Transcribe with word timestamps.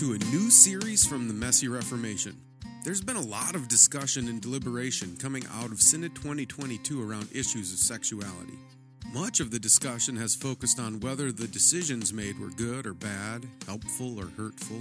to 0.00 0.14
a 0.14 0.18
new 0.32 0.48
series 0.48 1.04
from 1.06 1.28
the 1.28 1.34
Messy 1.34 1.68
Reformation. 1.68 2.34
There's 2.84 3.02
been 3.02 3.18
a 3.18 3.20
lot 3.20 3.54
of 3.54 3.68
discussion 3.68 4.28
and 4.28 4.40
deliberation 4.40 5.14
coming 5.20 5.44
out 5.52 5.72
of 5.72 5.82
Synod 5.82 6.14
2022 6.14 7.06
around 7.06 7.28
issues 7.34 7.70
of 7.70 7.78
sexuality. 7.78 8.58
Much 9.12 9.40
of 9.40 9.50
the 9.50 9.58
discussion 9.58 10.16
has 10.16 10.34
focused 10.34 10.80
on 10.80 11.00
whether 11.00 11.30
the 11.32 11.46
decisions 11.46 12.14
made 12.14 12.38
were 12.38 12.48
good 12.48 12.86
or 12.86 12.94
bad, 12.94 13.46
helpful 13.66 14.18
or 14.18 14.28
hurtful. 14.38 14.80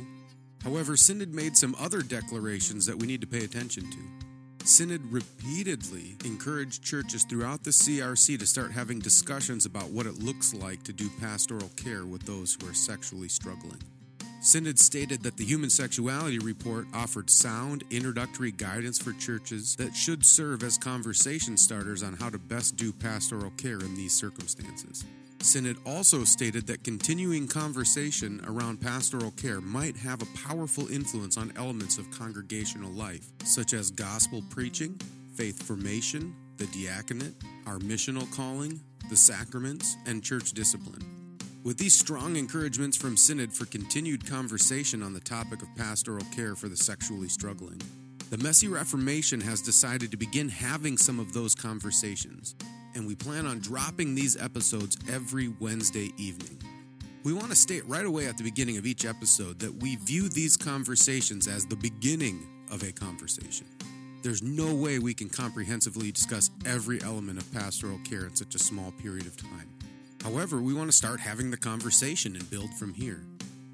However, 0.63 0.95
Synod 0.95 1.33
made 1.33 1.57
some 1.57 1.75
other 1.77 2.01
declarations 2.01 2.85
that 2.85 2.95
we 2.97 3.05
need 3.05 3.19
to 3.19 3.27
pay 3.27 3.43
attention 3.43 3.91
to. 3.91 4.65
Synod 4.65 5.01
repeatedly 5.11 6.15
encouraged 6.23 6.81
churches 6.81 7.25
throughout 7.25 7.65
the 7.65 7.71
CRC 7.71 8.39
to 8.39 8.47
start 8.47 8.71
having 8.71 8.99
discussions 8.99 9.65
about 9.65 9.89
what 9.89 10.05
it 10.05 10.23
looks 10.23 10.53
like 10.53 10.81
to 10.83 10.93
do 10.93 11.09
pastoral 11.19 11.71
care 11.75 12.05
with 12.05 12.23
those 12.23 12.55
who 12.55 12.69
are 12.69 12.73
sexually 12.73 13.27
struggling. 13.27 13.81
Synod 14.41 14.79
stated 14.79 15.21
that 15.23 15.35
the 15.35 15.43
Human 15.43 15.69
Sexuality 15.69 16.39
Report 16.39 16.87
offered 16.93 17.29
sound 17.29 17.83
introductory 17.91 18.53
guidance 18.53 18.97
for 18.97 19.11
churches 19.13 19.75
that 19.75 19.93
should 19.93 20.25
serve 20.25 20.63
as 20.63 20.77
conversation 20.77 21.57
starters 21.57 22.03
on 22.03 22.13
how 22.13 22.29
to 22.29 22.39
best 22.39 22.77
do 22.77 22.93
pastoral 22.93 23.51
care 23.57 23.79
in 23.79 23.95
these 23.95 24.13
circumstances. 24.13 25.03
Synod 25.41 25.77
also 25.85 26.23
stated 26.23 26.65
that 26.67 26.85
continuing 26.85 27.49
conversation 27.49 28.41
around 28.47 28.79
pastoral 28.79 29.31
care 29.31 29.59
might 29.59 29.97
have 29.97 30.21
a 30.21 30.37
powerful 30.47 30.89
influence 30.89 31.35
on 31.35 31.51
elements 31.57 31.97
of 31.97 32.09
congregational 32.11 32.91
life, 32.91 33.27
such 33.43 33.73
as 33.73 33.91
gospel 33.91 34.41
preaching, 34.49 34.97
faith 35.35 35.61
formation, 35.61 36.33
the 36.55 36.65
diaconate, 36.67 37.35
our 37.67 37.79
missional 37.79 38.29
calling, 38.33 38.79
the 39.09 39.17
sacraments, 39.17 39.97
and 40.05 40.23
church 40.23 40.53
discipline. 40.53 41.18
With 41.61 41.77
these 41.77 41.97
strong 41.97 42.37
encouragements 42.37 42.95
from 42.95 43.17
Synod 43.17 43.51
for 43.51 43.65
continued 43.65 44.25
conversation 44.25 45.03
on 45.03 45.13
the 45.13 45.19
topic 45.19 45.61
of 45.61 45.75
pastoral 45.75 46.23
care 46.33 46.55
for 46.55 46.69
the 46.69 46.77
sexually 46.77 47.27
struggling, 47.27 47.81
the 48.29 48.37
Messy 48.37 48.69
Reformation 48.69 49.41
has 49.41 49.61
decided 49.61 50.09
to 50.11 50.17
begin 50.17 50.47
having 50.47 50.97
some 50.97 51.19
of 51.19 51.33
those 51.33 51.53
conversations, 51.53 52.55
and 52.95 53.05
we 53.05 53.13
plan 53.13 53.45
on 53.45 53.59
dropping 53.59 54.15
these 54.15 54.41
episodes 54.41 54.97
every 55.11 55.49
Wednesday 55.59 56.13
evening. 56.17 56.61
We 57.23 57.33
want 57.33 57.49
to 57.49 57.57
state 57.57 57.85
right 57.87 58.05
away 58.05 58.27
at 58.27 58.37
the 58.37 58.45
beginning 58.45 58.77
of 58.77 58.85
each 58.85 59.05
episode 59.05 59.59
that 59.59 59.81
we 59.81 59.97
view 59.97 60.29
these 60.29 60.55
conversations 60.55 61.49
as 61.49 61.65
the 61.65 61.75
beginning 61.75 62.47
of 62.71 62.83
a 62.83 62.93
conversation. 62.93 63.67
There's 64.21 64.41
no 64.41 64.73
way 64.73 64.99
we 64.99 65.13
can 65.13 65.27
comprehensively 65.27 66.13
discuss 66.13 66.51
every 66.65 67.03
element 67.03 67.37
of 67.37 67.51
pastoral 67.51 67.99
care 68.05 68.25
in 68.25 68.35
such 68.35 68.55
a 68.55 68.59
small 68.59 68.93
period 68.93 69.25
of 69.25 69.35
time. 69.35 69.69
However, 70.23 70.61
we 70.61 70.73
want 70.73 70.89
to 70.89 70.95
start 70.95 71.19
having 71.19 71.49
the 71.49 71.57
conversation 71.57 72.35
and 72.35 72.49
build 72.49 72.73
from 72.73 72.93
here. 72.93 73.23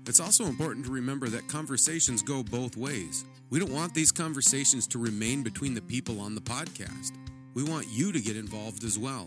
It's 0.08 0.20
also 0.20 0.46
important 0.46 0.86
to 0.86 0.92
remember 0.92 1.28
that 1.30 1.48
conversations 1.48 2.22
go 2.22 2.44
both 2.44 2.78
ways. 2.78 3.26
We 3.50 3.60
don't 3.60 3.74
want 3.74 3.94
these 3.94 4.12
conversations 4.12 4.86
to 4.88 5.00
remain 5.00 5.42
between 5.42 5.74
the 5.74 5.82
people 5.82 6.20
on 6.20 6.36
the 6.36 6.42
podcast. 6.42 7.14
We 7.56 7.64
want 7.64 7.88
you 7.90 8.12
to 8.12 8.22
get 8.22 8.38
involved 8.38 8.84
as 8.84 9.00
well. 9.00 9.26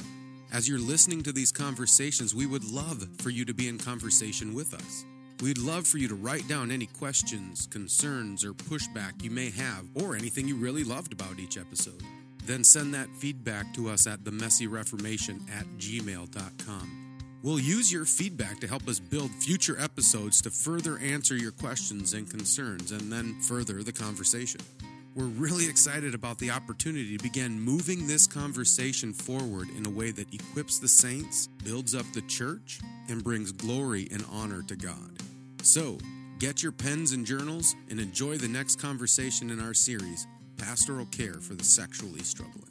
As 0.53 0.69
you're 0.69 0.79
listening 0.79 1.23
to 1.25 1.33
these 1.33 1.53
conversations, 1.53 2.35
we 2.35 2.47
would 2.47 2.65
love 2.65 3.07
for 3.19 3.31
you 3.31 3.45
to 3.45 3.55
be 3.55 3.69
in 3.69 3.79
conversation 3.79 4.55
with 4.55 4.73
us. 4.73 5.05
We'd 5.41 5.59
love 5.59 5.87
for 5.87 5.99
you 5.99 6.09
to 6.09 6.15
write 6.15 6.49
down 6.49 6.71
any 6.71 6.87
questions, 6.87 7.67
concerns, 7.67 8.45
or 8.45 8.53
pushback 8.53 9.23
you 9.23 9.31
may 9.31 9.51
have, 9.51 9.85
or 9.95 10.17
anything 10.17 10.49
you 10.49 10.57
really 10.57 10.85
loved 10.85 11.13
about 11.13 11.39
each 11.39 11.59
episode. 11.59 12.03
Then 12.45 12.65
send 12.65 12.95
that 12.95 13.09
feedback 13.17 13.75
to 13.75 13.89
us 13.89 14.07
at 14.07 14.25
themessyreformation 14.25 15.41
at 15.51 15.67
gmail.com. 15.79 17.08
We'll 17.43 17.61
use 17.61 17.93
your 17.93 18.05
feedback 18.05 18.59
to 18.61 18.67
help 18.67 18.89
us 18.89 18.99
build 18.99 19.31
future 19.31 19.79
episodes 19.79 20.43
to 20.43 20.51
further 20.51 20.99
answer 20.99 21.37
your 21.37 21.53
questions 21.53 22.13
and 22.13 22.29
concerns 22.29 22.91
and 22.91 23.13
then 23.13 23.41
further 23.43 23.85
the 23.85 23.93
conversation. 23.93 24.61
We're 25.15 25.27
really 25.27 25.69
excited 25.69 26.15
about 26.15 26.39
the 26.39 26.51
opportunity 26.51 27.17
to 27.17 27.23
begin 27.23 27.61
moving 27.61 28.09
this 28.09 28.27
conversation 28.27 29.13
forward 29.13 29.69
in 29.77 29.87
a 29.87 29.91
way 29.91 30.11
that 30.11 30.35
equips 30.35 30.81
the 30.81 30.89
saints, 30.89 31.47
builds 31.65 31.95
up 31.95 32.07
the 32.13 32.23
church, 32.23 32.81
and 33.09 33.23
brings 33.23 33.53
glory 33.53 34.09
and 34.11 34.25
honor 34.33 34.63
to 34.63 34.75
God. 34.75 35.19
So, 35.63 35.99
get 36.41 36.63
your 36.63 36.73
pens 36.73 37.13
and 37.13 37.25
journals 37.25 37.77
and 37.89 38.01
enjoy 38.01 38.37
the 38.37 38.49
next 38.49 38.81
conversation 38.81 39.51
in 39.51 39.61
our 39.61 39.75
series, 39.75 40.27
Pastoral 40.57 41.07
Care 41.07 41.41
for 41.41 41.55
the 41.55 41.65
Sexually 41.65 42.23
Struggling. 42.23 42.68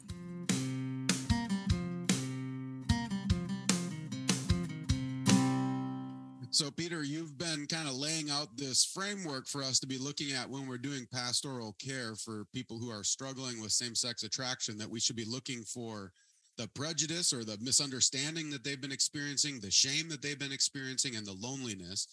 So, 6.58 6.72
Peter, 6.72 7.04
you've 7.04 7.38
been 7.38 7.68
kind 7.68 7.86
of 7.86 7.94
laying 7.94 8.30
out 8.30 8.56
this 8.56 8.84
framework 8.84 9.46
for 9.46 9.62
us 9.62 9.78
to 9.78 9.86
be 9.86 9.96
looking 9.96 10.32
at 10.32 10.50
when 10.50 10.66
we're 10.66 10.76
doing 10.76 11.06
pastoral 11.14 11.76
care 11.80 12.16
for 12.16 12.46
people 12.52 12.80
who 12.80 12.90
are 12.90 13.04
struggling 13.04 13.62
with 13.62 13.70
same 13.70 13.94
sex 13.94 14.24
attraction, 14.24 14.76
that 14.78 14.90
we 14.90 14.98
should 14.98 15.14
be 15.14 15.24
looking 15.24 15.62
for 15.62 16.10
the 16.56 16.66
prejudice 16.74 17.32
or 17.32 17.44
the 17.44 17.56
misunderstanding 17.60 18.50
that 18.50 18.64
they've 18.64 18.80
been 18.80 18.90
experiencing, 18.90 19.60
the 19.60 19.70
shame 19.70 20.08
that 20.08 20.20
they've 20.20 20.40
been 20.40 20.50
experiencing, 20.50 21.14
and 21.14 21.24
the 21.24 21.36
loneliness. 21.38 22.08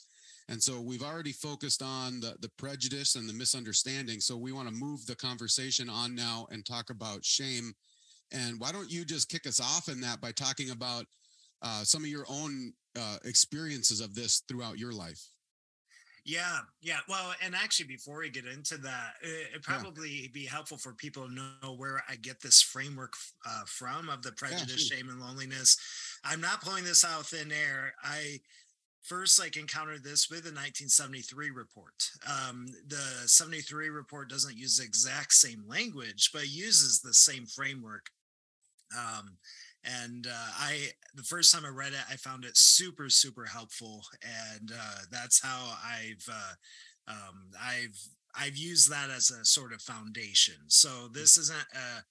And 0.47 0.61
so 0.61 0.79
we've 0.79 1.01
already 1.01 1.31
focused 1.31 1.81
on 1.81 2.19
the, 2.19 2.35
the 2.39 2.51
prejudice 2.59 3.15
and 3.15 3.27
the 3.27 3.33
misunderstanding. 3.33 4.19
So 4.19 4.37
we 4.37 4.51
want 4.51 4.67
to 4.67 4.75
move 4.75 5.07
the 5.07 5.15
conversation 5.15 5.89
on 5.89 6.13
now 6.13 6.45
and 6.51 6.63
talk 6.63 6.91
about 6.91 7.25
shame. 7.25 7.73
And 8.31 8.59
why 8.59 8.71
don't 8.71 8.91
you 8.91 9.05
just 9.05 9.27
kick 9.27 9.47
us 9.47 9.59
off 9.59 9.89
in 9.89 9.99
that 10.01 10.21
by 10.21 10.33
talking 10.33 10.69
about 10.69 11.05
uh, 11.63 11.83
some 11.83 12.03
of 12.03 12.09
your 12.09 12.25
own 12.29 12.73
uh, 12.97 13.17
experiences 13.23 14.01
of 14.01 14.15
this 14.15 14.43
throughout 14.47 14.77
your 14.77 14.91
life. 14.91 15.21
Yeah, 16.25 16.57
yeah. 16.81 16.99
Well, 17.07 17.33
and 17.43 17.53
actually, 17.53 17.85
before 17.85 18.19
we 18.19 18.31
get 18.31 18.45
into 18.47 18.77
that, 18.77 19.13
it, 19.21 19.61
probably 19.61 20.09
yeah. 20.09 20.27
be 20.33 20.45
helpful 20.45 20.77
for 20.77 20.93
people 20.93 21.27
to 21.27 21.33
know 21.33 21.73
where 21.75 22.01
I 22.09 22.15
get 22.15 22.41
this 22.41 22.63
framework 22.63 23.13
uh, 23.47 23.61
from 23.67 24.09
of 24.09 24.23
the 24.23 24.31
prejudice, 24.31 24.89
yeah, 24.89 24.97
shame, 24.97 25.09
and 25.09 25.21
loneliness. 25.21 25.77
I'm 26.23 26.41
not 26.41 26.61
pulling 26.61 26.83
this 26.83 27.05
out 27.05 27.19
of 27.19 27.27
thin 27.27 27.51
air. 27.51 27.93
I 28.03 28.39
first 29.03 29.39
like 29.39 29.55
encountered 29.55 30.03
this 30.03 30.29
with 30.29 30.39
the 30.39 30.49
1973 30.49 31.51
report. 31.51 32.09
Um, 32.27 32.65
the 32.87 33.27
73 33.27 33.89
report 33.89 34.27
doesn't 34.27 34.57
use 34.57 34.77
the 34.77 34.83
exact 34.83 35.33
same 35.33 35.63
language, 35.67 36.31
but 36.33 36.49
uses 36.49 37.01
the 37.01 37.13
same 37.13 37.45
framework. 37.45 38.09
Um, 38.97 39.37
and 39.85 40.27
uh, 40.27 40.51
i 40.59 40.87
the 41.15 41.23
first 41.23 41.53
time 41.53 41.65
i 41.65 41.69
read 41.69 41.93
it 41.93 41.99
i 42.09 42.15
found 42.15 42.43
it 42.43 42.57
super 42.57 43.09
super 43.09 43.45
helpful 43.45 44.03
and 44.57 44.71
uh, 44.71 44.99
that's 45.11 45.41
how 45.41 45.73
i've 45.85 46.27
uh, 46.31 46.53
um, 47.11 47.51
i've 47.61 47.97
i've 48.39 48.57
used 48.57 48.91
that 48.91 49.09
as 49.09 49.31
a 49.31 49.45
sort 49.45 49.73
of 49.73 49.81
foundation. 49.81 50.55
So 50.67 50.89
mm. 50.89 51.13
this 51.13 51.37
isn't 51.37 51.65
a 51.73 52.03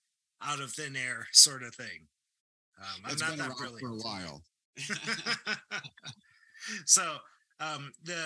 out 0.47 0.61
of 0.61 0.73
thin 0.73 0.97
air 0.97 1.27
sort 1.33 1.63
of 1.63 1.75
thing. 1.75 2.07
Um, 2.79 3.03
i'm 3.05 3.19
not 3.19 3.49
that 3.49 3.57
brilliant. 3.57 3.81
for 3.81 3.89
a 3.89 3.97
while. 3.97 4.43
So 6.87 7.17
um, 7.61 7.93
the 8.05 8.25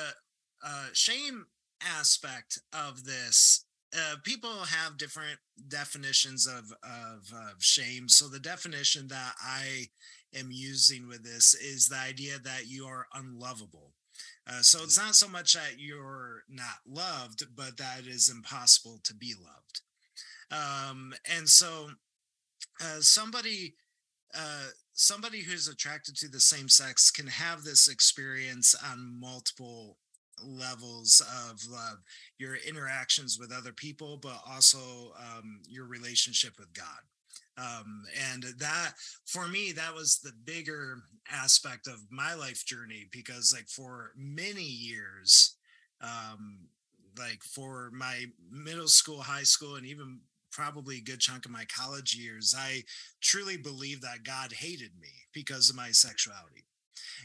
uh, 0.65 0.87
shame 0.93 1.47
aspect 1.83 2.61
of 2.73 3.05
this 3.05 3.65
uh, 3.97 4.17
people 4.23 4.51
have 4.51 4.99
different 4.99 5.39
definitions 5.69 6.47
of, 6.47 6.73
of, 6.83 7.33
of 7.33 7.63
shame. 7.63 8.09
So 8.09 8.29
the 8.29 8.41
definition 8.41 9.09
that 9.09 9.33
I 9.43 9.87
am 10.35 10.49
using 10.51 11.09
with 11.09 11.25
this 11.25 11.55
is 11.55 11.89
the 11.89 11.97
idea 11.97 12.39
that 12.45 12.67
you 12.67 12.85
are 12.87 13.07
unlovable. 13.15 13.93
Uh, 14.47 14.61
so 14.61 14.83
it's 14.83 14.99
mm. 14.99 15.05
not 15.05 15.15
so 15.15 15.29
much 15.29 15.55
that 15.55 15.79
you're 15.79 16.43
not 16.49 16.79
loved, 16.87 17.45
but 17.57 17.77
that 17.77 18.01
it 18.01 18.09
is 18.09 18.29
impossible 18.29 19.01
to 19.05 19.15
be 19.15 19.35
loved. 19.41 19.81
Um, 20.51 21.15
and 21.37 21.49
so 21.49 21.91
uh, 22.83 23.01
somebody 23.01 23.75
uh, 24.35 24.69
somebody 24.93 25.41
who's 25.41 25.69
attracted 25.69 26.17
to 26.17 26.29
the 26.29 26.41
same 26.41 26.69
sex 26.69 27.11
can 27.11 27.27
have 27.27 27.63
this 27.63 27.89
experience 27.89 28.75
on 28.91 29.19
multiple 29.19 29.97
levels 30.45 31.23
of 31.49 31.61
love 31.71 31.99
your 32.39 32.57
interactions 32.67 33.39
with 33.39 33.53
other 33.53 33.73
people 33.73 34.19
but 34.21 34.41
also 34.49 35.13
um, 35.19 35.61
your 35.69 35.87
relationship 35.87 36.55
with 36.59 36.73
god. 36.75 36.85
Um, 37.57 38.05
and 38.33 38.45
that 38.59 38.93
for 39.27 39.49
me 39.49 39.73
that 39.73 39.95
was 39.95 40.21
the 40.21 40.33
bigger 40.45 40.99
aspect 41.31 41.87
of 41.89 42.01
my 42.11 42.35
life 42.35 42.65
journey 42.65 43.07
because 43.11 43.53
like 43.55 43.69
for 43.69 44.13
many 44.17 44.63
years 44.63 45.57
um, 46.01 46.69
like 47.19 47.43
for 47.43 47.91
my 47.93 48.27
middle 48.51 48.87
school 48.89 49.21
high 49.21 49.43
school 49.43 49.75
and 49.75 49.87
even 49.87 50.21
probably 50.53 50.99
a 50.99 51.03
good 51.03 51.21
chunk 51.21 51.45
of 51.45 51.51
my 51.51 51.65
college 51.65 52.17
years 52.17 52.55
i 52.57 52.83
truly 53.21 53.57
believed 53.57 54.03
that 54.03 54.25
god 54.25 54.53
hated 54.53 54.91
me 55.01 55.09
because 55.33 55.69
of 55.69 55.77
my 55.77 55.91
sexuality 55.91 56.65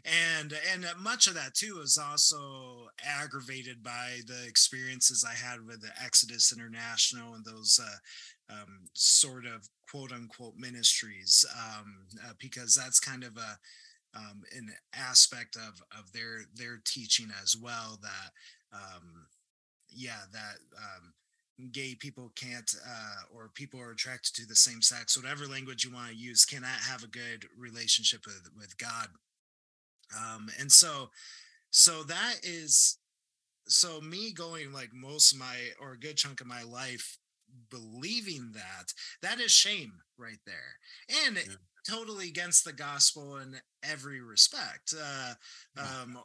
and 0.06 0.54
and 0.72 0.86
much 1.02 1.28
of 1.28 1.36
that 1.36 1.54
too 1.54 1.80
is 1.84 1.98
also 1.98 2.88
aggravated 3.04 3.84
by 3.84 4.20
the 4.28 4.46
experiences 4.48 5.26
I 5.28 5.34
had 5.34 5.66
with 5.66 5.82
the 5.82 5.92
Exodus 6.04 6.54
International 6.54 7.34
and 7.34 7.46
those 7.46 7.80
uh, 7.82 8.54
um, 8.54 8.88
sort 8.94 9.46
of 9.46 9.68
quote 9.90 10.12
unquote 10.12 10.56
ministries, 10.58 11.46
um, 11.58 11.96
uh, 12.26 12.34
because 12.40 12.76
that's 12.76 13.00
kind 13.00 13.24
of 13.24 13.38
a 13.38 13.58
um, 14.16 14.44
an 14.56 14.70
aspect 14.94 15.56
of 15.56 15.82
of 15.98 16.12
their 16.14 16.42
their 16.56 16.80
teaching 16.86 17.30
as 17.42 17.56
well 17.56 18.00
that 18.02 18.32
um, 18.74 19.28
yeah, 19.96 20.22
that 20.32 20.58
um, 20.78 21.14
gay 21.72 21.96
people 21.96 22.32
can't 22.36 22.76
uh, 22.88 23.36
or 23.36 23.50
people 23.54 23.80
are 23.80 23.92
attracted 23.92 24.34
to 24.36 24.46
the 24.48 24.56
same 24.56 24.82
sex 24.82 25.16
whatever 25.16 25.46
language 25.46 25.86
you 25.86 25.94
want 25.94 26.10
to 26.10 26.16
use 26.16 26.46
cannot 26.46 26.80
have 26.90 27.04
a 27.04 27.08
good 27.08 27.46
relationship 27.58 28.26
with 28.26 28.50
with 28.58 28.76
god 28.78 29.08
um 30.18 30.50
and 30.60 30.72
so 30.72 31.10
so 31.70 32.04
that 32.04 32.36
is 32.44 32.98
so 33.68 34.02
me 34.02 34.32
going 34.32 34.74
like 34.74 34.90
most 34.94 35.34
of 35.34 35.40
my 35.40 35.56
or 35.80 35.94
a 35.94 36.00
good 36.00 36.18
chunk 36.18 36.42
of 36.42 36.48
my 36.48 36.64
life 36.64 37.18
believing 37.70 38.52
that 38.54 38.92
that 39.22 39.40
is 39.40 39.52
shame 39.52 39.94
right 40.18 40.40
there 40.46 40.78
and 41.26 41.36
yeah. 41.38 41.44
totally 41.88 42.28
against 42.28 42.66
the 42.66 42.74
gospel 42.74 43.38
in 43.38 43.56
every 43.84 44.22
respect 44.22 44.94
uh 45.00 45.34
um 45.78 46.18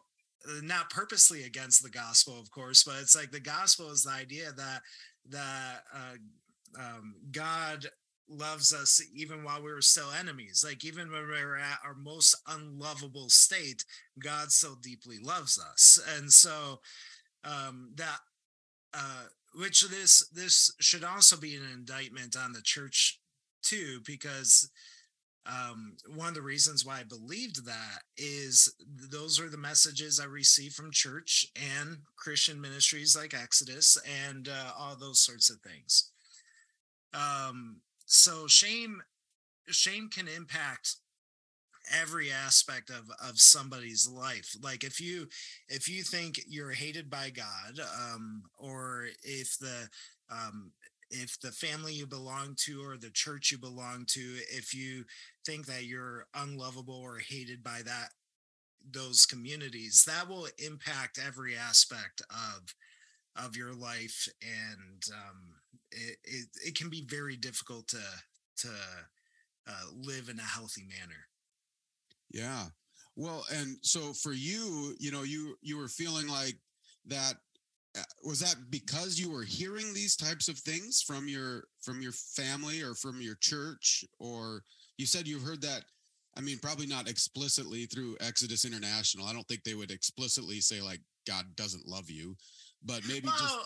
not 0.62 0.88
purposely 0.88 1.44
against 1.44 1.82
the 1.82 1.90
gospel 1.90 2.38
of 2.38 2.50
course 2.50 2.84
but 2.84 2.96
it's 3.00 3.16
like 3.16 3.30
the 3.30 3.40
gospel 3.40 3.90
is 3.90 4.04
the 4.04 4.10
idea 4.10 4.52
that 4.56 4.80
that 5.30 5.82
uh, 5.94 6.16
um, 6.78 7.14
God 7.30 7.86
loves 8.28 8.72
us 8.72 9.00
even 9.14 9.42
while 9.42 9.62
we 9.62 9.72
were 9.72 9.80
still 9.82 10.10
enemies. 10.18 10.64
Like 10.66 10.84
even 10.84 11.10
when 11.10 11.22
we 11.22 11.44
were 11.44 11.56
at 11.58 11.78
our 11.84 11.94
most 11.94 12.36
unlovable 12.46 13.28
state, 13.28 13.84
God 14.18 14.52
so 14.52 14.76
deeply 14.82 15.18
loves 15.18 15.58
us. 15.58 15.98
And 16.16 16.32
so 16.32 16.80
um, 17.44 17.92
that 17.96 18.18
uh, 18.94 19.24
which 19.54 19.82
this 19.88 20.28
this 20.28 20.72
should 20.80 21.04
also 21.04 21.36
be 21.36 21.56
an 21.56 21.66
indictment 21.72 22.36
on 22.36 22.52
the 22.52 22.62
church 22.62 23.20
too, 23.62 24.00
because 24.06 24.70
um, 25.46 25.96
one 26.14 26.28
of 26.28 26.34
the 26.34 26.42
reasons 26.42 26.84
why 26.84 27.00
I 27.00 27.04
believed 27.04 27.64
that 27.64 28.02
is 28.16 28.74
those 29.10 29.40
are 29.40 29.48
the 29.48 29.56
messages 29.56 30.20
I 30.20 30.26
received 30.26 30.74
from 30.74 30.90
church 30.92 31.46
and 31.56 31.98
Christian 32.16 32.60
ministries 32.60 33.16
like 33.16 33.34
Exodus 33.34 33.96
and 34.26 34.48
uh, 34.48 34.72
all 34.78 34.96
those 34.96 35.20
sorts 35.20 35.48
of 35.48 35.60
things. 35.60 36.10
Um, 37.14 37.80
so 38.08 38.48
shame, 38.48 39.02
shame 39.68 40.08
can 40.10 40.28
impact 40.28 40.96
every 42.00 42.30
aspect 42.30 42.90
of 42.90 43.10
of 43.26 43.38
somebody's 43.38 44.08
life. 44.08 44.54
Like 44.62 44.84
if 44.84 45.00
you 45.00 45.26
if 45.68 45.88
you 45.88 46.02
think 46.02 46.40
you're 46.46 46.72
hated 46.72 47.08
by 47.10 47.30
god 47.30 47.80
um 48.12 48.42
or 48.58 49.06
if 49.22 49.58
the 49.58 49.88
um 50.30 50.72
if 51.10 51.40
the 51.40 51.52
family 51.52 51.94
you 51.94 52.06
belong 52.06 52.54
to 52.58 52.82
or 52.84 52.98
the 52.98 53.10
church 53.10 53.50
you 53.50 53.58
belong 53.58 54.04
to 54.08 54.20
if 54.50 54.74
you 54.74 55.04
think 55.46 55.66
that 55.66 55.84
you're 55.84 56.26
unlovable 56.34 56.94
or 56.96 57.18
hated 57.18 57.62
by 57.62 57.80
that 57.84 58.10
those 58.90 59.26
communities 59.26 60.04
that 60.06 60.28
will 60.28 60.48
impact 60.58 61.18
every 61.24 61.56
aspect 61.56 62.22
of 62.30 62.74
of 63.36 63.56
your 63.56 63.72
life 63.72 64.28
and 64.42 65.04
um, 65.12 65.54
it, 65.92 66.18
it, 66.24 66.48
it 66.66 66.76
can 66.76 66.90
be 66.90 67.04
very 67.08 67.36
difficult 67.36 67.88
to 67.88 68.00
to 68.58 68.68
uh, 69.68 69.84
live 69.94 70.28
in 70.28 70.38
a 70.38 70.42
healthy 70.42 70.82
manner. 70.82 71.28
Yeah. 72.30 72.66
Well 73.16 73.44
and 73.52 73.76
so 73.82 74.12
for 74.12 74.32
you 74.32 74.94
you 74.98 75.10
know 75.10 75.22
you 75.22 75.56
you 75.62 75.76
were 75.76 75.88
feeling 75.88 76.28
like 76.28 76.56
that 77.06 77.34
uh, 77.98 78.02
was 78.24 78.40
that 78.40 78.56
because 78.70 79.18
you 79.18 79.30
were 79.30 79.42
hearing 79.42 79.92
these 79.92 80.14
types 80.14 80.48
of 80.48 80.58
things 80.58 81.02
from 81.02 81.26
your 81.26 81.64
from 81.80 82.00
your 82.00 82.12
family 82.12 82.82
or 82.82 82.94
from 82.94 83.20
your 83.20 83.36
church? 83.40 84.04
Or 84.18 84.62
you 84.98 85.06
said 85.06 85.26
you've 85.26 85.42
heard 85.42 85.62
that 85.62 85.84
i 86.36 86.40
mean 86.40 86.58
probably 86.58 86.86
not 86.86 87.08
explicitly 87.08 87.86
through 87.86 88.16
exodus 88.20 88.64
international. 88.64 89.26
I 89.26 89.32
don't 89.32 89.46
think 89.48 89.64
they 89.64 89.74
would 89.74 89.90
explicitly 89.90 90.60
say 90.60 90.80
like 90.80 91.00
god 91.26 91.44
doesn't 91.56 91.88
love 91.88 92.10
you 92.10 92.36
but 92.84 93.00
maybe 93.08 93.26
well, 93.26 93.36
just 93.38 93.58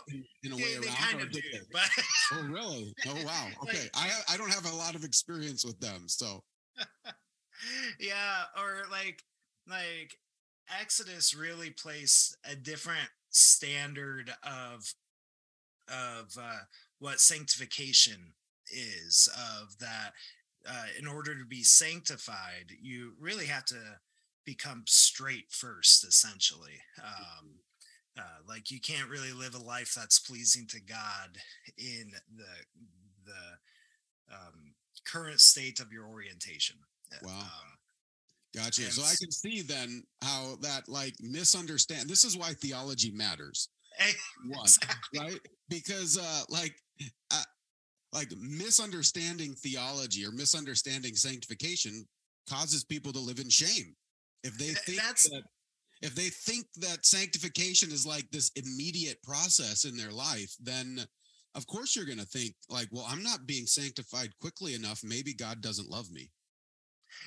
in, 0.44 0.52
a 0.52 0.56
way 0.56 0.62
they, 0.80 0.86
around 0.86 1.18
they 1.18 1.22
of 1.22 1.32
do, 1.32 1.40
but 1.72 1.88
oh 2.32 2.48
really? 2.48 2.94
Oh 3.06 3.24
wow. 3.24 3.48
Okay. 3.62 3.78
Like, 3.78 3.90
i 3.94 4.34
i 4.34 4.36
don't 4.36 4.52
have 4.52 4.66
a 4.66 4.74
lot 4.74 4.94
of 4.94 5.04
experience 5.04 5.64
with 5.64 5.78
them 5.80 6.04
so. 6.06 6.42
Yeah 8.00 8.42
or 8.58 8.90
like 8.90 9.22
like 9.68 10.18
exodus 10.80 11.34
really 11.34 11.70
placed 11.70 12.36
a 12.50 12.56
different 12.56 13.08
standard 13.30 14.32
of 14.42 14.94
of 15.88 16.36
uh, 16.40 16.60
what 16.98 17.20
sanctification 17.20 18.32
is 18.70 19.28
of 19.60 19.78
that 19.78 20.12
uh, 20.68 20.86
in 20.98 21.06
order 21.06 21.38
to 21.38 21.44
be 21.44 21.62
sanctified 21.62 22.72
you 22.80 23.12
really 23.20 23.46
have 23.46 23.64
to 23.66 23.80
become 24.44 24.82
straight 24.86 25.50
first 25.50 26.04
essentially 26.04 26.80
um, 27.04 27.50
uh, 28.18 28.42
like 28.48 28.70
you 28.70 28.80
can't 28.80 29.08
really 29.08 29.32
live 29.32 29.54
a 29.54 29.62
life 29.62 29.92
that's 29.94 30.18
pleasing 30.18 30.66
to 30.68 30.80
god 30.80 31.36
in 31.78 32.10
the 32.36 32.44
the 33.24 34.34
um, 34.34 34.74
current 35.06 35.40
state 35.40 35.80
of 35.80 35.92
your 35.92 36.06
orientation 36.06 36.76
uh, 37.12 37.18
wow 37.22 37.40
um, 37.40 37.72
Gotcha. 38.54 38.82
So 38.90 39.02
I 39.02 39.14
can 39.18 39.30
see 39.30 39.62
then 39.62 40.02
how 40.22 40.56
that 40.60 40.88
like 40.88 41.14
misunderstand. 41.20 42.08
This 42.08 42.24
is 42.24 42.36
why 42.36 42.52
theology 42.52 43.10
matters. 43.10 43.70
One, 44.46 44.64
exactly. 44.64 45.20
right? 45.20 45.40
Because 45.68 46.18
uh 46.18 46.42
like 46.50 46.74
uh, 47.30 47.42
like 48.12 48.30
misunderstanding 48.38 49.54
theology 49.54 50.26
or 50.26 50.32
misunderstanding 50.32 51.14
sanctification 51.14 52.06
causes 52.48 52.84
people 52.84 53.12
to 53.12 53.20
live 53.20 53.38
in 53.38 53.48
shame. 53.48 53.94
If 54.44 54.58
they 54.58 54.74
think 54.74 55.00
That's, 55.00 55.30
that 55.30 55.42
if 56.02 56.14
they 56.16 56.28
think 56.28 56.66
that 56.76 57.06
sanctification 57.06 57.90
is 57.92 58.04
like 58.04 58.28
this 58.30 58.50
immediate 58.56 59.22
process 59.22 59.84
in 59.84 59.96
their 59.96 60.10
life, 60.10 60.54
then 60.60 61.00
of 61.54 61.66
course 61.66 61.94
you're 61.94 62.04
going 62.04 62.18
to 62.18 62.26
think 62.26 62.54
like, 62.68 62.88
well, 62.90 63.06
I'm 63.08 63.22
not 63.22 63.46
being 63.46 63.66
sanctified 63.66 64.30
quickly 64.40 64.74
enough. 64.74 65.02
Maybe 65.04 65.32
God 65.32 65.60
doesn't 65.60 65.88
love 65.88 66.10
me. 66.10 66.30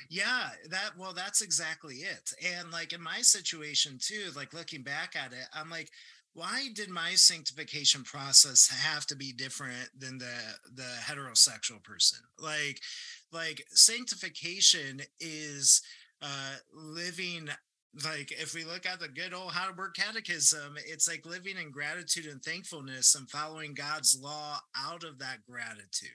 Yeah, 0.10 0.50
that 0.70 0.92
well, 0.98 1.14
that's 1.14 1.42
exactly 1.42 1.98
it. 1.98 2.34
And 2.44 2.72
like 2.72 2.92
in 2.92 3.02
my 3.02 3.22
situation 3.22 3.98
too, 4.02 4.32
like 4.36 4.54
looking 4.54 4.82
back 4.82 5.16
at 5.16 5.32
it, 5.32 5.48
I'm 5.54 5.70
like, 5.70 5.90
why 6.34 6.68
did 6.74 6.90
my 6.90 7.12
sanctification 7.12 8.04
process 8.04 8.68
have 8.68 9.06
to 9.06 9.16
be 9.16 9.32
different 9.32 9.90
than 9.98 10.18
the 10.18 10.36
the 10.74 10.90
heterosexual 11.02 11.82
person? 11.84 12.20
Like, 12.40 12.82
like 13.32 13.64
sanctification 13.70 15.02
is 15.20 15.82
uh 16.22 16.56
living 16.74 17.50
like 18.04 18.32
if 18.32 18.54
we 18.54 18.66
look 18.66 18.86
at 18.86 19.00
the 19.00 19.08
good 19.08 19.34
old 19.34 19.52
Heidelberg 19.52 19.94
Catechism, 19.94 20.76
it's 20.86 21.08
like 21.08 21.26
living 21.26 21.58
in 21.58 21.72
gratitude 21.72 22.26
and 22.26 22.44
thankfulness 22.44 23.16
and 23.16 23.30
following 23.30 23.74
God's 23.74 24.20
law 24.22 24.60
out 24.78 25.04
of 25.04 25.20
that 25.20 25.46
gratitude 25.50 26.10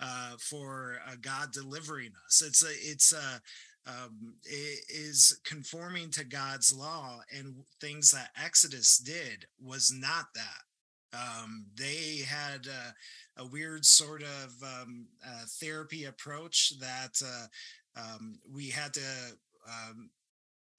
uh, 0.00 0.32
for 0.40 0.98
uh, 1.06 1.14
God 1.20 1.52
delivering 1.52 2.12
us. 2.26 2.42
It's 2.42 2.64
a 2.64 2.70
it's 2.70 3.12
a 3.12 3.40
um, 3.86 4.34
it 4.44 4.84
is 4.88 5.38
conforming 5.44 6.10
to 6.12 6.24
God's 6.24 6.72
law 6.72 7.20
and 7.36 7.54
things 7.80 8.10
that 8.10 8.30
Exodus 8.42 8.96
did 8.98 9.46
was 9.62 9.92
not 9.94 10.26
that. 10.34 11.16
Um, 11.16 11.66
they 11.76 12.22
had 12.26 12.66
uh, 12.66 12.92
a 13.36 13.46
weird 13.46 13.84
sort 13.84 14.22
of 14.22 14.54
um, 14.62 15.06
uh, 15.24 15.44
therapy 15.60 16.04
approach 16.04 16.72
that 16.80 17.20
uh, 17.24 18.00
um, 18.00 18.38
we 18.50 18.70
had 18.70 18.94
to 18.94 19.00
um, 19.68 20.10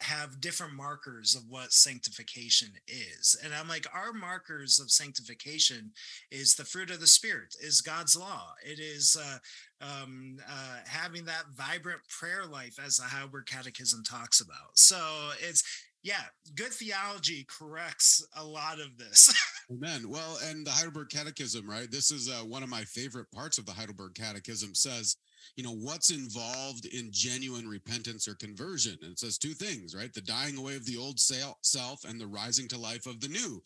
have 0.05 0.39
different 0.39 0.73
markers 0.73 1.33
of 1.35 1.43
what 1.49 1.73
sanctification 1.73 2.69
is. 2.87 3.35
And 3.43 3.53
I'm 3.53 3.67
like, 3.67 3.87
our 3.93 4.13
markers 4.13 4.79
of 4.79 4.91
sanctification 4.91 5.91
is 6.31 6.55
the 6.55 6.63
fruit 6.63 6.91
of 6.91 6.99
the 6.99 7.07
Spirit, 7.07 7.55
is 7.59 7.81
God's 7.81 8.15
law. 8.15 8.53
It 8.63 8.79
is 8.79 9.17
uh, 9.19 9.37
um, 9.81 10.37
uh, 10.47 10.77
having 10.85 11.25
that 11.25 11.45
vibrant 11.55 12.01
prayer 12.07 12.45
life, 12.45 12.77
as 12.83 12.97
the 12.97 13.03
Heidelberg 13.03 13.47
Catechism 13.47 14.03
talks 14.03 14.41
about. 14.41 14.75
So 14.75 14.97
it's, 15.39 15.63
yeah, 16.03 16.23
good 16.55 16.71
theology 16.71 17.47
corrects 17.49 18.23
a 18.35 18.43
lot 18.43 18.79
of 18.79 18.97
this. 18.99 19.33
Amen. 19.71 20.07
Well, 20.07 20.37
and 20.43 20.67
the 20.67 20.71
Heidelberg 20.71 21.09
Catechism, 21.09 21.67
right? 21.67 21.89
This 21.89 22.11
is 22.11 22.29
uh, 22.29 22.45
one 22.45 22.61
of 22.61 22.69
my 22.69 22.83
favorite 22.83 23.31
parts 23.31 23.57
of 23.57 23.65
the 23.65 23.71
Heidelberg 23.71 24.13
Catechism 24.13 24.75
says, 24.75 25.17
you 25.55 25.63
know, 25.63 25.75
what's 25.75 26.11
involved 26.11 26.85
in 26.85 27.09
genuine 27.11 27.67
repentance 27.67 28.27
or 28.27 28.35
conversion? 28.35 28.97
And 29.01 29.11
it 29.11 29.19
says 29.19 29.37
two 29.37 29.53
things, 29.53 29.95
right? 29.95 30.13
The 30.13 30.21
dying 30.21 30.57
away 30.57 30.75
of 30.75 30.85
the 30.85 30.97
old 30.97 31.19
self 31.19 32.03
and 32.07 32.19
the 32.19 32.27
rising 32.27 32.67
to 32.69 32.77
life 32.77 33.05
of 33.05 33.19
the 33.21 33.29
new. 33.29 33.61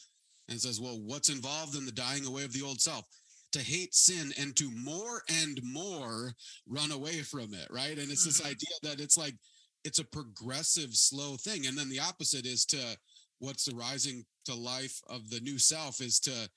And 0.47 0.57
it 0.57 0.61
says, 0.61 0.81
well, 0.81 0.99
what's 0.99 1.29
involved 1.29 1.75
in 1.75 1.85
the 1.85 1.91
dying 1.91 2.25
away 2.25 2.43
of 2.43 2.53
the 2.53 2.63
old 2.63 2.81
self? 2.81 3.05
To 3.53 3.59
hate 3.59 3.95
sin 3.95 4.31
and 4.39 4.55
to 4.57 4.69
more 4.71 5.23
and 5.43 5.59
more 5.63 6.33
run 6.67 6.91
away 6.91 7.21
from 7.21 7.53
it, 7.53 7.67
right? 7.69 7.97
And 7.97 8.11
it's 8.11 8.25
this 8.25 8.41
mm-hmm. 8.41 8.49
idea 8.49 8.75
that 8.83 8.99
it's 8.99 9.17
like, 9.17 9.35
it's 9.83 9.99
a 9.99 10.05
progressive, 10.05 10.93
slow 10.93 11.35
thing. 11.35 11.65
And 11.65 11.77
then 11.77 11.89
the 11.89 11.99
opposite 11.99 12.45
is 12.45 12.65
to 12.65 12.97
what's 13.39 13.65
the 13.65 13.75
rising 13.75 14.25
to 14.45 14.53
life 14.53 14.99
of 15.09 15.29
the 15.29 15.39
new 15.39 15.57
self 15.57 16.01
is 16.01 16.19
to 16.19 16.49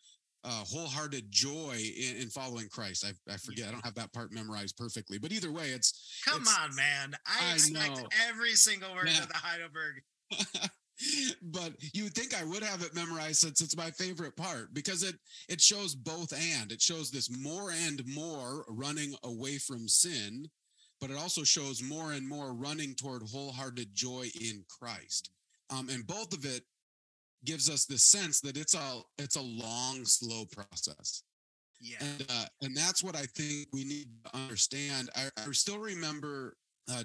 uh, 0.45 0.65
wholehearted 0.65 1.31
joy 1.31 1.77
in, 1.77 2.17
in, 2.17 2.29
following 2.29 2.69
Christ. 2.69 3.05
I, 3.05 3.33
I 3.33 3.37
forget. 3.37 3.69
I 3.69 3.73
don't 3.73 3.85
have 3.85 3.95
that 3.95 4.13
part 4.13 4.33
memorized 4.33 4.77
perfectly, 4.77 5.19
but 5.19 5.33
either 5.33 5.53
way, 5.53 5.69
it's 5.69 6.21
come 6.27 6.43
it's, 6.43 6.59
on, 6.59 6.75
man. 6.75 7.15
I, 7.27 7.51
I 7.51 7.55
expect 7.55 7.97
know. 7.97 8.09
every 8.29 8.55
single 8.55 8.93
word 8.95 9.07
man. 9.07 9.23
of 9.23 9.29
the 9.29 9.35
Heidelberg. 9.35 10.03
but 11.43 11.73
you 11.93 12.05
would 12.05 12.15
think 12.15 12.35
I 12.35 12.45
would 12.45 12.63
have 12.63 12.83
it 12.83 12.95
memorized 12.95 13.41
since 13.41 13.61
it's 13.61 13.77
my 13.77 13.91
favorite 13.91 14.37
part 14.37 14.75
because 14.75 15.03
it 15.03 15.17
it 15.49 15.61
shows 15.61 15.95
both 15.95 16.33
and 16.33 16.73
it 16.73 16.81
shows 16.81 17.11
this 17.11 17.31
more 17.31 17.71
and 17.71 18.03
more 18.07 18.65
running 18.69 19.15
away 19.25 19.59
from 19.59 19.89
sin, 19.89 20.49
but 21.01 21.11
it 21.11 21.17
also 21.17 21.45
shows 21.45 21.83
more 21.83 22.13
and 22.13 22.29
more 22.29 22.53
running 22.53 22.95
toward 22.95 23.23
wholehearted 23.23 23.95
joy 23.95 24.29
in 24.41 24.65
Christ. 24.69 25.31
Um, 25.71 25.89
and 25.89 26.07
both 26.07 26.35
of 26.35 26.45
it 26.45 26.65
gives 27.45 27.69
us 27.69 27.87
the 27.87 27.99
sense 27.99 28.41
that 28.41 28.57
it's 28.57 28.75
a 28.75 29.01
it's 29.19 29.37
a 29.37 29.43
long, 29.43 30.05
slow 30.05 30.45
process. 30.47 31.23
Yeah. 31.81 31.97
And 32.01 32.27
uh, 32.29 32.45
and 32.63 32.77
that's 32.77 33.03
what 33.03 33.17
I 33.17 33.25
think 33.37 33.69
we 33.73 33.85
need 33.85 34.07
to 34.25 34.37
understand. 34.39 35.11
I, 35.17 35.29
I 35.37 35.51
still 35.53 35.79
remember 35.79 36.57
uh, 36.91 37.05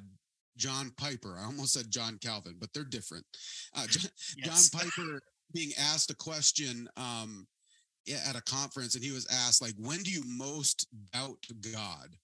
John 0.58 0.92
Piper. 0.98 1.38
I 1.40 1.46
almost 1.46 1.74
said 1.74 1.90
John 1.90 2.18
Calvin, 2.22 2.56
but 2.60 2.70
they're 2.74 2.84
different. 2.84 3.26
Uh, 3.76 3.88
John, 3.90 4.12
yes. 4.38 4.70
John 4.70 4.82
Piper 4.82 5.22
being 5.54 5.72
asked 5.80 6.12
a 6.12 6.16
question 6.16 6.88
um, 6.98 7.48
at 8.28 8.36
a 8.36 8.42
conference, 8.42 8.96
and 8.96 9.04
he 9.04 9.12
was 9.12 9.28
asked, 9.32 9.62
like, 9.62 9.74
when 9.78 10.04
do 10.04 10.12
you 10.12 10.24
most 10.26 10.88
doubt 11.14 11.46
God? 11.74 12.16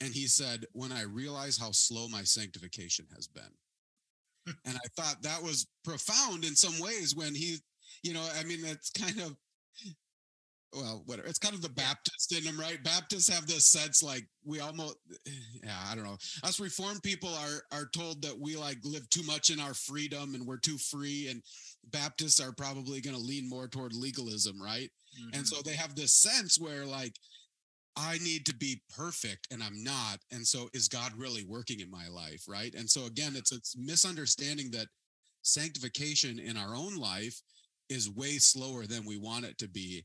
And 0.00 0.12
he 0.12 0.26
said, 0.26 0.66
when 0.72 0.92
I 0.92 1.02
realize 1.02 1.56
how 1.56 1.70
slow 1.70 2.08
my 2.08 2.22
sanctification 2.22 3.06
has 3.14 3.26
been. 3.26 3.42
And 4.46 4.76
I 4.76 4.88
thought 5.00 5.22
that 5.22 5.42
was 5.42 5.66
profound 5.84 6.44
in 6.44 6.54
some 6.54 6.78
ways 6.80 7.14
when 7.14 7.34
he, 7.34 7.56
you 8.02 8.14
know, 8.14 8.26
I 8.38 8.44
mean, 8.44 8.60
it's 8.64 8.90
kind 8.90 9.20
of 9.20 9.36
well, 10.74 11.02
whatever. 11.06 11.28
It's 11.28 11.38
kind 11.38 11.54
of 11.54 11.62
the 11.62 11.68
Baptist 11.68 12.32
in 12.32 12.42
him, 12.42 12.58
right? 12.58 12.82
Baptists 12.82 13.28
have 13.28 13.46
this 13.46 13.66
sense 13.66 14.02
like 14.02 14.26
we 14.44 14.60
almost, 14.60 14.96
yeah, 15.64 15.78
I 15.86 15.94
don't 15.94 16.04
know. 16.04 16.18
Us 16.42 16.60
Reformed 16.60 17.02
people 17.02 17.30
are 17.30 17.62
are 17.72 17.88
told 17.94 18.22
that 18.22 18.38
we 18.38 18.56
like 18.56 18.78
live 18.84 19.08
too 19.10 19.22
much 19.22 19.50
in 19.50 19.60
our 19.60 19.74
freedom 19.74 20.34
and 20.34 20.46
we're 20.46 20.58
too 20.58 20.78
free, 20.78 21.28
and 21.28 21.42
Baptists 21.90 22.40
are 22.40 22.52
probably 22.52 23.00
going 23.00 23.16
to 23.16 23.22
lean 23.22 23.48
more 23.48 23.68
toward 23.68 23.94
legalism, 23.94 24.60
right? 24.60 24.90
Mm-hmm. 25.20 25.38
And 25.38 25.46
so 25.46 25.62
they 25.62 25.74
have 25.74 25.94
this 25.94 26.14
sense 26.14 26.58
where 26.58 26.84
like 26.84 27.14
I 27.96 28.18
need 28.18 28.44
to 28.46 28.54
be 28.54 28.82
perfect 28.96 29.48
and 29.52 29.62
I'm 29.62 29.84
not, 29.84 30.18
and 30.32 30.46
so 30.46 30.68
is 30.72 30.88
God 30.88 31.12
really 31.16 31.44
working 31.44 31.80
in 31.80 31.90
my 31.90 32.08
life, 32.08 32.44
right? 32.48 32.74
And 32.74 32.88
so 32.88 33.06
again, 33.06 33.34
it's 33.36 33.52
it's 33.52 33.76
misunderstanding 33.76 34.70
that 34.72 34.88
sanctification 35.42 36.38
in 36.38 36.56
our 36.56 36.74
own 36.74 36.96
life 36.96 37.40
is 37.88 38.10
way 38.10 38.38
slower 38.38 38.86
than 38.86 39.04
we 39.04 39.18
want 39.18 39.44
it 39.44 39.58
to 39.58 39.68
be 39.68 40.04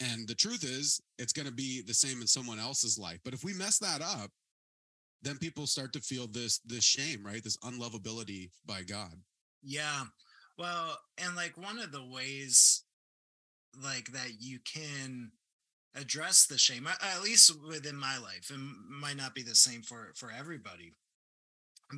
and 0.00 0.26
the 0.26 0.34
truth 0.34 0.64
is, 0.64 1.00
it's 1.18 1.32
going 1.32 1.46
to 1.46 1.52
be 1.52 1.82
the 1.82 1.94
same 1.94 2.22
in 2.22 2.26
someone 2.26 2.58
else's 2.58 2.98
life. 2.98 3.20
But 3.22 3.34
if 3.34 3.44
we 3.44 3.52
mess 3.52 3.78
that 3.78 4.00
up, 4.00 4.30
then 5.22 5.36
people 5.36 5.66
start 5.66 5.92
to 5.92 6.00
feel 6.00 6.26
this 6.26 6.60
this 6.64 6.84
shame, 6.84 7.24
right? 7.24 7.44
This 7.44 7.58
unlovability 7.58 8.50
by 8.64 8.82
God. 8.82 9.14
Yeah. 9.62 10.04
Well, 10.58 10.98
and 11.18 11.36
like 11.36 11.56
one 11.58 11.78
of 11.78 11.92
the 11.92 12.04
ways 12.04 12.84
like 13.84 14.12
that 14.12 14.40
you 14.40 14.58
can 14.60 15.30
address 15.94 16.46
the 16.46 16.58
shame 16.58 16.86
at 16.86 17.22
least 17.22 17.52
within 17.66 17.96
my 17.96 18.16
life 18.18 18.50
and 18.52 18.74
might 18.88 19.16
not 19.16 19.34
be 19.34 19.42
the 19.42 19.54
same 19.54 19.82
for 19.82 20.12
for 20.14 20.30
everybody 20.30 20.92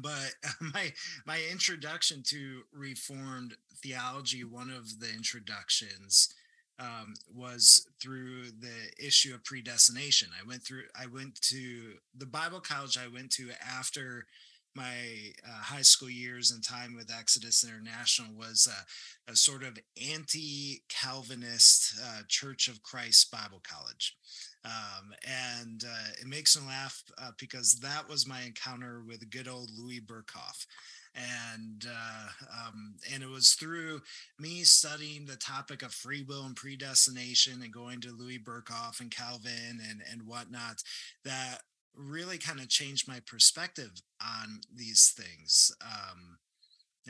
but 0.00 0.34
my 0.60 0.92
my 1.26 1.40
introduction 1.50 2.22
to 2.22 2.62
reformed 2.72 3.54
theology 3.82 4.44
one 4.44 4.70
of 4.70 5.00
the 5.00 5.12
introductions 5.12 6.34
um, 6.78 7.14
was 7.32 7.86
through 8.00 8.44
the 8.50 8.90
issue 8.98 9.34
of 9.34 9.44
predestination. 9.44 10.28
I 10.40 10.46
went 10.46 10.62
through, 10.62 10.84
I 11.00 11.06
went 11.06 11.40
to 11.42 11.94
the 12.16 12.26
Bible 12.26 12.60
college 12.60 12.98
I 12.98 13.08
went 13.08 13.30
to 13.32 13.50
after 13.78 14.26
my 14.74 15.32
uh, 15.46 15.62
high 15.62 15.82
school 15.82 16.10
years 16.10 16.50
and 16.50 16.62
time 16.62 16.94
with 16.96 17.10
Exodus 17.10 17.64
International 17.64 18.32
was 18.36 18.68
a, 18.68 19.36
sort 19.36 19.62
of 19.62 19.78
anti 20.12 20.82
Calvinist 20.88 21.98
uh, 22.04 22.22
Church 22.28 22.68
of 22.68 22.82
Christ 22.82 23.30
Bible 23.30 23.62
College. 23.62 24.16
Um, 24.64 25.12
and 25.58 25.82
uh, 25.84 26.10
it 26.20 26.26
makes 26.26 26.58
me 26.58 26.66
laugh 26.66 27.02
uh, 27.18 27.30
because 27.38 27.80
that 27.80 28.08
was 28.08 28.28
my 28.28 28.42
encounter 28.42 29.02
with 29.06 29.30
good 29.30 29.48
old 29.48 29.70
Louis 29.76 30.00
Berkhof 30.00 30.66
and 31.14 31.84
uh, 31.86 32.28
um, 32.66 32.94
and 33.12 33.22
it 33.22 33.28
was 33.28 33.52
through 33.52 34.00
me 34.38 34.62
studying 34.62 35.26
the 35.26 35.36
topic 35.36 35.82
of 35.82 35.92
free 35.92 36.22
will 36.22 36.44
and 36.44 36.56
predestination 36.56 37.60
and 37.62 37.72
going 37.72 38.00
to 38.00 38.16
Louis 38.16 38.38
Berkhof 38.38 39.00
and 39.00 39.10
Calvin 39.10 39.80
and 39.88 40.02
and 40.10 40.26
whatnot 40.26 40.82
that 41.24 41.58
really 41.96 42.38
kind 42.38 42.60
of 42.60 42.68
changed 42.68 43.08
my 43.08 43.20
perspective 43.26 43.90
on 44.20 44.60
these 44.74 45.12
things 45.16 45.74
um, 45.82 46.38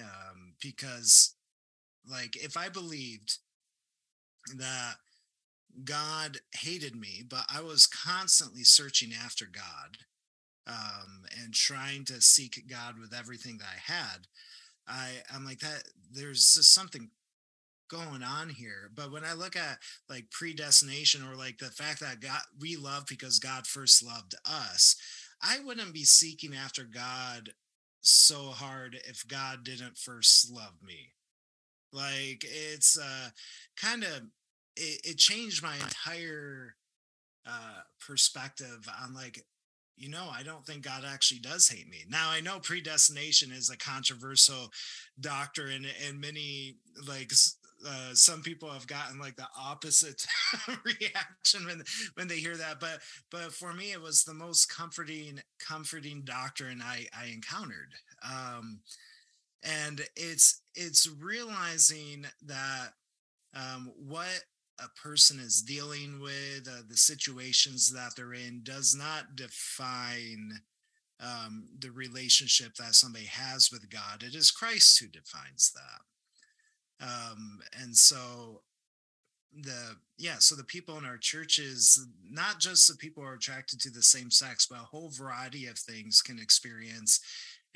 um, 0.00 0.54
because 0.60 1.34
like 2.08 2.36
if 2.36 2.56
I 2.56 2.68
believed 2.68 3.38
that 4.56 4.94
God 5.84 6.38
hated 6.54 6.96
me, 6.96 7.22
but 7.28 7.44
I 7.52 7.62
was 7.62 7.86
constantly 7.86 8.64
searching 8.64 9.12
after 9.12 9.46
God 9.46 9.98
um, 10.66 11.24
and 11.40 11.54
trying 11.54 12.04
to 12.06 12.20
seek 12.20 12.68
God 12.68 12.98
with 12.98 13.14
everything 13.14 13.58
that 13.58 13.68
I 13.68 13.92
had, 13.92 14.26
I 14.86 15.22
I'm 15.32 15.44
like 15.44 15.60
that. 15.60 15.84
There's 16.12 16.54
just 16.54 16.74
something 16.74 17.10
going 17.92 18.22
on 18.22 18.48
here. 18.48 18.90
But 18.94 19.12
when 19.12 19.24
I 19.24 19.34
look 19.34 19.54
at 19.54 19.78
like 20.08 20.30
predestination 20.30 21.22
or 21.22 21.36
like 21.36 21.58
the 21.58 21.66
fact 21.66 22.00
that 22.00 22.20
God 22.20 22.40
we 22.58 22.76
love 22.76 23.04
because 23.08 23.38
God 23.38 23.66
first 23.66 24.04
loved 24.04 24.34
us, 24.44 24.96
I 25.42 25.58
wouldn't 25.60 25.92
be 25.92 26.04
seeking 26.04 26.54
after 26.54 26.84
God 26.84 27.50
so 28.00 28.46
hard 28.46 28.96
if 29.06 29.28
God 29.28 29.64
didn't 29.64 29.98
first 29.98 30.50
love 30.50 30.74
me. 30.82 31.12
Like 31.92 32.44
it's 32.44 32.98
uh 32.98 33.30
kind 33.76 34.02
of 34.04 34.22
it, 34.76 35.00
it 35.04 35.18
changed 35.18 35.62
my 35.62 35.74
entire 35.74 36.76
uh 37.46 37.80
perspective 38.00 38.88
on 39.02 39.14
like 39.14 39.44
you 39.94 40.08
know, 40.08 40.28
I 40.32 40.42
don't 40.42 40.66
think 40.66 40.82
God 40.82 41.04
actually 41.06 41.40
does 41.40 41.68
hate 41.68 41.88
me. 41.88 41.98
Now 42.08 42.30
I 42.30 42.40
know 42.40 42.58
predestination 42.58 43.52
is 43.52 43.70
a 43.70 43.76
controversial 43.76 44.70
doctrine, 45.20 45.86
and 46.06 46.20
many 46.20 46.76
like 47.06 47.30
uh, 47.86 48.14
some 48.14 48.42
people 48.42 48.70
have 48.70 48.86
gotten 48.86 49.18
like 49.18 49.36
the 49.36 49.48
opposite 49.58 50.26
reaction 50.84 51.66
when 51.66 51.82
when 52.14 52.28
they 52.28 52.38
hear 52.38 52.56
that. 52.56 52.80
But 52.80 53.00
but 53.30 53.52
for 53.52 53.72
me, 53.72 53.92
it 53.92 54.00
was 54.00 54.24
the 54.24 54.34
most 54.34 54.66
comforting 54.66 55.40
comforting 55.58 56.22
doctrine 56.24 56.82
I 56.82 57.06
I 57.18 57.26
encountered. 57.26 57.94
Um, 58.24 58.80
and 59.62 60.00
it's 60.16 60.62
it's 60.74 61.08
realizing 61.20 62.26
that 62.46 62.90
um, 63.54 63.92
what 63.96 64.44
a 64.78 64.88
person 65.00 65.38
is 65.38 65.62
dealing 65.62 66.20
with, 66.20 66.66
uh, 66.68 66.82
the 66.88 66.96
situations 66.96 67.92
that 67.92 68.12
they're 68.16 68.34
in, 68.34 68.62
does 68.62 68.94
not 68.94 69.36
define 69.36 70.52
um, 71.20 71.68
the 71.78 71.90
relationship 71.90 72.74
that 72.76 72.94
somebody 72.94 73.26
has 73.26 73.70
with 73.70 73.88
God. 73.90 74.22
It 74.22 74.34
is 74.34 74.50
Christ 74.50 74.98
who 74.98 75.06
defines 75.06 75.72
that. 75.74 76.11
Um, 77.02 77.60
and 77.80 77.96
so 77.96 78.62
the 79.60 79.96
yeah 80.16 80.36
so 80.38 80.54
the 80.54 80.64
people 80.64 80.96
in 80.96 81.04
our 81.04 81.18
churches 81.18 82.06
not 82.26 82.58
just 82.58 82.88
the 82.88 82.96
people 82.96 83.22
who 83.22 83.28
are 83.28 83.34
attracted 83.34 83.78
to 83.78 83.90
the 83.90 84.02
same 84.02 84.30
sex 84.30 84.66
but 84.66 84.78
a 84.78 84.84
whole 84.84 85.10
variety 85.10 85.66
of 85.66 85.76
things 85.76 86.22
can 86.22 86.38
experience 86.38 87.20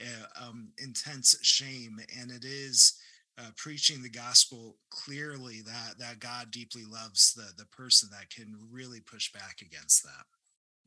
uh, 0.01 0.47
um, 0.47 0.69
intense 0.79 1.37
shame 1.43 1.99
and 2.19 2.31
it 2.31 2.47
is 2.47 2.99
uh, 3.39 3.51
preaching 3.57 4.03
the 4.03 4.09
gospel 4.09 4.77
clearly 4.91 5.61
that 5.63 5.99
that 5.99 6.21
God 6.21 6.51
deeply 6.51 6.85
loves 6.91 7.35
the 7.35 7.53
the 7.59 7.67
person 7.67 8.09
that 8.13 8.31
can 8.31 8.57
really 8.71 9.01
push 9.01 9.31
back 9.33 9.59
against 9.61 10.03
that. 10.05 10.25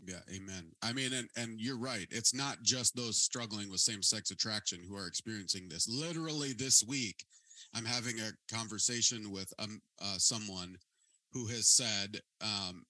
Yeah, 0.05 0.35
amen. 0.35 0.71
I 0.81 0.93
mean, 0.93 1.13
and 1.13 1.29
and 1.35 1.59
you're 1.59 1.77
right. 1.77 2.07
It's 2.09 2.33
not 2.33 2.61
just 2.63 2.95
those 2.95 3.21
struggling 3.21 3.69
with 3.69 3.81
same 3.81 4.01
sex 4.01 4.31
attraction 4.31 4.79
who 4.87 4.95
are 4.95 5.07
experiencing 5.07 5.67
this. 5.69 5.87
Literally 5.87 6.53
this 6.53 6.83
week, 6.87 7.23
I'm 7.75 7.85
having 7.85 8.19
a 8.19 8.31
conversation 8.53 9.31
with 9.31 9.53
um 9.59 9.81
uh, 10.01 10.17
someone 10.17 10.77
who 11.31 11.47
has 11.47 11.67
said, 11.67 12.19
um, 12.41 12.83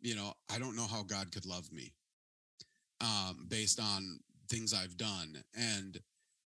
you 0.00 0.14
know, 0.14 0.32
I 0.52 0.58
don't 0.58 0.76
know 0.76 0.86
how 0.86 1.02
God 1.02 1.32
could 1.32 1.46
love 1.46 1.70
me, 1.72 1.92
um, 3.00 3.46
based 3.48 3.80
on 3.80 4.20
things 4.48 4.72
I've 4.72 4.96
done, 4.96 5.42
and 5.54 5.98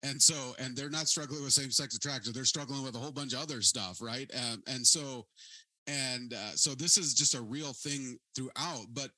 and 0.04 0.22
so 0.22 0.56
and 0.60 0.76
they're 0.76 0.90
not 0.90 1.08
struggling 1.08 1.44
with 1.44 1.54
same-sex 1.54 1.96
attraction 1.96 2.32
they're 2.34 2.46
struggling 2.46 2.84
with 2.84 2.96
a 2.96 3.00
whole 3.00 3.12
bunch 3.12 3.34
of 3.34 3.40
other 3.40 3.62
stuff 3.62 4.02
right? 4.02 4.30
Um, 4.34 4.64
and 4.68 4.86
so 4.86 5.26
and 5.88 6.34
uh, 6.34 6.56
so 6.56 6.76
this 6.76 6.98
is 6.98 7.14
just 7.14 7.36
a 7.36 7.42
real 7.42 7.74
thing 7.74 8.18
throughout 8.36 8.86
but 8.94 9.10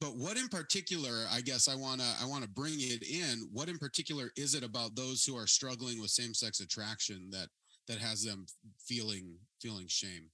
but 0.00 0.16
what 0.16 0.36
in 0.36 0.48
particular 0.48 1.24
i 1.32 1.40
guess 1.40 1.68
i 1.68 1.74
want 1.74 2.00
to 2.00 2.06
i 2.22 2.26
want 2.26 2.42
to 2.42 2.50
bring 2.50 2.74
it 2.76 3.02
in 3.08 3.48
what 3.52 3.68
in 3.68 3.78
particular 3.78 4.30
is 4.36 4.54
it 4.54 4.64
about 4.64 4.94
those 4.94 5.24
who 5.24 5.36
are 5.36 5.46
struggling 5.46 6.00
with 6.00 6.10
same-sex 6.10 6.60
attraction 6.60 7.28
that 7.30 7.48
that 7.88 7.98
has 7.98 8.22
them 8.22 8.46
feeling 8.78 9.36
feeling 9.60 9.86
shame 9.88 10.30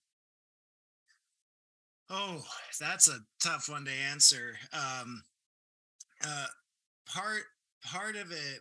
oh 2.10 2.42
that's 2.80 3.08
a 3.08 3.18
tough 3.42 3.68
one 3.68 3.84
to 3.84 3.90
answer 4.10 4.54
um 4.72 5.22
uh 6.24 6.46
part 7.06 7.42
part 7.84 8.16
of 8.16 8.30
it 8.30 8.60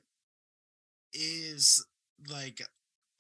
is 1.14 1.86
like 2.30 2.62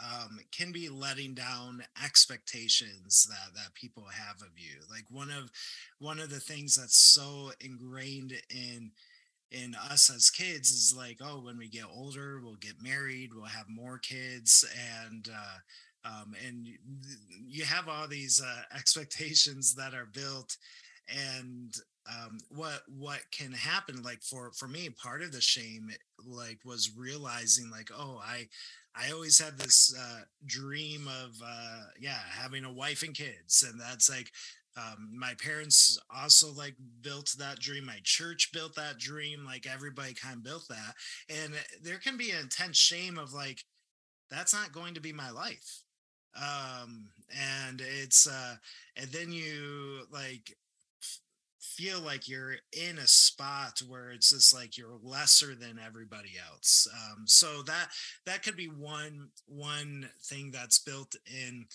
um, 0.04 0.40
can 0.52 0.72
be 0.72 0.90
letting 0.90 1.34
down 1.34 1.84
expectations 2.04 3.28
that 3.30 3.54
that 3.56 3.74
people 3.74 4.06
have 4.12 4.42
of 4.42 4.58
you. 4.58 4.80
Like 4.90 5.06
one 5.10 5.30
of 5.30 5.52
one 6.00 6.20
of 6.20 6.30
the 6.30 6.40
things 6.40 6.76
that's 6.76 6.98
so 6.98 7.52
ingrained 7.60 8.34
in 8.50 8.92
in 9.52 9.76
us 9.76 10.10
as 10.10 10.30
kids 10.30 10.72
is 10.72 10.94
like, 10.96 11.18
oh, 11.22 11.42
when 11.42 11.58
we 11.58 11.68
get 11.68 11.86
older, 11.94 12.40
we'll 12.44 12.56
get 12.56 12.82
married, 12.82 13.32
we'll 13.34 13.46
have 13.46 13.68
more 13.70 13.98
kids, 13.98 14.66
and 15.04 15.30
uh, 15.30 16.10
um, 16.10 16.34
and 16.46 16.68
you 17.46 17.64
have 17.66 17.88
all 17.88 18.08
these 18.08 18.42
uh, 18.42 18.62
expectations 18.76 19.76
that 19.76 19.94
are 19.94 20.08
built, 20.14 20.58
and 21.10 21.76
um, 22.10 22.38
what 22.50 22.82
what 22.88 23.20
can 23.32 23.52
happen 23.52 24.02
like 24.02 24.24
for 24.24 24.52
for 24.54 24.68
me 24.68 24.90
part 24.90 25.22
of 25.22 25.32
the 25.32 25.42
shame 25.42 25.90
like 26.26 26.60
was 26.66 26.92
realizing 26.98 27.70
like 27.70 27.90
oh 27.96 28.20
i 28.26 28.48
i 28.96 29.12
always 29.12 29.40
had 29.40 29.58
this 29.58 29.96
uh 30.00 30.22
dream 30.46 31.08
of 31.24 31.40
uh 31.46 31.82
yeah 32.00 32.20
having 32.30 32.66
a 32.66 32.74
wife 32.74 33.04
and 33.04 33.16
kids 33.16 33.64
and 33.70 33.80
that's 33.80 34.10
like 34.10 34.32
um, 34.78 35.10
my 35.14 35.34
parents 35.44 36.00
also 36.16 36.52
like 36.54 36.76
built 37.02 37.36
that 37.38 37.60
dream 37.60 37.86
my 37.86 38.00
church 38.04 38.52
built 38.54 38.76
that 38.76 38.98
dream 38.98 39.44
like 39.46 39.68
everybody 39.72 40.14
kind 40.14 40.36
of 40.36 40.44
built 40.44 40.68
that 40.70 40.94
and 41.30 41.54
there 41.84 41.98
can 41.98 42.18
be 42.18 42.32
an 42.32 42.40
intense 42.40 42.78
shame 42.78 43.18
of 43.18 43.34
like 43.34 43.66
that's 44.32 44.54
not 44.54 44.72
going 44.72 44.94
to 44.96 45.02
be 45.02 45.14
my 45.14 45.30
life. 45.30 45.84
Um 46.36 47.10
and 47.68 47.82
it's 47.82 48.26
uh 48.26 48.56
and 48.96 49.10
then 49.12 49.32
you 49.32 50.04
like 50.10 50.56
feel 51.62 52.02
like 52.02 52.28
you're 52.28 52.56
in 52.74 52.98
a 52.98 53.08
spot 53.08 53.82
where 53.88 54.10
it's 54.12 54.32
just 54.32 54.54
like 54.54 54.78
you're 54.78 54.98
lesser 55.04 55.54
than 55.54 55.80
everybody 55.86 56.32
else 56.52 56.88
um, 56.94 57.24
so 57.26 57.62
that 57.62 57.90
that 58.26 58.42
could 58.44 58.56
be 58.56 58.66
one 58.66 59.30
one 59.46 60.10
thing 60.24 60.50
that's 60.52 60.80
built 60.80 61.16
in 61.26 61.66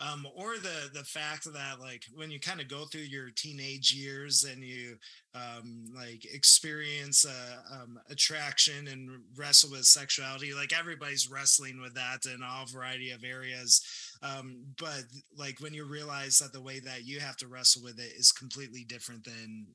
um, 0.00 0.26
or 0.36 0.56
the 0.56 0.90
the 0.94 1.04
fact 1.04 1.44
that 1.52 1.80
like 1.80 2.04
when 2.14 2.30
you 2.30 2.38
kind 2.38 2.60
of 2.60 2.68
go 2.68 2.84
through 2.84 3.00
your 3.00 3.30
teenage 3.30 3.92
years 3.92 4.44
and 4.44 4.62
you 4.62 4.96
um, 5.34 5.84
like 5.94 6.24
experience 6.32 7.24
uh, 7.24 7.80
um, 7.82 7.98
attraction 8.10 8.86
and 8.88 9.10
wrestle 9.36 9.70
with 9.70 9.84
sexuality 9.84 10.54
like 10.54 10.72
everybody's 10.78 11.30
wrestling 11.30 11.80
with 11.80 11.94
that 11.94 12.26
in 12.26 12.42
all 12.42 12.66
variety 12.66 13.10
of 13.10 13.24
areas 13.24 13.82
um, 14.22 14.64
but 14.78 15.04
like 15.36 15.60
when 15.60 15.74
you 15.74 15.84
realize 15.84 16.38
that 16.38 16.52
the 16.52 16.62
way 16.62 16.78
that 16.80 17.04
you 17.04 17.20
have 17.20 17.36
to 17.38 17.48
wrestle 17.48 17.82
with 17.82 17.98
it 17.98 18.12
is 18.16 18.32
completely 18.32 18.84
different 18.84 19.24
than 19.24 19.66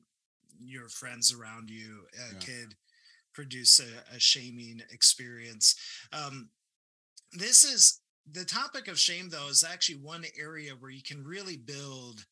your 0.58 0.88
friends 0.88 1.32
around 1.32 1.70
you 1.70 2.04
uh, 2.18 2.32
yeah. 2.32 2.38
could 2.40 2.74
produce 3.34 3.80
a, 3.80 4.16
a 4.16 4.18
shaming 4.18 4.80
experience 4.90 5.76
um, 6.12 6.48
this 7.32 7.64
is 7.64 8.00
the 8.32 8.44
topic 8.44 8.88
of 8.88 8.98
shame 8.98 9.28
though 9.28 9.48
is 9.48 9.64
actually 9.64 9.96
one 9.96 10.24
area 10.38 10.72
where 10.78 10.90
you 10.90 11.02
can 11.02 11.24
really 11.24 11.56
build 11.56 12.24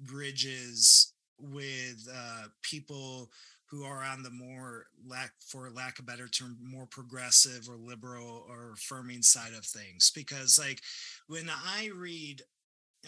bridges 0.00 1.12
with 1.38 2.08
uh, 2.14 2.44
people 2.62 3.30
who 3.74 3.84
are 3.84 4.02
on 4.02 4.22
the 4.22 4.30
more 4.30 4.86
lack 5.06 5.32
for 5.44 5.68
lack 5.70 5.98
of 5.98 6.06
better 6.06 6.28
term 6.28 6.56
more 6.62 6.86
progressive 6.86 7.68
or 7.68 7.76
liberal 7.76 8.44
or 8.48 8.72
affirming 8.74 9.22
side 9.22 9.52
of 9.56 9.64
things 9.64 10.12
because 10.14 10.58
like 10.58 10.80
when 11.26 11.50
i 11.50 11.90
read 11.96 12.42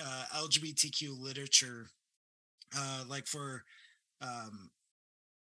uh, 0.00 0.24
lgbtq 0.36 1.08
literature 1.18 1.86
uh, 2.76 3.04
like 3.08 3.26
for 3.26 3.62
um, 4.20 4.70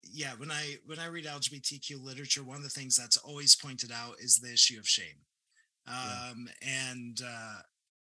yeah 0.04 0.32
when 0.38 0.52
i 0.52 0.76
when 0.86 1.00
i 1.00 1.08
read 1.08 1.26
lgbtq 1.26 2.04
literature 2.04 2.44
one 2.44 2.58
of 2.58 2.64
the 2.64 2.70
things 2.70 2.96
that's 2.96 3.18
always 3.18 3.56
pointed 3.56 3.92
out 3.92 4.16
is 4.20 4.38
the 4.38 4.52
issue 4.52 4.78
of 4.78 4.88
shame 4.88 5.22
um, 5.88 6.48
yeah. 6.62 6.92
and 6.92 7.22
uh, 7.26 7.60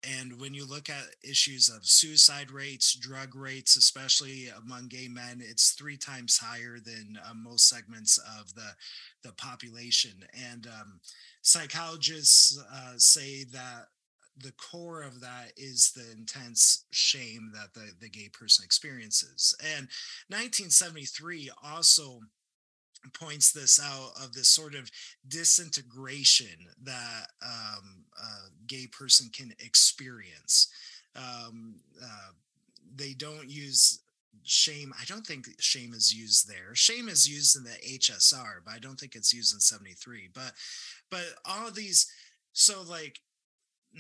and 0.03 0.39
when 0.39 0.53
you 0.53 0.65
look 0.65 0.89
at 0.89 1.15
issues 1.23 1.69
of 1.69 1.86
suicide 1.86 2.51
rates, 2.51 2.93
drug 2.93 3.36
rates, 3.36 3.75
especially 3.75 4.49
among 4.49 4.88
gay 4.88 5.07
men, 5.07 5.41
it's 5.41 5.71
three 5.71 5.97
times 5.97 6.38
higher 6.38 6.77
than 6.79 7.17
uh, 7.25 7.33
most 7.33 7.67
segments 7.67 8.19
of 8.39 8.53
the, 8.53 8.69
the 9.23 9.33
population. 9.33 10.23
And 10.51 10.67
um, 10.67 10.99
psychologists 11.41 12.60
uh, 12.71 12.93
say 12.97 13.43
that 13.45 13.88
the 14.39 14.53
core 14.53 15.01
of 15.01 15.19
that 15.21 15.51
is 15.57 15.91
the 15.95 16.12
intense 16.12 16.86
shame 16.91 17.51
that 17.55 17.73
the, 17.73 17.91
the 17.99 18.10
gay 18.10 18.29
person 18.29 18.63
experiences. 18.63 19.55
And 19.62 19.88
1973 20.29 21.49
also 21.63 22.19
points 23.13 23.52
this 23.52 23.80
out 23.80 24.12
of 24.24 24.34
this 24.34 24.50
sort 24.50 24.76
of 24.76 24.89
disintegration 25.28 26.67
that 26.84 27.28
um, 27.43 28.06
a 28.17 28.50
gay 28.67 28.88
person 28.88 29.30
can 29.34 29.54
experience. 29.60 30.67
Um, 31.15 31.76
uh, 32.02 32.32
they 32.96 33.13
don't 33.13 33.50
use 33.50 34.00
shame. 34.43 34.93
I 35.00 35.04
don't 35.06 35.26
think 35.26 35.48
shame 35.60 35.93
is 35.93 36.13
used 36.13 36.48
there. 36.48 36.74
Shame 36.74 37.10
is 37.10 37.28
used 37.28 37.58
in 37.58 37.63
the 37.63 37.78
HSR, 38.00 38.60
but 38.65 38.74
I 38.74 38.80
don't 38.80 39.00
think 39.00 39.15
it's 39.15 39.34
used 39.34 39.54
in 39.54 39.60
73. 39.60 40.30
But 40.34 40.54
but 41.10 41.26
all 41.46 41.72
these, 41.72 42.12
so 42.54 42.82
like 42.84 43.20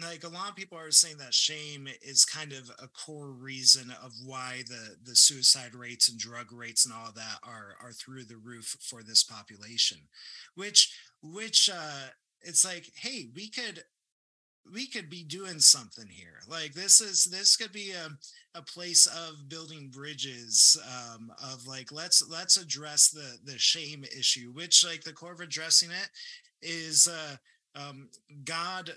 like 0.01 0.23
a 0.23 0.29
lot 0.29 0.49
of 0.49 0.55
people 0.55 0.77
are 0.77 0.91
saying 0.91 1.17
that 1.17 1.33
shame 1.33 1.87
is 2.01 2.25
kind 2.25 2.51
of 2.51 2.69
a 2.81 2.87
core 2.87 3.31
reason 3.31 3.91
of 4.03 4.11
why 4.25 4.63
the 4.67 4.95
the 5.03 5.15
suicide 5.15 5.73
rates 5.73 6.09
and 6.09 6.19
drug 6.19 6.51
rates 6.51 6.85
and 6.85 6.93
all 6.93 7.11
that 7.15 7.39
are 7.43 7.75
are 7.81 7.91
through 7.91 8.23
the 8.23 8.37
roof 8.37 8.77
for 8.81 9.01
this 9.01 9.23
population 9.23 9.97
which 10.55 10.93
which 11.21 11.69
uh 11.73 12.07
it's 12.41 12.63
like 12.63 12.91
hey 12.95 13.29
we 13.33 13.49
could 13.49 13.83
we 14.73 14.87
could 14.87 15.09
be 15.09 15.23
doing 15.23 15.59
something 15.59 16.07
here. 16.07 16.39
Like 16.47 16.73
this 16.73 17.01
is 17.01 17.25
this 17.25 17.55
could 17.55 17.71
be 17.71 17.91
a, 17.91 18.09
a 18.57 18.61
place 18.61 19.05
of 19.07 19.49
building 19.49 19.89
bridges 19.93 20.77
um 21.15 21.31
of 21.43 21.65
like 21.67 21.91
let's 21.91 22.27
let's 22.29 22.57
address 22.57 23.09
the 23.09 23.37
the 23.51 23.57
shame 23.57 24.03
issue 24.03 24.51
which 24.53 24.85
like 24.85 25.03
the 25.03 25.13
core 25.13 25.33
of 25.33 25.39
addressing 25.39 25.89
it 25.91 26.09
is 26.61 27.07
uh 27.07 27.35
um 27.79 28.09
god 28.43 28.91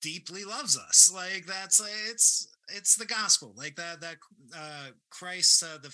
deeply 0.00 0.44
loves 0.44 0.76
us. 0.78 1.10
Like 1.14 1.46
that's 1.46 1.80
it's 2.10 2.48
it's 2.68 2.96
the 2.96 3.06
gospel. 3.06 3.52
Like 3.56 3.76
that 3.76 4.00
that 4.00 4.16
uh 4.56 4.88
christ 5.10 5.62
uh, 5.62 5.78
the 5.82 5.90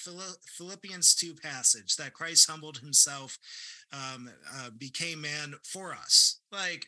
philippians 0.47 1.15
2 1.15 1.35
passage 1.35 1.97
that 1.97 2.15
christ 2.15 2.49
humbled 2.51 2.79
himself 2.79 3.39
um 3.93 4.31
uh, 4.55 4.71
became 4.79 5.21
man 5.21 5.55
for 5.65 5.93
us. 5.93 6.41
Like 6.53 6.87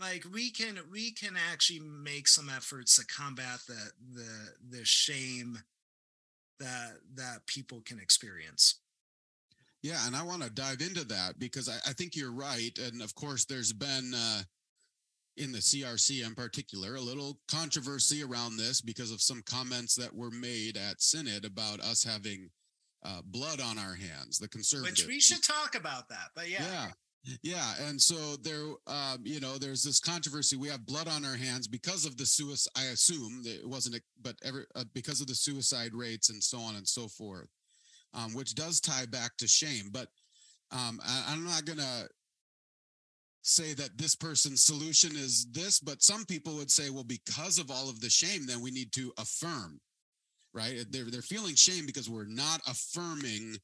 like 0.00 0.24
we 0.32 0.50
can 0.50 0.78
we 0.90 1.12
can 1.12 1.34
actually 1.52 1.80
make 1.80 2.28
some 2.28 2.48
efforts 2.48 2.96
to 2.96 3.06
combat 3.06 3.60
the 3.68 3.90
the 4.14 4.78
the 4.78 4.84
shame 4.84 5.58
that 6.58 6.92
that 7.14 7.46
people 7.46 7.82
can 7.84 7.98
experience. 7.98 8.76
Yeah 9.82 10.06
and 10.06 10.14
i 10.14 10.22
want 10.22 10.42
to 10.42 10.50
dive 10.50 10.80
into 10.80 11.04
that 11.06 11.40
because 11.40 11.68
I, 11.68 11.74
I 11.88 11.92
think 11.92 12.14
you're 12.14 12.32
right 12.32 12.76
and 12.78 13.02
of 13.02 13.14
course 13.16 13.44
there's 13.44 13.72
been 13.72 14.12
uh 14.14 14.42
in 15.36 15.52
the 15.52 15.58
CRC 15.58 16.24
in 16.26 16.34
particular, 16.34 16.96
a 16.96 17.00
little 17.00 17.38
controversy 17.50 18.22
around 18.22 18.56
this 18.56 18.80
because 18.80 19.10
of 19.10 19.22
some 19.22 19.42
comments 19.46 19.94
that 19.94 20.14
were 20.14 20.30
made 20.30 20.76
at 20.76 21.00
Synod 21.00 21.44
about 21.44 21.80
us 21.80 22.04
having 22.04 22.50
uh, 23.04 23.20
blood 23.24 23.60
on 23.60 23.78
our 23.78 23.94
hands, 23.94 24.38
the 24.38 24.48
conservative. 24.48 24.92
Which 24.92 25.06
we 25.06 25.20
should 25.20 25.42
talk 25.42 25.74
about 25.74 26.08
that, 26.08 26.30
but 26.34 26.48
yeah. 26.50 26.64
Yeah. 26.64 26.86
Yeah, 27.44 27.74
and 27.80 28.00
so 28.00 28.34
there, 28.42 28.64
um, 28.88 29.20
you 29.22 29.38
know, 29.38 29.56
there's 29.56 29.84
this 29.84 30.00
controversy. 30.00 30.56
We 30.56 30.66
have 30.68 30.84
blood 30.84 31.06
on 31.06 31.24
our 31.24 31.36
hands 31.36 31.68
because 31.68 32.04
of 32.04 32.16
the 32.16 32.26
suicide. 32.26 32.72
I 32.76 32.86
assume 32.86 33.44
that 33.44 33.60
it 33.60 33.68
wasn't, 33.68 33.94
a, 33.94 34.00
but 34.20 34.34
every 34.44 34.64
uh, 34.74 34.84
because 34.92 35.20
of 35.20 35.28
the 35.28 35.34
suicide 35.36 35.94
rates 35.94 36.30
and 36.30 36.42
so 36.42 36.58
on 36.58 36.74
and 36.74 36.86
so 36.86 37.06
forth, 37.06 37.46
um, 38.12 38.34
which 38.34 38.56
does 38.56 38.80
tie 38.80 39.06
back 39.06 39.36
to 39.36 39.46
shame. 39.46 39.90
But 39.92 40.08
um, 40.72 41.00
I, 41.04 41.26
I'm 41.28 41.44
not 41.44 41.64
gonna 41.64 42.08
say 43.42 43.74
that 43.74 43.98
this 43.98 44.14
person's 44.14 44.62
solution 44.62 45.10
is 45.16 45.46
this, 45.50 45.80
but 45.80 46.02
some 46.02 46.24
people 46.24 46.54
would 46.56 46.70
say, 46.70 46.90
well, 46.90 47.04
because 47.04 47.58
of 47.58 47.70
all 47.70 47.90
of 47.90 48.00
the 48.00 48.08
shame, 48.08 48.46
then 48.46 48.62
we 48.62 48.70
need 48.70 48.92
to 48.92 49.12
affirm, 49.18 49.80
right? 50.54 50.84
They're 50.90 51.10
they're 51.10 51.22
feeling 51.22 51.56
shame 51.56 51.84
because 51.84 52.08
we're 52.08 52.24
not 52.24 52.60
affirming 52.66 53.56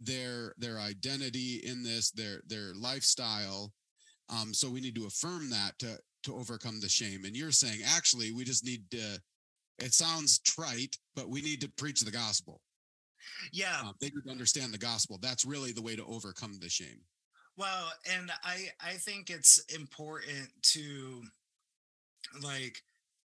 their 0.00 0.54
their 0.58 0.78
identity 0.78 1.62
in 1.64 1.82
this, 1.82 2.10
their 2.10 2.42
their 2.48 2.74
lifestyle. 2.74 3.72
Um, 4.28 4.52
so 4.52 4.68
we 4.68 4.80
need 4.80 4.96
to 4.96 5.06
affirm 5.06 5.48
that 5.50 5.78
to 5.78 5.98
to 6.24 6.36
overcome 6.36 6.80
the 6.80 6.88
shame. 6.88 7.24
And 7.24 7.36
you're 7.36 7.52
saying 7.52 7.80
actually 7.86 8.32
we 8.32 8.44
just 8.44 8.64
need 8.64 8.90
to. 8.90 9.20
It 9.78 9.94
sounds 9.94 10.40
trite, 10.40 10.94
but 11.16 11.30
we 11.30 11.40
need 11.40 11.62
to 11.62 11.72
preach 11.78 12.00
the 12.00 12.10
gospel. 12.10 12.60
Yeah, 13.52 13.80
um, 13.80 13.94
they 14.00 14.08
need 14.08 14.24
to 14.26 14.30
understand 14.30 14.74
the 14.74 14.78
gospel. 14.78 15.18
That's 15.22 15.46
really 15.46 15.72
the 15.72 15.80
way 15.80 15.96
to 15.96 16.04
overcome 16.04 16.58
the 16.60 16.68
shame. 16.68 17.00
Well, 17.56 17.92
and 18.10 18.30
I 18.42 18.70
I 18.80 18.94
think 18.94 19.30
it's 19.30 19.58
important 19.74 20.50
to 20.74 21.22
like 22.42 22.82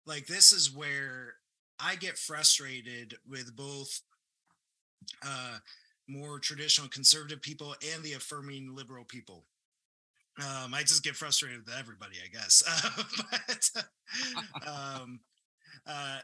like 0.06 0.28
this 0.28 0.52
is 0.52 0.74
where 0.74 1.36
I 1.80 1.96
get 1.96 2.18
frustrated 2.18 3.16
with 3.28 3.56
both 3.56 4.02
uh 5.26 5.58
more 6.08 6.40
traditional 6.40 6.90
conservative 6.90 7.42
people 7.42 7.76
and 7.94 8.04
the 8.04 8.14
affirming 8.14 8.76
liberal 8.76 9.06
people. 9.06 9.46
um, 10.40 10.74
I 10.74 10.82
just 10.82 11.04
get 11.04 11.16
frustrated 11.16 11.66
with 11.66 11.76
everybody, 11.78 12.18
I 12.24 12.28
guess. 12.30 12.64
But 14.56 14.68
um, 14.68 15.20
uh, 15.88 16.20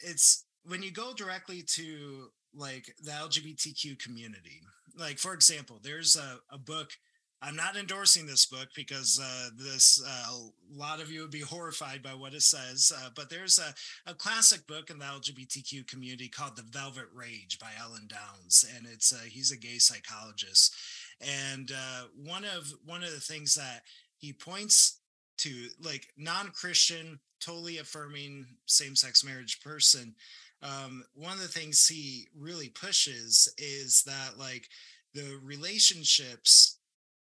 it's 0.00 0.44
when 0.64 0.82
you 0.82 0.90
go 0.92 1.12
directly 1.14 1.62
to 1.62 2.28
like 2.54 2.94
the 3.02 3.12
LGBTQ 3.12 3.96
community. 3.96 4.62
Like, 4.98 5.18
for 5.18 5.34
example, 5.34 5.80
there's 5.82 6.16
a, 6.16 6.38
a 6.54 6.58
book. 6.58 6.92
I'm 7.44 7.56
not 7.56 7.76
endorsing 7.76 8.24
this 8.24 8.46
book 8.46 8.68
because 8.76 9.20
uh, 9.20 9.48
this 9.58 10.00
uh, 10.06 10.30
a 10.30 10.78
lot 10.78 11.00
of 11.00 11.10
you 11.10 11.22
would 11.22 11.32
be 11.32 11.40
horrified 11.40 12.00
by 12.00 12.14
what 12.14 12.34
it 12.34 12.42
says. 12.42 12.92
Uh, 12.96 13.08
but 13.16 13.30
there's 13.30 13.58
a, 13.58 13.74
a 14.10 14.14
classic 14.14 14.64
book 14.68 14.90
in 14.90 15.00
the 15.00 15.04
LGBTQ 15.04 15.88
community 15.88 16.28
called 16.28 16.56
"The 16.56 16.62
Velvet 16.62 17.08
Rage" 17.12 17.58
by 17.58 17.70
Alan 17.80 18.06
Downs, 18.06 18.64
and 18.76 18.86
it's 18.86 19.12
uh, 19.12 19.24
he's 19.26 19.50
a 19.50 19.56
gay 19.56 19.78
psychologist. 19.78 20.76
And 21.20 21.72
uh, 21.72 22.04
one 22.14 22.44
of 22.44 22.72
one 22.84 23.02
of 23.02 23.10
the 23.10 23.20
things 23.20 23.56
that 23.56 23.82
he 24.18 24.32
points 24.32 25.00
to, 25.38 25.68
like 25.80 26.12
non-Christian, 26.16 27.18
totally 27.40 27.78
affirming 27.78 28.46
same-sex 28.66 29.24
marriage 29.24 29.60
person, 29.60 30.14
um, 30.62 31.02
one 31.14 31.32
of 31.32 31.40
the 31.40 31.48
things 31.48 31.88
he 31.88 32.28
really 32.38 32.68
pushes 32.68 33.52
is 33.58 34.04
that 34.04 34.38
like 34.38 34.68
the 35.12 35.40
relationships 35.42 36.78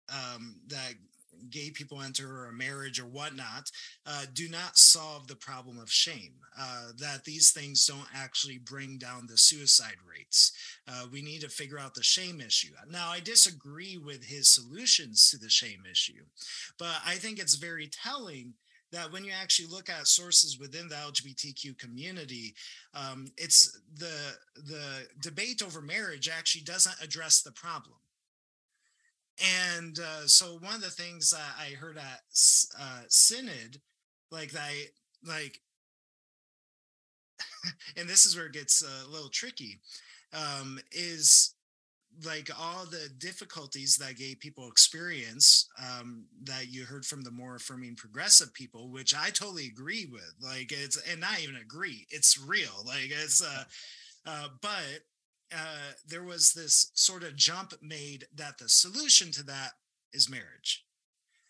um, 0.08 0.56
that 0.68 0.94
gay 1.50 1.70
people 1.70 2.02
enter 2.02 2.28
or 2.28 2.46
a 2.46 2.52
marriage 2.52 3.00
or 3.00 3.06
whatnot 3.06 3.70
uh, 4.06 4.24
do 4.34 4.48
not 4.48 4.76
solve 4.76 5.26
the 5.26 5.36
problem 5.36 5.78
of 5.78 5.90
shame 5.90 6.32
uh, 6.58 6.88
that 6.98 7.24
these 7.24 7.52
things 7.52 7.86
don't 7.86 8.08
actually 8.14 8.58
bring 8.58 8.98
down 8.98 9.26
the 9.26 9.38
suicide 9.38 9.96
rates 10.08 10.52
uh, 10.88 11.04
we 11.12 11.22
need 11.22 11.40
to 11.40 11.48
figure 11.48 11.78
out 11.78 11.94
the 11.94 12.02
shame 12.02 12.40
issue 12.40 12.72
now 12.90 13.08
i 13.10 13.20
disagree 13.20 13.96
with 13.96 14.24
his 14.24 14.48
solutions 14.48 15.30
to 15.30 15.38
the 15.38 15.48
shame 15.48 15.82
issue 15.90 16.24
but 16.78 16.96
i 17.06 17.14
think 17.14 17.38
it's 17.38 17.54
very 17.54 17.88
telling 17.88 18.54
that 18.90 19.12
when 19.12 19.24
you 19.24 19.32
actually 19.38 19.68
look 19.68 19.90
at 19.90 20.06
sources 20.06 20.58
within 20.58 20.88
the 20.88 20.94
LGBTQ 20.94 21.76
community, 21.78 22.54
um, 22.94 23.26
it's 23.36 23.78
the 23.96 24.34
the 24.56 25.06
debate 25.20 25.62
over 25.62 25.82
marriage 25.82 26.28
actually 26.28 26.62
doesn't 26.62 26.96
address 27.02 27.42
the 27.42 27.52
problem. 27.52 27.96
And 29.40 29.98
uh, 29.98 30.26
so 30.26 30.58
one 30.58 30.74
of 30.74 30.80
the 30.80 30.90
things 30.90 31.32
uh, 31.32 31.40
I 31.60 31.74
heard 31.74 31.96
at 31.96 32.20
uh, 32.80 33.02
Synod, 33.08 33.80
like 34.30 34.52
I 34.56 34.86
like, 35.24 35.60
and 37.96 38.08
this 38.08 38.26
is 38.26 38.36
where 38.36 38.46
it 38.46 38.52
gets 38.52 38.82
a 38.82 39.08
little 39.08 39.28
tricky, 39.28 39.80
um, 40.32 40.78
is 40.92 41.54
like 42.24 42.50
all 42.58 42.84
the 42.84 43.08
difficulties 43.18 43.96
that 43.96 44.16
gay 44.16 44.34
people 44.34 44.68
experience 44.68 45.68
um, 45.80 46.24
that 46.44 46.68
you 46.68 46.84
heard 46.84 47.04
from 47.04 47.22
the 47.22 47.30
more 47.30 47.56
affirming 47.56 47.94
progressive 47.94 48.52
people 48.54 48.90
which 48.90 49.14
i 49.14 49.30
totally 49.30 49.66
agree 49.66 50.08
with 50.10 50.34
like 50.42 50.72
it's 50.72 51.00
and 51.10 51.20
not 51.20 51.40
even 51.40 51.56
agree 51.56 52.06
it's 52.10 52.38
real 52.38 52.82
like 52.84 53.10
it's 53.10 53.42
uh, 53.42 53.64
uh 54.26 54.48
but 54.60 55.00
uh 55.52 55.92
there 56.06 56.22
was 56.22 56.52
this 56.52 56.90
sort 56.94 57.22
of 57.22 57.36
jump 57.36 57.72
made 57.82 58.26
that 58.34 58.58
the 58.58 58.68
solution 58.68 59.30
to 59.30 59.42
that 59.42 59.72
is 60.12 60.30
marriage 60.30 60.84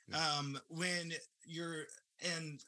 yeah. 0.08 0.18
um 0.38 0.58
when 0.68 1.12
you're 1.44 1.84
and 2.34 2.60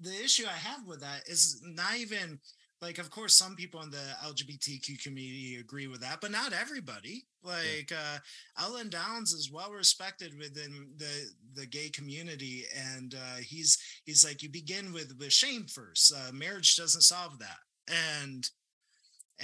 the 0.00 0.12
issue 0.24 0.44
i 0.46 0.56
have 0.56 0.86
with 0.86 1.00
that 1.00 1.22
is 1.26 1.62
not 1.64 1.96
even 1.96 2.38
like 2.80 2.98
of 2.98 3.10
course 3.10 3.34
some 3.34 3.54
people 3.54 3.80
in 3.82 3.90
the 3.90 4.16
lgbtq 4.26 5.02
community 5.02 5.56
agree 5.60 5.86
with 5.86 6.00
that 6.00 6.20
but 6.20 6.30
not 6.30 6.52
everybody 6.52 7.24
like 7.42 7.90
yeah. 7.90 7.96
uh 7.96 8.18
alan 8.64 8.90
downs 8.90 9.32
is 9.32 9.50
well 9.52 9.70
respected 9.70 10.36
within 10.38 10.88
the 10.96 11.30
the 11.54 11.66
gay 11.66 11.88
community 11.88 12.64
and 12.94 13.14
uh 13.14 13.36
he's 13.40 13.78
he's 14.04 14.24
like 14.24 14.42
you 14.42 14.48
begin 14.48 14.92
with 14.92 15.14
with 15.18 15.32
shame 15.32 15.64
first 15.66 16.12
uh 16.12 16.32
marriage 16.32 16.76
doesn't 16.76 17.02
solve 17.02 17.38
that 17.38 17.58
and 17.88 18.50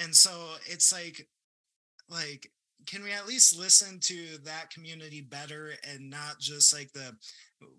and 0.02 0.14
so 0.14 0.30
it's 0.66 0.92
like 0.92 1.28
like 2.08 2.50
can 2.87 3.02
we 3.02 3.12
at 3.12 3.26
least 3.26 3.58
listen 3.58 3.98
to 4.00 4.38
that 4.44 4.70
community 4.70 5.20
better 5.20 5.72
and 5.90 6.08
not 6.08 6.38
just 6.40 6.74
like 6.74 6.90
the 6.92 7.14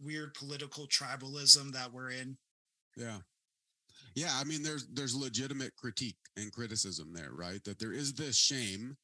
weird 0.03 0.33
political 0.33 0.87
tribalism 0.87 1.71
that 1.71 1.91
we're 1.91 2.11
in 2.11 2.37
yeah 2.95 3.17
yeah, 4.15 4.31
I 4.35 4.43
mean, 4.43 4.63
there's 4.63 4.87
there's 4.87 5.15
legitimate 5.15 5.75
critique 5.75 6.17
and 6.35 6.51
criticism 6.51 7.13
there, 7.13 7.31
right? 7.31 7.63
That 7.63 7.79
there 7.79 7.93
is 7.93 8.13
this 8.13 8.35
shame 8.35 8.97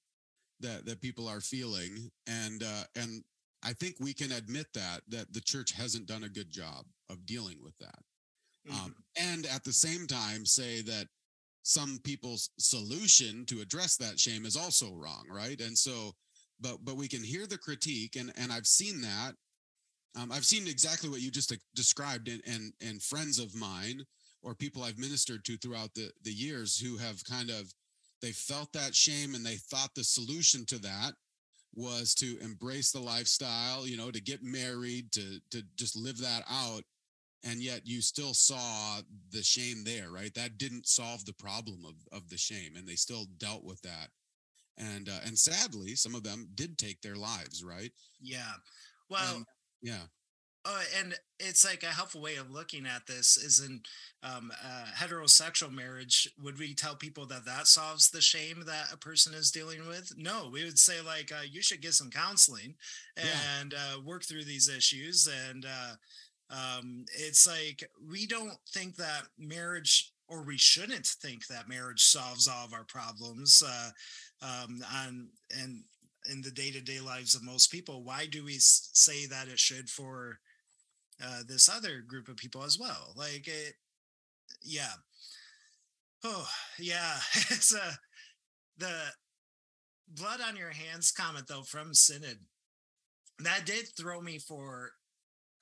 that 0.59 0.85
that 0.85 1.01
people 1.01 1.27
are 1.27 1.41
feeling, 1.41 2.09
and 2.27 2.63
uh, 2.63 2.83
and 2.95 3.23
I 3.63 3.73
think 3.73 3.95
we 3.99 4.13
can 4.13 4.31
admit 4.31 4.67
that 4.73 5.01
that 5.09 5.33
the 5.33 5.41
church 5.41 5.71
hasn't 5.71 6.07
done 6.07 6.23
a 6.23 6.29
good 6.29 6.51
job 6.51 6.85
of 7.09 7.25
dealing 7.25 7.57
with 7.63 7.77
that, 7.77 7.99
um, 8.69 8.75
mm-hmm. 8.75 8.85
um, 8.85 8.95
and 9.17 9.45
at 9.45 9.63
the 9.63 9.73
same 9.73 10.07
time 10.07 10.45
say 10.45 10.81
that 10.81 11.07
some 11.65 11.99
people's 12.03 12.51
solution 12.59 13.43
to 13.47 13.59
address 13.59 13.97
that 13.97 14.19
shame 14.19 14.45
is 14.45 14.55
also 14.55 14.93
wrong, 14.93 15.23
right? 15.31 15.59
And 15.59 15.75
so, 15.75 16.11
but 16.61 16.77
but 16.85 16.95
we 16.95 17.07
can 17.07 17.23
hear 17.23 17.47
the 17.47 17.57
critique, 17.57 18.15
and 18.15 18.31
and 18.37 18.51
I've 18.51 18.67
seen 18.67 19.01
that. 19.01 19.33
Um, 20.15 20.31
I've 20.31 20.45
seen 20.45 20.67
exactly 20.67 21.09
what 21.09 21.21
you 21.21 21.31
just 21.31 21.53
described, 21.73 22.27
and 22.27 22.41
and 22.45 22.71
and 22.81 23.01
friends 23.01 23.39
of 23.39 23.55
mine 23.55 24.03
or 24.43 24.53
people 24.53 24.83
I've 24.83 24.99
ministered 24.99 25.43
to 25.45 25.57
throughout 25.57 25.95
the, 25.95 26.11
the 26.23 26.31
years 26.31 26.77
who 26.77 26.97
have 26.97 27.23
kind 27.25 27.49
of 27.49 27.73
they 28.21 28.31
felt 28.31 28.71
that 28.73 28.93
shame 28.93 29.33
and 29.33 29.43
they 29.43 29.55
thought 29.55 29.89
the 29.95 30.03
solution 30.03 30.65
to 30.67 30.77
that 30.79 31.13
was 31.73 32.13
to 32.15 32.37
embrace 32.41 32.91
the 32.91 32.99
lifestyle, 32.99 33.87
you 33.87 33.97
know, 33.97 34.11
to 34.11 34.21
get 34.21 34.43
married, 34.43 35.11
to 35.13 35.39
to 35.49 35.63
just 35.75 35.97
live 35.97 36.19
that 36.19 36.43
out. 36.47 36.83
And 37.47 37.61
yet 37.61 37.81
you 37.85 38.01
still 38.01 38.33
saw 38.33 39.01
the 39.31 39.43
shame 39.43 39.83
there, 39.85 40.09
right? 40.09 40.33
That 40.33 40.57
didn't 40.57 40.87
solve 40.87 41.25
the 41.25 41.33
problem 41.33 41.85
of, 41.85 41.93
of 42.11 42.27
the 42.27 42.37
shame. 42.37 42.75
And 42.75 42.87
they 42.87 42.95
still 42.95 43.27
dealt 43.37 43.63
with 43.63 43.81
that. 43.83 44.09
And 44.77 45.07
uh, 45.07 45.19
and 45.25 45.37
sadly, 45.37 45.95
some 45.95 46.15
of 46.15 46.23
them 46.23 46.49
did 46.55 46.77
take 46.77 47.01
their 47.01 47.15
lives, 47.15 47.63
right? 47.63 47.91
Yeah. 48.19 48.53
Well, 49.09 49.37
and, 49.37 49.45
yeah. 49.81 50.01
Oh, 50.67 50.81
and 50.99 51.13
it's 51.39 51.63
like 51.63 51.83
a 51.83 51.93
helpful 51.93 52.21
way 52.21 52.37
of 52.37 52.49
looking 52.49 52.87
at 52.87 53.05
this 53.05 53.37
is 53.37 53.59
in 53.59 53.81
um, 54.23 54.51
uh, 54.65 54.85
heterosexual 54.97 55.71
marriage. 55.71 56.27
Would 56.41 56.57
we 56.57 56.73
tell 56.73 56.95
people 56.95 57.27
that 57.27 57.45
that 57.45 57.67
solves 57.67 58.09
the 58.09 58.21
shame 58.21 58.63
that 58.65 58.91
a 58.91 58.97
person 58.97 59.35
is 59.35 59.51
dealing 59.51 59.87
with? 59.87 60.11
No, 60.17 60.49
we 60.51 60.63
would 60.63 60.79
say 60.79 61.01
like 61.01 61.31
uh, 61.31 61.43
you 61.47 61.61
should 61.61 61.81
get 61.81 61.93
some 61.93 62.09
counseling 62.09 62.73
and 63.15 63.73
yeah. 63.73 63.95
uh, 63.95 64.01
work 64.01 64.23
through 64.23 64.45
these 64.45 64.67
issues. 64.67 65.29
And 65.49 65.65
uh, 65.65 65.95
um, 66.49 67.05
it's 67.17 67.47
like 67.47 67.89
we 68.09 68.27
don't 68.27 68.57
think 68.69 68.95
that 68.95 69.23
marriage, 69.37 70.11
or 70.27 70.43
we 70.43 70.57
shouldn't 70.57 71.07
think 71.07 71.47
that 71.47 71.69
marriage 71.69 72.03
solves 72.03 72.47
all 72.47 72.65
of 72.65 72.73
our 72.73 72.85
problems. 72.85 73.63
Uh, 73.65 73.89
um, 74.41 74.83
on 74.93 75.29
and 75.59 75.83
in 76.31 76.41
the 76.41 76.51
day-to-day 76.51 76.99
lives 76.99 77.35
of 77.35 77.43
most 77.43 77.71
people 77.71 78.03
why 78.03 78.25
do 78.25 78.43
we 78.43 78.55
say 78.57 79.27
that 79.27 79.47
it 79.47 79.59
should 79.59 79.87
for 79.87 80.39
uh, 81.23 81.41
this 81.47 81.69
other 81.69 82.01
group 82.05 82.27
of 82.27 82.35
people 82.37 82.63
as 82.63 82.77
well. 82.79 83.13
Like 83.15 83.47
it, 83.47 83.73
yeah. 84.61 84.93
Oh 86.23 86.47
yeah, 86.79 87.15
it's 87.33 87.73
a 87.73 87.81
uh, 87.81 87.91
the 88.77 88.93
blood 90.09 90.41
on 90.45 90.57
your 90.57 90.71
hands 90.71 91.11
comment 91.11 91.45
though 91.47 91.63
from 91.63 91.93
Synod. 91.93 92.39
That 93.39 93.65
did 93.65 93.87
throw 93.97 94.21
me 94.21 94.39
for 94.39 94.91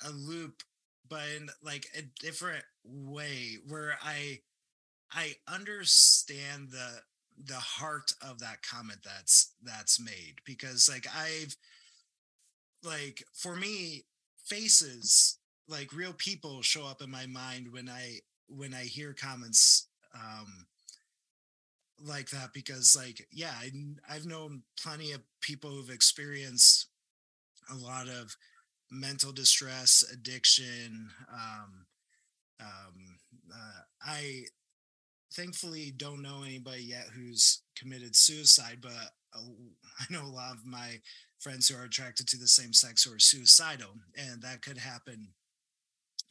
a 0.05 0.09
loop, 0.11 0.63
but 1.09 1.21
in 1.35 1.49
like 1.63 1.87
a 1.97 2.01
different 2.19 2.63
way 2.83 3.57
where 3.67 3.97
I 4.03 4.39
I 5.11 5.35
understand 5.47 6.69
the 6.71 7.01
the 7.45 7.55
heart 7.55 8.11
of 8.21 8.39
that 8.39 8.61
comment 8.61 8.99
that's 9.03 9.53
that's 9.63 9.99
made 9.99 10.35
because 10.45 10.89
like 10.89 11.07
I've 11.15 11.55
like 12.83 13.23
for 13.33 13.55
me 13.55 14.05
faces 14.45 15.39
like 15.67 15.93
real 15.93 16.13
people 16.13 16.61
show 16.61 16.85
up 16.85 17.01
in 17.01 17.09
my 17.09 17.25
mind 17.25 17.67
when 17.71 17.89
I 17.89 18.19
when 18.47 18.73
I 18.73 18.83
hear 18.83 19.13
comments 19.13 19.87
um 20.13 20.67
like 21.99 22.29
that 22.31 22.53
because 22.53 22.95
like 22.95 23.27
yeah 23.31 23.53
I, 23.59 23.71
I've 24.09 24.25
known 24.25 24.63
plenty 24.81 25.13
of 25.13 25.21
people 25.41 25.69
who've 25.69 25.89
experienced 25.89 26.87
a 27.71 27.75
lot 27.75 28.07
of 28.07 28.35
mental 28.93 29.31
distress 29.31 30.03
addiction 30.11 31.09
um 31.31 31.85
um 32.59 33.17
uh, 33.53 33.81
I 34.05 34.45
thankfully 35.33 35.93
don't 35.95 36.21
know 36.21 36.43
anybody 36.43 36.83
yet 36.83 37.07
who's 37.15 37.61
committed 37.77 38.15
suicide 38.15 38.79
but 38.81 38.91
uh, 39.35 39.39
I 39.99 40.05
know 40.11 40.25
a 40.25 40.27
lot 40.27 40.53
of 40.53 40.65
my 40.65 41.01
friends 41.39 41.67
who 41.67 41.77
are 41.77 41.85
attracted 41.85 42.27
to 42.27 42.37
the 42.37 42.47
same 42.47 42.73
sex 42.73 43.03
who 43.03 43.13
are 43.13 43.19
suicidal 43.19 43.89
and 44.15 44.41
that 44.43 44.61
could 44.61 44.77
happen. 44.77 45.29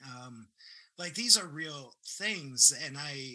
Um, 0.03 0.48
like 0.98 1.14
these 1.14 1.37
are 1.37 1.46
real 1.46 1.94
things 2.07 2.72
and 2.85 2.96
i 2.96 3.35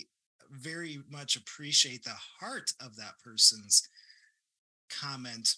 very 0.49 0.99
much 1.09 1.35
appreciate 1.35 2.03
the 2.03 2.15
heart 2.39 2.71
of 2.79 2.95
that 2.95 3.19
person's 3.23 3.87
comment 4.89 5.55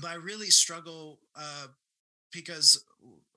but 0.00 0.10
i 0.10 0.14
really 0.14 0.50
struggle 0.50 1.20
uh, 1.36 1.66
because 2.32 2.84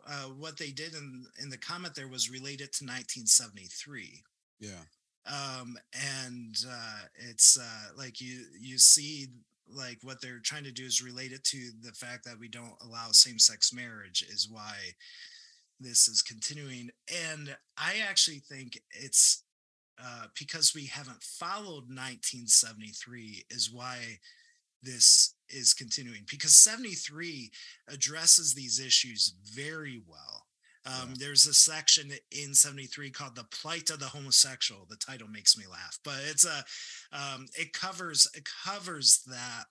uh, 0.08 0.30
what 0.38 0.58
they 0.58 0.72
did 0.72 0.94
in 0.94 1.26
in 1.42 1.50
the 1.50 1.58
comment 1.58 1.96
there 1.96 2.08
was 2.08 2.30
related 2.30 2.72
to 2.74 2.86
1973 2.86 4.24
yeah. 4.62 4.84
Um 5.26 5.78
and 5.94 6.56
uh 6.70 7.00
it's 7.30 7.58
uh 7.60 7.92
like 7.98 8.22
you 8.22 8.46
you 8.60 8.78
see 8.78 9.28
like 9.68 10.00
what 10.04 10.22
they're 10.22 10.40
trying 10.40 10.64
to 10.64 10.72
do 10.72 10.86
is 10.86 11.04
relate 11.04 11.32
it 11.32 11.44
to 11.46 11.72
the 11.82 11.92
fact 11.92 12.26
that 12.26 12.40
we 12.40 12.48
don't 12.48 12.76
allow 12.82 13.12
same-sex 13.12 13.74
marriage 13.74 14.26
is 14.30 14.50
why 14.50 14.76
this 15.80 16.08
is 16.08 16.22
continuing. 16.22 16.92
And 17.30 17.56
i 17.78 18.02
actually 18.08 18.40
think 18.40 18.82
it's 18.92 19.44
uh 20.02 20.26
because 20.40 20.74
we 20.76 20.86
haven't 20.86 21.24
followed 21.24 21.90
1973 21.90 23.46
is 23.50 23.72
why 23.72 24.20
this 24.84 25.36
is 25.54 25.74
continuing 25.74 26.24
because 26.30 26.56
73 26.56 27.52
addresses 27.88 28.54
these 28.54 28.80
issues 28.80 29.36
very 29.54 30.02
well 30.08 30.46
um, 30.86 31.10
yeah. 31.10 31.16
There's 31.20 31.46
a 31.46 31.54
section 31.54 32.12
in 32.32 32.54
73 32.56 33.12
called 33.12 33.36
"The 33.36 33.44
Plight 33.44 33.90
of 33.92 34.00
the 34.00 34.08
Homosexual." 34.08 34.88
The 34.90 34.96
title 34.96 35.28
makes 35.28 35.58
me 35.58 35.66
laugh, 35.70 36.00
but 36.04 36.18
it's 36.28 36.46
a 36.46 36.64
um, 37.16 37.46
it 37.54 37.74
covers 37.74 38.28
it 38.36 38.48
covers 38.66 39.22
that 39.28 39.66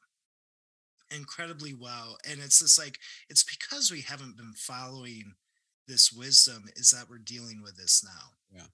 incredibly 1.11 1.75
well, 1.75 2.17
and 2.29 2.39
it's 2.39 2.61
just 2.61 2.79
like 2.79 2.99
it's 3.29 3.43
because 3.43 3.91
we 3.91 4.03
haven't 4.03 4.37
been 4.37 4.53
following 4.57 5.35
this 5.89 6.13
wisdom 6.13 6.67
is 6.77 6.91
that 6.91 7.11
we're 7.11 7.19
dealing 7.19 7.61
with 7.61 7.77
this 7.77 8.05
now. 8.05 8.61
Yeah, 8.61 8.69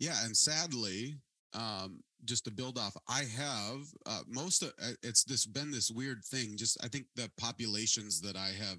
yeah, 0.00 0.24
and 0.24 0.36
sadly, 0.36 1.18
um, 1.54 2.00
just 2.24 2.44
to 2.44 2.50
build 2.50 2.78
off, 2.78 2.96
I 3.08 3.24
have 3.24 3.86
uh, 4.06 4.22
most 4.28 4.62
of 4.62 4.72
uh, 4.82 4.92
it's 5.02 5.24
this 5.24 5.46
been 5.46 5.70
this 5.70 5.90
weird 5.90 6.24
thing. 6.24 6.56
Just 6.56 6.82
I 6.82 6.88
think 6.88 7.06
the 7.14 7.30
populations 7.38 8.20
that 8.22 8.36
I 8.36 8.50
have 8.58 8.78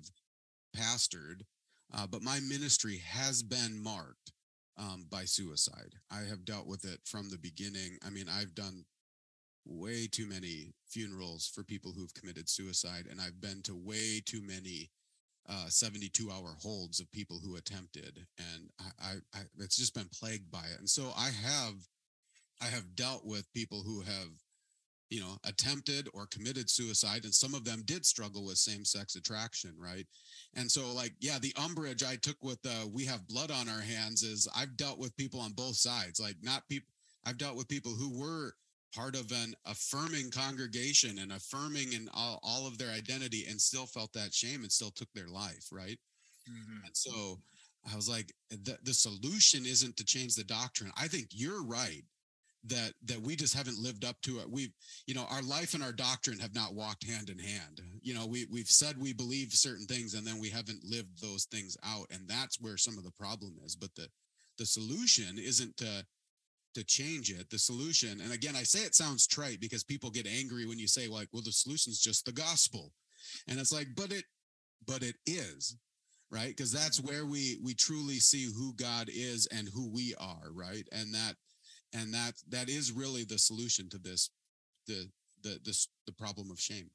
pastored, 0.75 1.41
uh, 1.93 2.05
but 2.07 2.21
my 2.21 2.39
ministry 2.41 3.01
has 3.05 3.41
been 3.41 3.81
marked 3.81 4.33
um, 4.77 5.05
by 5.09 5.25
suicide. 5.25 5.95
I 6.11 6.21
have 6.21 6.45
dealt 6.45 6.67
with 6.67 6.85
it 6.85 6.99
from 7.05 7.29
the 7.29 7.37
beginning. 7.37 7.97
I 8.05 8.09
mean, 8.09 8.27
I've 8.29 8.55
done 8.55 8.85
way 9.65 10.07
too 10.07 10.27
many 10.27 10.73
funerals 10.87 11.47
for 11.53 11.63
people 11.63 11.91
who've 11.91 12.13
committed 12.13 12.49
suicide, 12.49 13.07
and 13.09 13.19
I've 13.19 13.41
been 13.41 13.61
to 13.63 13.75
way 13.75 14.21
too 14.25 14.41
many 14.41 14.89
uh, 15.47 15.67
72 15.67 16.29
hour 16.29 16.55
holds 16.61 16.99
of 16.99 17.11
people 17.11 17.39
who 17.43 17.55
attempted, 17.55 18.25
and 18.37 18.69
I, 18.79 19.07
I, 19.07 19.13
I 19.33 19.41
it's 19.59 19.77
just 19.77 19.95
been 19.95 20.09
plagued 20.13 20.51
by 20.51 20.65
it. 20.73 20.79
And 20.79 20.89
so 20.89 21.11
I 21.17 21.29
have 21.29 21.73
I 22.61 22.65
have 22.65 22.95
dealt 22.95 23.25
with 23.25 23.51
people 23.53 23.83
who 23.83 24.01
have, 24.01 24.29
you 25.09 25.19
know, 25.19 25.37
attempted 25.43 26.07
or 26.13 26.27
committed 26.27 26.69
suicide, 26.69 27.23
and 27.23 27.33
some 27.33 27.53
of 27.53 27.65
them 27.65 27.81
did 27.85 28.05
struggle 28.05 28.45
with 28.45 28.57
same 28.57 28.85
sex 28.85 29.15
attraction, 29.15 29.73
right? 29.77 30.05
And 30.55 30.69
so, 30.69 30.91
like, 30.93 31.13
yeah, 31.19 31.39
the 31.39 31.53
umbrage 31.57 32.03
I 32.03 32.15
took 32.15 32.37
with 32.41 32.59
uh, 32.65 32.87
we 32.93 33.05
have 33.05 33.27
blood 33.27 33.51
on 33.51 33.69
our 33.69 33.81
hands 33.81 34.23
is 34.23 34.47
I've 34.55 34.77
dealt 34.77 34.99
with 34.99 35.15
people 35.17 35.39
on 35.39 35.53
both 35.53 35.75
sides, 35.75 36.19
like, 36.19 36.35
not 36.41 36.67
people, 36.69 36.89
I've 37.25 37.37
dealt 37.37 37.55
with 37.55 37.67
people 37.67 37.91
who 37.91 38.19
were 38.19 38.53
part 38.93 39.15
of 39.15 39.31
an 39.31 39.53
affirming 39.65 40.31
congregation 40.31 41.19
and 41.19 41.31
affirming 41.31 41.93
in 41.93 42.09
all, 42.13 42.39
all 42.43 42.67
of 42.67 42.77
their 42.77 42.91
identity 42.91 43.45
and 43.47 43.61
still 43.61 43.85
felt 43.85 44.11
that 44.13 44.33
shame 44.33 44.63
and 44.63 44.71
still 44.71 44.91
took 44.91 45.11
their 45.13 45.27
life, 45.27 45.67
right? 45.71 45.99
Mm-hmm. 46.49 46.85
And 46.85 46.95
so, 46.95 47.39
I 47.91 47.95
was 47.95 48.09
like, 48.09 48.33
the, 48.49 48.77
the 48.83 48.93
solution 48.93 49.65
isn't 49.65 49.97
to 49.97 50.05
change 50.05 50.35
the 50.35 50.43
doctrine. 50.43 50.91
I 50.97 51.07
think 51.07 51.29
you're 51.31 51.63
right 51.63 52.03
that 52.65 52.93
that 53.05 53.21
we 53.21 53.35
just 53.35 53.55
haven't 53.55 53.79
lived 53.79 54.03
up 54.03 54.19
to 54.21 54.39
it. 54.39 54.49
We've 54.49 54.73
you 55.07 55.15
know 55.15 55.25
our 55.29 55.41
life 55.41 55.73
and 55.73 55.83
our 55.83 55.91
doctrine 55.91 56.39
have 56.39 56.53
not 56.53 56.73
walked 56.73 57.07
hand 57.07 57.29
in 57.29 57.39
hand. 57.39 57.81
You 58.01 58.13
know 58.13 58.25
we 58.25 58.45
we've 58.51 58.67
said 58.67 58.97
we 58.97 59.13
believe 59.13 59.53
certain 59.53 59.85
things 59.85 60.13
and 60.13 60.25
then 60.25 60.39
we 60.39 60.49
haven't 60.49 60.83
lived 60.83 61.21
those 61.21 61.45
things 61.45 61.77
out. 61.83 62.07
And 62.11 62.27
that's 62.27 62.59
where 62.59 62.77
some 62.77 62.97
of 62.97 63.03
the 63.03 63.11
problem 63.11 63.55
is. 63.63 63.75
But 63.75 63.95
the 63.95 64.07
the 64.57 64.65
solution 64.65 65.37
isn't 65.37 65.77
to 65.77 66.05
to 66.75 66.83
change 66.83 67.31
it. 67.31 67.49
The 67.49 67.59
solution 67.59 68.19
and 68.21 68.33
again 68.33 68.55
i 68.55 68.63
say 68.63 68.79
it 68.79 68.95
sounds 68.95 69.25
trite 69.25 69.59
because 69.59 69.83
people 69.83 70.11
get 70.11 70.27
angry 70.27 70.65
when 70.65 70.79
you 70.79 70.87
say 70.87 71.07
like 71.07 71.29
well 71.31 71.43
the 71.43 71.51
solution's 71.51 71.99
just 71.99 72.25
the 72.25 72.31
gospel. 72.31 72.91
And 73.47 73.59
it's 73.59 73.73
like 73.73 73.87
but 73.95 74.11
it 74.11 74.25
but 74.85 75.01
it 75.01 75.15
is 75.25 75.77
right? 76.31 76.49
Because 76.49 76.71
that's 76.71 76.99
mm-hmm. 76.99 77.09
where 77.09 77.25
we 77.25 77.57
we 77.63 77.73
truly 77.73 78.19
see 78.19 78.45
who 78.45 78.73
god 78.75 79.09
is 79.09 79.47
and 79.47 79.69
who 79.69 79.89
we 79.89 80.13
are 80.19 80.51
right? 80.53 80.87
And 80.91 81.13
that 81.13 81.35
and 81.93 82.13
that 82.13 82.33
that 82.49 82.69
is 82.69 82.91
really 82.91 83.23
the 83.23 83.37
solution 83.37 83.89
to 83.89 83.97
this 83.97 84.29
the 84.87 85.09
the 85.43 85.59
this 85.63 85.87
the 86.05 86.13
problem 86.13 86.51
of 86.51 86.59
shame. 86.59 86.89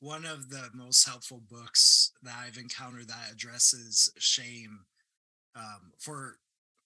One 0.00 0.24
of 0.24 0.48
the 0.48 0.68
most 0.74 1.06
helpful 1.06 1.42
books 1.50 2.12
that 2.22 2.34
i've 2.46 2.56
encountered 2.56 3.08
that 3.08 3.32
addresses 3.32 4.10
shame 4.18 4.80
um, 5.54 5.92
for 5.98 6.38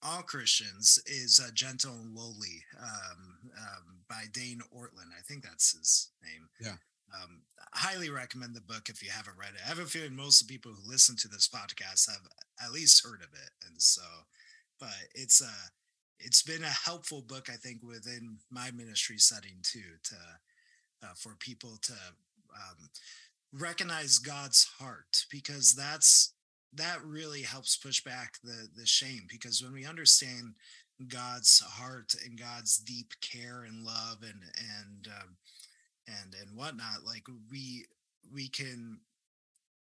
all 0.03 0.23
christians 0.23 0.99
is 1.07 1.41
uh, 1.43 1.51
gentle 1.55 1.95
and 1.95 2.15
lowly 2.15 2.63
um, 2.81 3.51
um, 3.57 3.99
by 4.09 4.25
dane 4.33 4.61
ortlund 4.77 5.13
i 5.17 5.23
think 5.27 5.45
that's 5.45 5.77
his 5.77 6.11
name. 6.23 6.49
Yeah. 6.61 6.77
Um, 7.15 7.43
highly 7.75 8.11
recommend 8.11 8.55
the 8.55 8.61
book 8.61 8.89
if 8.89 9.03
you 9.03 9.11
haven't 9.11 9.39
read 9.39 9.55
it. 9.55 9.61
I 9.65 9.69
have 9.69 9.79
a 9.79 9.85
feeling 9.85 10.17
most 10.17 10.41
of 10.41 10.49
the 10.49 10.55
people 10.55 10.73
who 10.73 10.91
listen 10.91 11.17
to 11.17 11.29
this 11.29 11.49
podcast 11.49 12.09
have 12.11 12.27
at 12.65 12.73
least 12.73 13.05
heard 13.05 13.21
of 13.21 13.29
it, 13.33 13.51
and 13.69 13.81
so, 13.81 14.03
but 14.81 14.95
it's 15.15 15.41
a 15.41 15.47
uh, 15.47 15.69
it's 16.25 16.43
been 16.43 16.65
a 16.65 16.69
helpful 16.69 17.21
book, 17.21 17.49
I 17.53 17.57
think, 17.57 17.83
within 17.83 18.39
my 18.51 18.71
ministry 18.71 19.19
setting 19.19 19.59
too, 19.63 19.99
to 20.05 20.17
uh, 21.03 21.15
for 21.17 21.35
people 21.39 21.79
to 21.83 21.93
um, 21.93 22.89
recognize 23.53 24.19
God's 24.19 24.65
heart 24.79 25.27
because 25.31 25.75
that's 25.75 26.33
that 26.73 27.05
really 27.05 27.43
helps 27.43 27.77
push 27.77 28.03
back 28.03 28.39
the 28.43 28.69
the 28.77 28.87
shame 28.87 29.27
because 29.31 29.63
when 29.63 29.73
we 29.73 29.85
understand 29.85 30.55
God's 31.09 31.61
heart 31.61 32.15
and 32.25 32.39
God's 32.39 32.79
deep 32.79 33.13
care 33.21 33.65
and 33.65 33.85
love 33.85 34.19
and 34.23 34.43
and 34.81 35.09
um, 35.21 35.37
and 36.09 36.35
and 36.41 36.57
whatnot, 36.57 37.05
like 37.07 37.27
we 37.51 37.85
we 38.33 38.49
can 38.49 38.99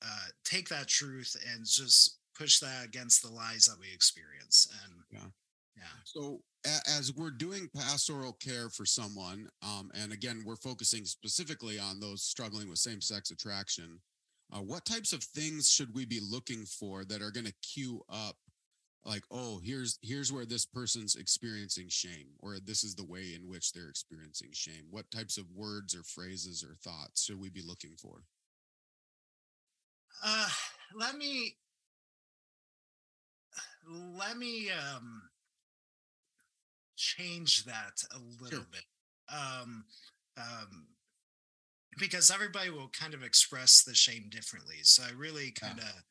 uh, 0.04 0.28
take 0.44 0.68
that 0.68 0.88
truth 0.88 1.35
and 1.52 1.64
just 1.64 2.18
push 2.37 2.59
that 2.59 2.85
against 2.85 3.22
the 3.22 3.30
lies 3.30 3.64
that 3.64 3.80
we 3.80 3.87
experience 3.94 4.68
and 4.85 4.94
yeah 5.11 5.28
yeah. 5.76 5.84
So 6.04 6.40
as 6.88 7.12
we're 7.14 7.30
doing 7.30 7.68
pastoral 7.74 8.32
care 8.34 8.68
for 8.68 8.87
someone, 8.87 9.48
um, 9.62 9.90
and 9.94 10.12
again, 10.12 10.42
we're 10.46 10.56
focusing 10.56 11.04
specifically 11.04 11.78
on 11.78 12.00
those 12.00 12.22
struggling 12.22 12.68
with 12.68 12.78
same-sex 12.78 13.30
attraction. 13.30 14.00
Uh, 14.52 14.60
what 14.60 14.84
types 14.84 15.12
of 15.12 15.22
things 15.22 15.70
should 15.70 15.94
we 15.94 16.04
be 16.04 16.20
looking 16.30 16.64
for 16.64 17.04
that 17.04 17.22
are 17.22 17.30
going 17.30 17.46
to 17.46 17.54
cue 17.62 18.02
up, 18.08 18.37
like, 19.04 19.22
oh, 19.30 19.60
here's 19.62 19.98
here's 20.00 20.32
where 20.32 20.46
this 20.46 20.64
person's 20.64 21.16
experiencing 21.16 21.88
shame, 21.88 22.28
or 22.38 22.58
this 22.64 22.84
is 22.84 22.94
the 22.94 23.04
way 23.04 23.34
in 23.34 23.48
which 23.48 23.72
they're 23.72 23.88
experiencing 23.88 24.50
shame. 24.52 24.87
What 24.90 25.10
types 25.10 25.37
of 25.37 25.44
words 25.54 25.94
or 25.94 26.02
phrases 26.02 26.64
or 26.64 26.74
thoughts 26.76 27.24
should 27.24 27.40
we 27.40 27.50
be 27.50 27.62
looking 27.66 27.96
for? 27.98 28.22
Uh, 30.24 30.48
let 30.94 31.16
me 31.16 31.56
let 34.18 34.38
me 34.38 34.70
um 34.70 35.23
change 36.96 37.64
that 37.64 38.02
a 38.12 38.18
little 38.42 38.61
sure. 38.61 38.66
bit. 38.70 38.85
Um, 39.28 39.85
um, 40.37 40.87
because 41.98 42.30
everybody 42.30 42.70
will 42.70 42.88
kind 42.88 43.14
of 43.14 43.22
express 43.22 43.83
the 43.83 43.94
shame 43.94 44.28
differently. 44.30 44.78
So 44.83 45.02
I 45.04 45.12
really 45.16 45.52
kind 45.52 45.78
of 45.78 46.02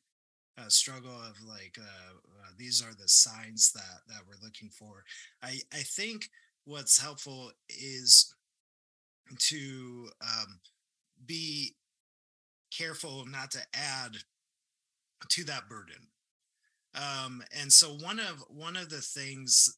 yeah. 0.56 0.64
uh, 0.64 0.68
struggle 0.68 1.12
of 1.12 1.36
like 1.46 1.76
uh, 1.78 2.14
uh, 2.14 2.50
these 2.58 2.82
are 2.82 2.94
the 2.94 3.08
signs 3.08 3.72
that 3.72 4.00
that 4.08 4.22
we're 4.26 4.42
looking 4.42 4.70
for. 4.70 5.04
I 5.42 5.58
I 5.72 5.78
think 5.78 6.28
what's 6.64 7.00
helpful 7.00 7.52
is 7.68 8.34
to 9.38 10.08
um, 10.22 10.60
be 11.26 11.74
careful 12.76 13.24
not 13.26 13.50
to 13.52 13.60
add 13.74 14.16
to 15.28 15.44
that 15.44 15.68
burden. 15.68 16.08
Um, 16.94 17.42
and 17.60 17.72
so 17.72 17.88
one 17.88 18.18
of 18.18 18.44
one 18.48 18.76
of 18.76 18.88
the 18.88 19.00
things 19.00 19.76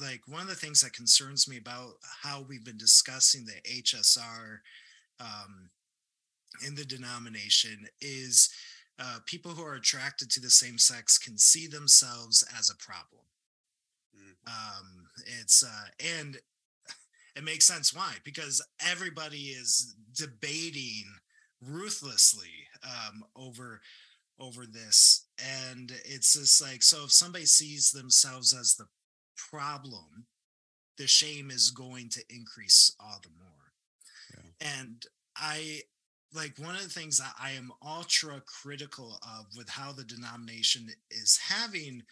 like 0.00 0.20
one 0.26 0.42
of 0.42 0.48
the 0.48 0.54
things 0.54 0.80
that 0.80 0.92
concerns 0.92 1.48
me 1.48 1.56
about 1.56 1.92
how 2.22 2.44
we've 2.48 2.64
been 2.64 2.78
discussing 2.78 3.44
the 3.44 3.82
HSR 3.82 4.58
um, 5.20 5.70
in 6.66 6.74
the 6.74 6.84
denomination 6.84 7.86
is 8.00 8.50
uh, 8.98 9.18
people 9.26 9.52
who 9.52 9.64
are 9.64 9.74
attracted 9.74 10.30
to 10.30 10.40
the 10.40 10.50
same 10.50 10.78
sex 10.78 11.18
can 11.18 11.38
see 11.38 11.66
themselves 11.66 12.44
as 12.58 12.70
a 12.70 12.76
problem. 12.76 13.22
Mm. 14.16 14.50
Um, 14.50 15.08
it's 15.40 15.62
uh, 15.62 15.88
and 16.18 16.36
it 17.36 17.44
makes 17.44 17.66
sense 17.66 17.94
why 17.94 18.14
because 18.24 18.64
everybody 18.84 19.48
is 19.48 19.94
debating 20.14 21.04
ruthlessly 21.64 22.66
um, 22.84 23.24
over 23.36 23.80
over 24.40 24.66
this 24.66 25.26
and 25.38 25.92
it's 26.04 26.34
just 26.34 26.62
like 26.62 26.82
so 26.82 27.04
if 27.04 27.12
somebody 27.12 27.44
sees 27.44 27.90
themselves 27.90 28.54
as 28.54 28.76
the 28.76 28.86
problem, 29.50 30.26
the 30.96 31.06
shame 31.06 31.50
is 31.50 31.70
going 31.70 32.08
to 32.10 32.22
increase 32.28 32.94
all 33.00 33.20
the 33.22 33.30
more. 33.38 33.72
Yeah. 34.34 34.80
And 34.80 35.02
I 35.36 35.82
like 36.34 36.58
one 36.58 36.74
of 36.74 36.82
the 36.82 36.88
things 36.88 37.18
that 37.18 37.32
I 37.40 37.52
am 37.52 37.72
ultra 37.84 38.42
critical 38.62 39.18
of 39.22 39.46
with 39.56 39.68
how 39.68 39.92
the 39.92 40.04
denomination 40.04 40.88
is 41.10 41.38
having 41.48 42.02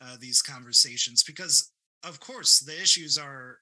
uh, 0.00 0.16
these 0.18 0.40
conversations, 0.40 1.22
because 1.22 1.72
of 2.04 2.20
course 2.20 2.60
the 2.60 2.80
issues 2.80 3.18
are 3.18 3.58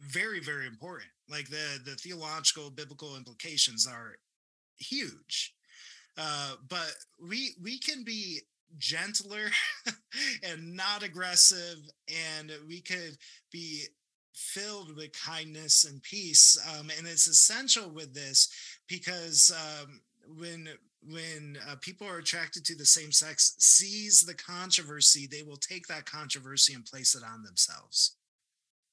very 0.00 0.40
very 0.40 0.66
important 0.66 1.10
like 1.28 1.48
the 1.48 1.78
the 1.84 1.94
theological 1.96 2.70
biblical 2.70 3.16
implications 3.16 3.86
are 3.86 4.16
huge 4.78 5.54
uh 6.18 6.54
but 6.68 6.92
we 7.28 7.54
we 7.62 7.78
can 7.78 8.02
be 8.02 8.40
gentler 8.78 9.50
and 10.42 10.74
not 10.74 11.02
aggressive 11.02 11.78
and 12.38 12.52
we 12.66 12.80
could 12.80 13.16
be 13.52 13.84
filled 14.34 14.96
with 14.96 15.12
kindness 15.12 15.84
and 15.84 16.02
peace 16.02 16.58
um, 16.72 16.90
and 16.98 17.06
it's 17.06 17.26
essential 17.26 17.90
with 17.90 18.14
this 18.14 18.48
because 18.88 19.52
um, 19.54 20.00
when 20.36 20.68
when 21.06 21.58
uh, 21.68 21.76
people 21.80 22.06
are 22.06 22.18
attracted 22.18 22.64
to 22.64 22.74
the 22.74 22.86
same 22.86 23.12
sex 23.12 23.54
sees 23.58 24.22
the 24.22 24.34
controversy 24.34 25.28
they 25.30 25.42
will 25.42 25.56
take 25.56 25.86
that 25.86 26.06
controversy 26.06 26.74
and 26.74 26.84
place 26.84 27.14
it 27.14 27.22
on 27.22 27.42
themselves 27.44 28.16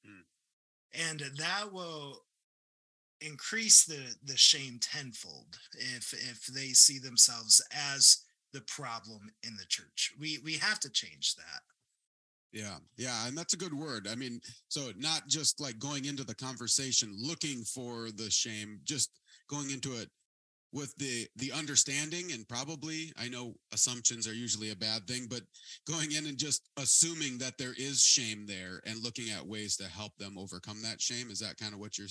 mm. 0.06 1.10
and 1.10 1.24
that 1.38 1.72
will 1.72 2.24
increase 3.22 3.86
the 3.86 4.16
the 4.24 4.38
shame 4.38 4.80
tenfold 4.82 5.58
if 5.74 6.14
if 6.14 6.46
they 6.48 6.68
see 6.68 7.00
themselves 7.00 7.62
as 7.72 8.24
the 8.54 8.62
problem 8.62 9.32
in 9.44 9.56
the 9.56 9.66
church. 9.66 10.14
We 10.20 10.40
we 10.44 10.54
have 10.54 10.80
to 10.82 10.90
change 10.90 11.36
that. 11.36 11.62
Yeah, 12.54 12.78
yeah, 12.98 13.28
and 13.28 13.38
that's 13.38 13.54
a 13.54 13.58
good 13.58 13.74
word. 13.74 14.08
I 14.12 14.16
mean, 14.16 14.42
so 14.68 14.92
not 14.98 15.28
just 15.28 15.62
like 15.62 15.80
going 15.80 16.06
into 16.06 16.26
the 16.26 16.36
conversation 16.36 17.16
looking 17.18 17.64
for 17.64 18.10
the 18.12 18.30
shame, 18.30 18.82
just 18.84 19.12
going 19.50 19.72
into 19.72 19.94
it 19.94 20.10
with 20.74 20.96
the 20.98 21.28
the 21.36 21.52
understanding 21.52 22.32
and 22.32 22.48
probably 22.48 23.12
I 23.18 23.28
know 23.28 23.56
assumptions 23.74 24.28
are 24.28 24.34
usually 24.34 24.72
a 24.72 24.76
bad 24.76 25.06
thing, 25.08 25.28
but 25.30 25.42
going 25.86 26.14
in 26.14 26.26
and 26.28 26.38
just 26.38 26.70
assuming 26.78 27.38
that 27.40 27.58
there 27.58 27.74
is 27.78 28.04
shame 28.04 28.46
there 28.46 28.82
and 28.86 29.04
looking 29.04 29.32
at 29.32 29.46
ways 29.46 29.76
to 29.78 29.86
help 29.86 30.16
them 30.18 30.38
overcome 30.38 30.82
that 30.84 31.02
shame 31.02 31.30
is 31.30 31.40
that 31.40 31.58
kind 31.58 31.74
of 31.74 31.80
what 31.80 31.98
you're 31.98 32.08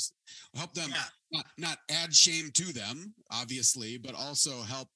help 0.54 0.74
them 0.74 0.90
yeah. 0.90 1.02
not 1.32 1.46
not 1.58 1.78
add 1.90 2.14
shame 2.14 2.50
to 2.54 2.72
them 2.72 3.14
obviously, 3.30 3.96
but 3.96 4.14
also 4.14 4.62
help 4.62 4.88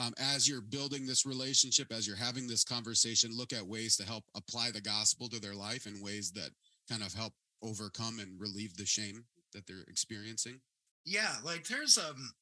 um, 0.00 0.14
as 0.18 0.48
you're 0.48 0.62
building 0.62 1.06
this 1.06 1.26
relationship, 1.26 1.92
as 1.92 2.06
you're 2.06 2.16
having 2.16 2.46
this 2.46 2.64
conversation, 2.64 3.36
look 3.36 3.52
at 3.52 3.66
ways 3.66 3.96
to 3.96 4.06
help 4.06 4.24
apply 4.34 4.70
the 4.70 4.80
gospel 4.80 5.28
to 5.28 5.38
their 5.38 5.54
life 5.54 5.86
in 5.86 6.02
ways 6.02 6.32
that 6.32 6.50
kind 6.88 7.02
of 7.02 7.12
help 7.12 7.34
overcome 7.62 8.18
and 8.18 8.40
relieve 8.40 8.74
the 8.76 8.86
shame 8.86 9.24
that 9.52 9.66
they're 9.66 9.84
experiencing. 9.88 10.60
Yeah, 11.04 11.34
like 11.44 11.66
there's 11.66 11.98
um 11.98 12.32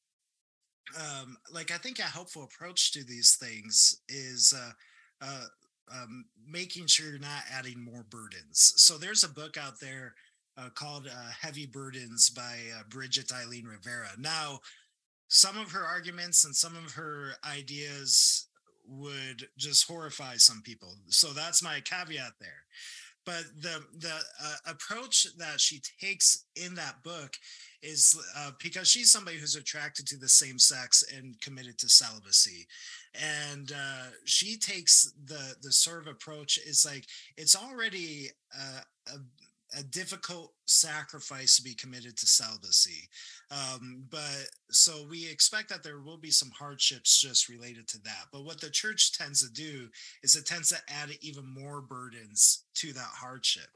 um 0.97 1.37
like 1.51 1.71
I 1.71 1.77
think 1.77 1.99
a 1.99 2.03
helpful 2.03 2.43
approach 2.43 2.93
to 2.93 3.03
these 3.03 3.35
things 3.35 4.01
is 4.07 4.53
uh 4.55 4.71
uh 5.21 5.45
um, 5.91 6.25
making 6.47 6.87
sure 6.87 7.09
you're 7.09 7.19
not 7.19 7.43
adding 7.51 7.83
more 7.83 8.05
burdens. 8.09 8.73
So 8.77 8.97
there's 8.97 9.23
a 9.23 9.29
book 9.29 9.57
out 9.57 9.79
there 9.81 10.13
uh, 10.57 10.69
called 10.69 11.07
uh, 11.07 11.29
Heavy 11.41 11.65
Burdens 11.65 12.29
by 12.29 12.57
uh, 12.77 12.83
Bridget 12.89 13.31
Eileen 13.33 13.65
Rivera. 13.65 14.09
Now, 14.17 14.59
some 15.29 15.57
of 15.57 15.71
her 15.71 15.85
arguments 15.85 16.43
and 16.43 16.55
some 16.55 16.75
of 16.75 16.93
her 16.93 17.31
ideas 17.49 18.47
would 18.87 19.47
just 19.57 19.87
horrify 19.87 20.35
some 20.35 20.61
people. 20.63 20.95
So 21.07 21.27
that's 21.27 21.63
my 21.63 21.79
caveat 21.81 22.33
there. 22.41 22.65
But 23.25 23.43
the 23.61 23.83
the 23.99 24.15
uh, 24.43 24.55
approach 24.65 25.27
that 25.37 25.61
she 25.61 25.81
takes 26.01 26.45
in 26.55 26.73
that 26.75 27.03
book 27.03 27.33
is 27.83 28.17
uh, 28.35 28.51
because 28.61 28.89
she's 28.89 29.11
somebody 29.11 29.37
who's 29.37 29.55
attracted 29.55 30.07
to 30.07 30.17
the 30.17 30.27
same 30.27 30.57
sex 30.57 31.03
and 31.15 31.39
committed 31.39 31.77
to 31.79 31.89
celibacy, 31.89 32.65
and 33.13 33.71
uh, 33.71 34.07
she 34.25 34.57
takes 34.57 35.13
the 35.25 35.55
the 35.61 35.71
sort 35.71 36.01
of 36.01 36.07
approach 36.07 36.57
is 36.57 36.83
like 36.89 37.05
it's 37.37 37.55
already 37.55 38.29
uh, 38.57 38.81
a, 39.13 39.17
a 39.77 39.83
difficult 39.83 40.53
sacrifice 40.65 41.57
to 41.57 41.63
be 41.63 41.73
committed 41.73 42.17
to 42.17 42.25
celibacy. 42.25 43.07
Um, 43.51 44.03
but 44.09 44.47
so 44.71 45.05
we 45.09 45.29
expect 45.29 45.69
that 45.69 45.83
there 45.83 45.99
will 45.99 46.17
be 46.17 46.31
some 46.31 46.51
hardships 46.51 47.19
just 47.19 47.49
related 47.49 47.87
to 47.89 48.01
that. 48.03 48.25
But 48.31 48.45
what 48.45 48.61
the 48.61 48.69
church 48.69 49.17
tends 49.17 49.47
to 49.47 49.53
do 49.53 49.87
is 50.23 50.35
it 50.35 50.45
tends 50.45 50.69
to 50.69 50.77
add 50.87 51.09
even 51.21 51.45
more 51.45 51.81
burdens 51.81 52.63
to 52.75 52.93
that 52.93 53.01
hardship. 53.01 53.67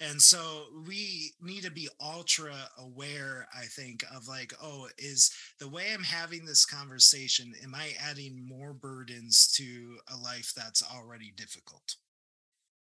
And 0.00 0.20
so 0.20 0.64
we 0.86 1.32
need 1.40 1.62
to 1.62 1.70
be 1.70 1.88
ultra 2.00 2.54
aware, 2.78 3.46
I 3.56 3.64
think, 3.66 4.04
of 4.14 4.26
like, 4.26 4.52
oh, 4.60 4.88
is 4.98 5.32
the 5.60 5.68
way 5.68 5.92
I'm 5.92 6.02
having 6.02 6.44
this 6.44 6.66
conversation, 6.66 7.54
am 7.62 7.74
I 7.74 7.92
adding 8.00 8.44
more 8.46 8.72
burdens 8.72 9.52
to 9.56 9.98
a 10.12 10.16
life 10.16 10.52
that's 10.56 10.82
already 10.82 11.32
difficult? 11.36 11.94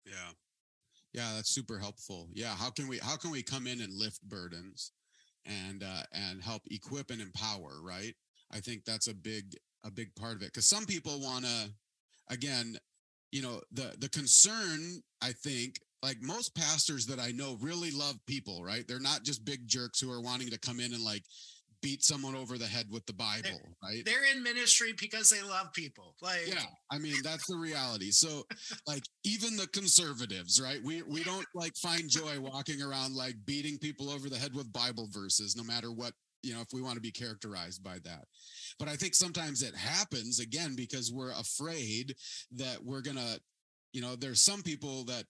Yeah. 0.07 0.33
Yeah, 1.12 1.33
that's 1.35 1.51
super 1.51 1.79
helpful. 1.79 2.29
Yeah, 2.33 2.55
how 2.57 2.70
can 2.70 2.88
we 2.88 2.98
how 2.98 3.16
can 3.16 3.31
we 3.31 3.42
come 3.42 3.66
in 3.66 3.81
and 3.81 3.92
lift 3.92 4.22
burdens 4.22 4.92
and 5.44 5.83
uh 5.83 6.03
and 6.12 6.42
help 6.42 6.62
equip 6.70 7.11
and 7.11 7.20
empower, 7.20 7.83
right? 7.83 8.14
I 8.51 8.61
think 8.61 8.85
that's 8.85 9.09
a 9.09 9.14
big 9.14 9.57
a 9.85 9.90
big 9.90 10.14
part 10.14 10.37
of 10.37 10.42
it 10.42 10.53
cuz 10.53 10.66
some 10.66 10.87
people 10.87 11.20
want 11.20 11.44
to 11.44 11.70
again, 12.29 12.79
you 13.31 13.42
know, 13.42 13.61
the 13.72 13.94
the 13.98 14.09
concern 14.09 15.03
I 15.20 15.33
think 15.33 15.81
like 16.03 16.20
most 16.20 16.55
pastors 16.55 17.07
that 17.07 17.20
I 17.20 17.31
know 17.31 17.57
really 17.61 17.90
love 17.90 18.18
people, 18.27 18.64
right? 18.64 18.87
They're 18.88 18.98
not 18.98 19.22
just 19.22 19.44
big 19.44 19.68
jerks 19.68 20.01
who 20.01 20.11
are 20.11 20.20
wanting 20.20 20.51
to 20.51 20.59
come 20.59 20.81
in 20.81 20.94
and 20.94 21.05
like 21.05 21.25
beat 21.83 22.05
someone 22.05 22.35
over 22.35 22.57
the 22.57 22.66
head 22.66 22.87
with 22.90 23.05
the 23.07 23.12
Bible, 23.12 23.42
they're, 23.42 23.75
right? 23.83 24.05
They're 24.05 24.35
in 24.35 24.42
ministry 24.42 24.95
because 24.99 25.29
they 25.29 25.42
love 25.42 25.73
people. 25.73 26.14
Like 26.23 26.47
Yeah, 26.47 26.64
I 26.90 26.99
mean 26.99 27.16
that's 27.23 27.47
the 27.47 27.57
reality. 27.57 28.11
So 28.11 28.45
like 28.87 29.03
even 29.25 29.57
the 29.57 29.66
conservatives, 29.68 30.61
right? 30.61 30.79
We 30.83 31.03
we 31.03 31.23
don't 31.25 31.47
like 31.55 31.77
find 31.77 32.09
joy 32.09 32.40
walking 32.40 32.81
around 32.81 33.14
like 33.14 33.35
beating 33.45 33.79
people 33.79 34.11
over 34.11 34.29
the 34.29 34.38
head 34.38 34.55
with 34.55 34.73
Bible 34.73 35.09
verses 35.12 35.57
no 35.57 35.64
matter 35.64 35.92
what, 35.92 36.12
you 36.42 36.55
know, 36.55 36.61
if 36.61 36.68
we 36.73 36.81
want 36.81 36.95
to 36.95 37.01
be 37.01 37.12
characterized 37.12 37.83
by 37.83 37.99
that. 38.05 38.25
But 38.79 38.88
I 38.88 38.97
think 38.97 39.14
sometimes 39.14 39.62
it 39.62 39.75
happens 39.75 40.40
again 40.40 40.75
because 40.77 41.12
we're 41.12 41.33
afraid 41.33 42.14
that 42.53 42.79
we're 42.83 43.03
going 43.03 43.18
to 43.18 43.40
you 43.92 44.01
know, 44.01 44.16
there's 44.16 44.40
some 44.40 44.62
people 44.62 45.05
that 45.05 45.25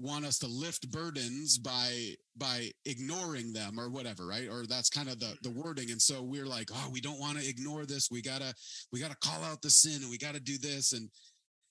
want 0.00 0.24
us 0.24 0.38
to 0.38 0.46
lift 0.46 0.90
burdens 0.90 1.58
by 1.58 2.14
by 2.36 2.70
ignoring 2.86 3.52
them 3.52 3.78
or 3.78 3.90
whatever 3.90 4.26
right? 4.26 4.48
Or 4.48 4.66
that's 4.66 4.88
kind 4.88 5.08
of 5.08 5.20
the 5.20 5.36
the 5.42 5.50
mm-hmm. 5.50 5.62
wording. 5.62 5.90
And 5.90 6.00
so 6.00 6.22
we're 6.22 6.46
like 6.46 6.70
oh 6.72 6.88
we 6.92 7.00
don't 7.00 7.20
want 7.20 7.38
to 7.38 7.48
ignore 7.48 7.84
this. 7.84 8.10
We 8.10 8.22
gotta 8.22 8.54
we 8.92 9.00
gotta 9.00 9.16
call 9.22 9.44
out 9.44 9.62
the 9.62 9.70
sin 9.70 10.02
and 10.02 10.10
we 10.10 10.18
gotta 10.18 10.40
do 10.40 10.58
this. 10.58 10.92
And 10.92 11.08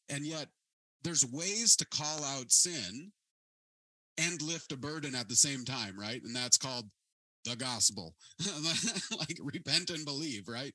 and 0.09 0.25
yet 0.25 0.47
there's 1.03 1.25
ways 1.25 1.75
to 1.77 1.87
call 1.87 2.23
out 2.23 2.51
sin 2.51 3.11
and 4.17 4.41
lift 4.41 4.71
a 4.71 4.77
burden 4.77 5.15
at 5.15 5.27
the 5.27 5.35
same 5.35 5.65
time 5.65 5.99
right? 5.99 6.21
And 6.23 6.35
that's 6.35 6.57
called 6.57 6.85
the 7.45 7.55
gospel. 7.55 8.15
Like 9.17 9.37
repent 9.41 9.89
and 9.89 10.05
believe 10.05 10.47
right? 10.47 10.73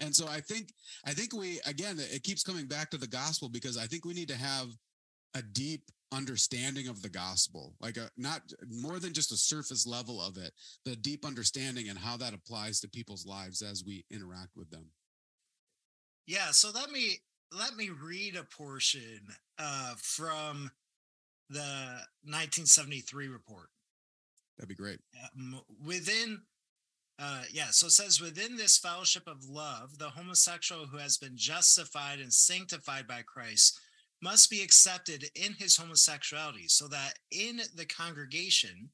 And 0.00 0.14
so 0.14 0.28
i 0.28 0.40
think 0.40 0.68
i 1.06 1.12
think 1.12 1.32
we 1.32 1.60
again 1.66 1.96
it 1.98 2.22
keeps 2.22 2.44
coming 2.44 2.66
back 2.66 2.90
to 2.90 2.98
the 2.98 3.06
gospel 3.06 3.48
because 3.48 3.76
i 3.76 3.84
think 3.84 4.04
we 4.04 4.14
need 4.14 4.28
to 4.28 4.36
have 4.36 4.68
a 5.34 5.42
deep 5.42 5.82
understanding 6.10 6.88
of 6.88 7.02
the 7.02 7.08
gospel 7.08 7.74
like 7.80 7.96
a 7.96 8.08
not 8.16 8.40
more 8.70 8.98
than 8.98 9.12
just 9.12 9.30
a 9.30 9.36
surface 9.36 9.86
level 9.86 10.22
of 10.22 10.38
it 10.38 10.52
the 10.84 10.96
deep 10.96 11.24
understanding 11.24 11.88
and 11.88 11.98
how 11.98 12.16
that 12.16 12.32
applies 12.32 12.80
to 12.80 12.88
people's 12.88 13.26
lives 13.26 13.60
as 13.60 13.84
we 13.84 14.04
interact 14.10 14.56
with 14.56 14.70
them. 14.70 14.86
Yeah 16.26 16.50
so 16.50 16.70
let 16.74 16.90
me 16.90 17.18
let 17.56 17.76
me 17.76 17.90
read 17.90 18.36
a 18.36 18.44
portion 18.44 19.20
uh, 19.58 19.94
from 19.96 20.70
the 21.50 21.60
1973 22.24 23.28
report. 23.28 23.68
That'd 24.58 24.68
be 24.68 24.74
great. 24.74 24.98
Um, 25.34 25.60
within 25.84 26.40
uh, 27.20 27.42
yeah, 27.52 27.66
so 27.70 27.86
it 27.86 27.92
says 27.92 28.20
within 28.20 28.56
this 28.56 28.78
fellowship 28.78 29.26
of 29.26 29.48
love, 29.48 29.98
the 29.98 30.10
homosexual 30.10 30.86
who 30.86 30.98
has 30.98 31.18
been 31.18 31.36
justified 31.36 32.20
and 32.20 32.32
sanctified 32.32 33.08
by 33.08 33.22
Christ 33.22 33.80
must 34.20 34.50
be 34.50 34.62
accepted 34.62 35.30
in 35.34 35.52
his 35.54 35.76
homosexuality 35.76 36.68
so 36.68 36.88
that 36.88 37.14
in 37.30 37.60
the 37.74 37.84
congregation 37.84 38.90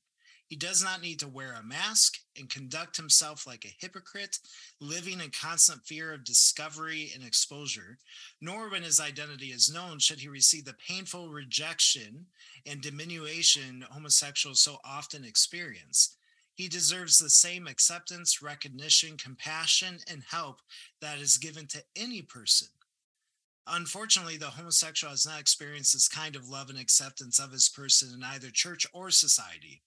he 0.49 0.57
does 0.57 0.85
not 0.85 1.01
need 1.01 1.19
to 1.21 1.29
wear 1.29 1.55
a 1.55 1.63
mask 1.63 2.19
and 2.39 2.51
conduct 2.51 2.97
himself 2.97 3.47
like 3.47 3.65
a 3.65 3.75
hypocrite, 3.79 4.39
living 4.79 5.21
in 5.21 5.31
constant 5.31 5.85
fear 5.87 6.13
of 6.13 6.23
discovery 6.23 7.11
and 7.15 7.25
exposure, 7.25 7.99
nor 8.41 8.69
when 8.69 8.83
his 8.83 9.01
identity 9.01 9.47
is 9.47 9.73
known 9.73 9.99
should 9.99 10.21
he 10.21 10.29
receive 10.29 10.67
the 10.67 10.77
painful 10.87 11.31
rejection 11.31 12.27
and 12.67 12.83
diminution 12.83 13.85
homosexuals 13.91 14.61
so 14.61 14.79
often 14.85 15.25
experience. 15.25 16.17
He 16.55 16.69
deserves 16.69 17.19
the 17.19 17.31
same 17.31 17.67
acceptance, 17.67 18.43
recognition, 18.43 19.17
compassion, 19.17 19.99
and 20.09 20.23
help 20.31 20.61
that 21.01 21.19
is 21.19 21.39
given 21.39 21.67
to 21.69 21.83
any 21.97 22.23
person 22.23 22.69
Unfortunately, 23.67 24.37
the 24.37 24.47
homosexual 24.47 25.11
has 25.11 25.27
not 25.27 25.41
experienced 25.41 25.95
this 25.95 26.09
kind 26.09 26.37
of 26.37 26.49
love 26.49 26.69
and 26.69 26.79
acceptance 26.79 27.39
of 27.39 27.51
his 27.51 27.69
person 27.69 28.11
in 28.15 28.23
either 28.23 28.51
church 28.51 28.87
or 28.93 29.11
society. 29.11 29.83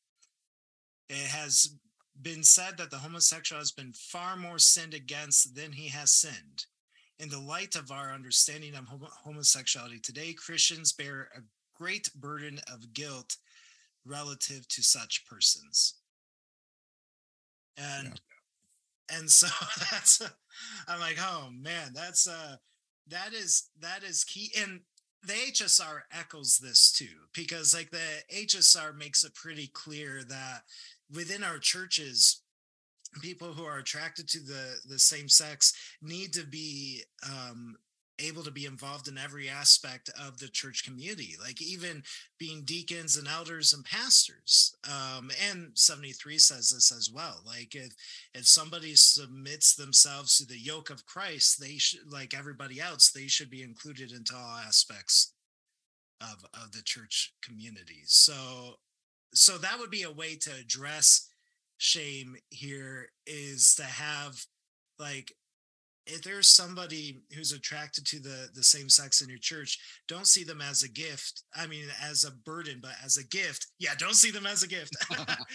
It 1.10 1.28
has 1.28 1.76
been 2.22 2.44
said 2.44 2.78
that 2.78 2.90
the 2.90 2.98
homosexual 2.98 3.60
has 3.60 3.72
been 3.72 3.94
far 3.94 4.36
more 4.36 4.58
sinned 4.58 4.96
against 4.96 5.56
than 5.56 5.72
he 5.72 5.90
has 5.90 6.12
sinned. 6.12 6.66
In 7.20 7.30
the 7.30 7.40
light 7.40 7.76
of 7.76 7.92
our 7.92 8.12
understanding 8.12 8.76
of 8.76 8.88
homosexuality 9.24 10.00
today, 10.00 10.34
Christians 10.34 10.94
bear 10.94 11.30
a 11.36 11.42
great 11.76 12.10
burden 12.16 12.60
of 12.72 12.94
guilt 12.94 13.38
relative 14.06 14.68
to 14.70 14.82
such 14.82 15.26
persons. 15.26 15.96
And 17.78 18.20
yeah. 19.12 19.18
and 19.18 19.30
so 19.30 19.48
that's 19.92 20.22
I'm 20.88 21.00
like, 21.00 21.18
oh 21.20 21.50
man, 21.52 21.92
that's 21.94 22.28
uh 22.28 22.58
that 23.10 23.34
is 23.34 23.70
that 23.80 24.04
is 24.04 24.24
key. 24.24 24.52
And 24.60 24.82
the 25.24 25.34
HSR 25.34 26.02
echoes 26.12 26.58
this 26.58 26.92
too, 26.92 27.28
because 27.34 27.74
like 27.74 27.92
the 27.92 28.24
HSR 28.34 28.96
makes 28.96 29.24
it 29.24 29.36
pretty 29.36 29.68
clear 29.68 30.24
that 30.28 30.62
within 31.14 31.44
our 31.44 31.58
churches, 31.60 32.42
people 33.22 33.54
who 33.54 33.64
are 33.64 33.80
attracted 33.80 34.28
to 34.30 34.40
the 34.40 34.76
the 34.88 35.00
same 35.00 35.30
sex 35.30 35.74
need 36.02 36.34
to 36.34 36.46
be 36.46 37.04
um, 37.26 37.76
able 38.20 38.44
to 38.44 38.52
be 38.52 38.66
involved 38.66 39.08
in 39.08 39.18
every 39.18 39.48
aspect 39.48 40.10
of 40.20 40.40
the 40.40 40.48
church 40.48 40.84
community 40.84 41.36
like 41.42 41.62
even 41.62 42.02
being 42.40 42.64
deacons 42.64 43.18
and 43.18 43.28
elders 43.28 43.74
and 43.74 43.86
pastors 43.86 44.76
um, 44.86 45.30
and 45.50 45.72
73 45.76 46.38
says 46.38 46.70
this 46.70 46.92
as 46.92 47.12
well 47.14 47.42
like 47.46 47.76
if 47.76 47.94
if 48.34 48.48
somebody 48.48 48.96
submits 48.96 49.76
themselves 49.76 50.38
to 50.38 50.46
the 50.46 50.60
yoke 50.60 50.90
of 50.90 51.06
christ 51.06 51.60
they 51.60 51.78
should 51.78 52.00
like 52.12 52.34
everybody 52.38 52.80
else 52.82 53.12
they 53.12 53.28
should 53.28 53.50
be 53.50 53.64
included 53.64 54.12
into 54.12 54.36
all 54.36 54.58
aspects 54.66 55.34
of 56.22 56.46
of 56.54 56.72
the 56.72 56.82
church 56.82 57.34
community. 57.42 58.02
So 58.06 58.76
so 59.34 59.58
that 59.58 59.80
would 59.80 59.92
be 59.92 60.04
a 60.04 60.12
way 60.12 60.36
to 60.36 60.52
address 60.60 61.30
shame 61.78 62.36
here 62.50 63.10
is 63.26 63.76
to 63.76 63.84
have 63.84 64.46
like 65.00 65.34
if 66.08 66.24
there's 66.24 66.50
somebody 66.50 67.20
who's 67.36 67.52
attracted 67.52 68.06
to 68.06 68.20
the 68.20 68.50
the 68.56 68.64
same 68.64 68.90
sex 68.90 69.22
in 69.22 69.30
your 69.30 69.38
church 69.38 69.80
don't 70.08 70.28
see 70.28 70.44
them 70.44 70.62
as 70.62 70.84
a 70.84 70.90
gift 70.90 71.44
i 71.56 71.68
mean 71.68 71.86
as 72.04 72.24
a 72.24 72.32
burden 72.32 72.80
but 72.82 72.94
as 73.04 73.18
a 73.18 73.26
gift 73.26 73.68
yeah 73.80 73.94
don't 73.98 74.16
see 74.16 74.32
them 74.32 74.46
as 74.46 74.64
a 74.64 74.68
gift. 74.68 74.96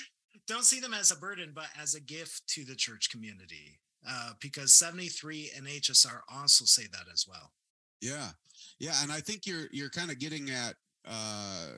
Don't 0.48 0.64
see 0.64 0.80
them 0.80 0.92
as 0.92 1.12
a 1.12 1.16
burden 1.16 1.52
but 1.54 1.68
as 1.80 1.94
a 1.94 2.00
gift 2.00 2.42
to 2.48 2.64
the 2.64 2.74
church 2.74 3.10
community 3.10 3.78
uh, 4.06 4.32
because 4.40 4.72
73 4.72 5.52
and 5.56 5.66
hsr 5.66 6.20
also 6.34 6.64
say 6.64 6.82
that 6.92 7.06
as 7.12 7.26
well. 7.28 7.52
Yeah 8.00 8.30
yeah 8.82 8.94
and 9.02 9.12
i 9.12 9.20
think 9.20 9.46
you're 9.46 9.66
you're 9.70 9.90
kind 9.90 10.10
of 10.10 10.18
getting 10.18 10.50
at 10.50 10.74
uh 11.06 11.68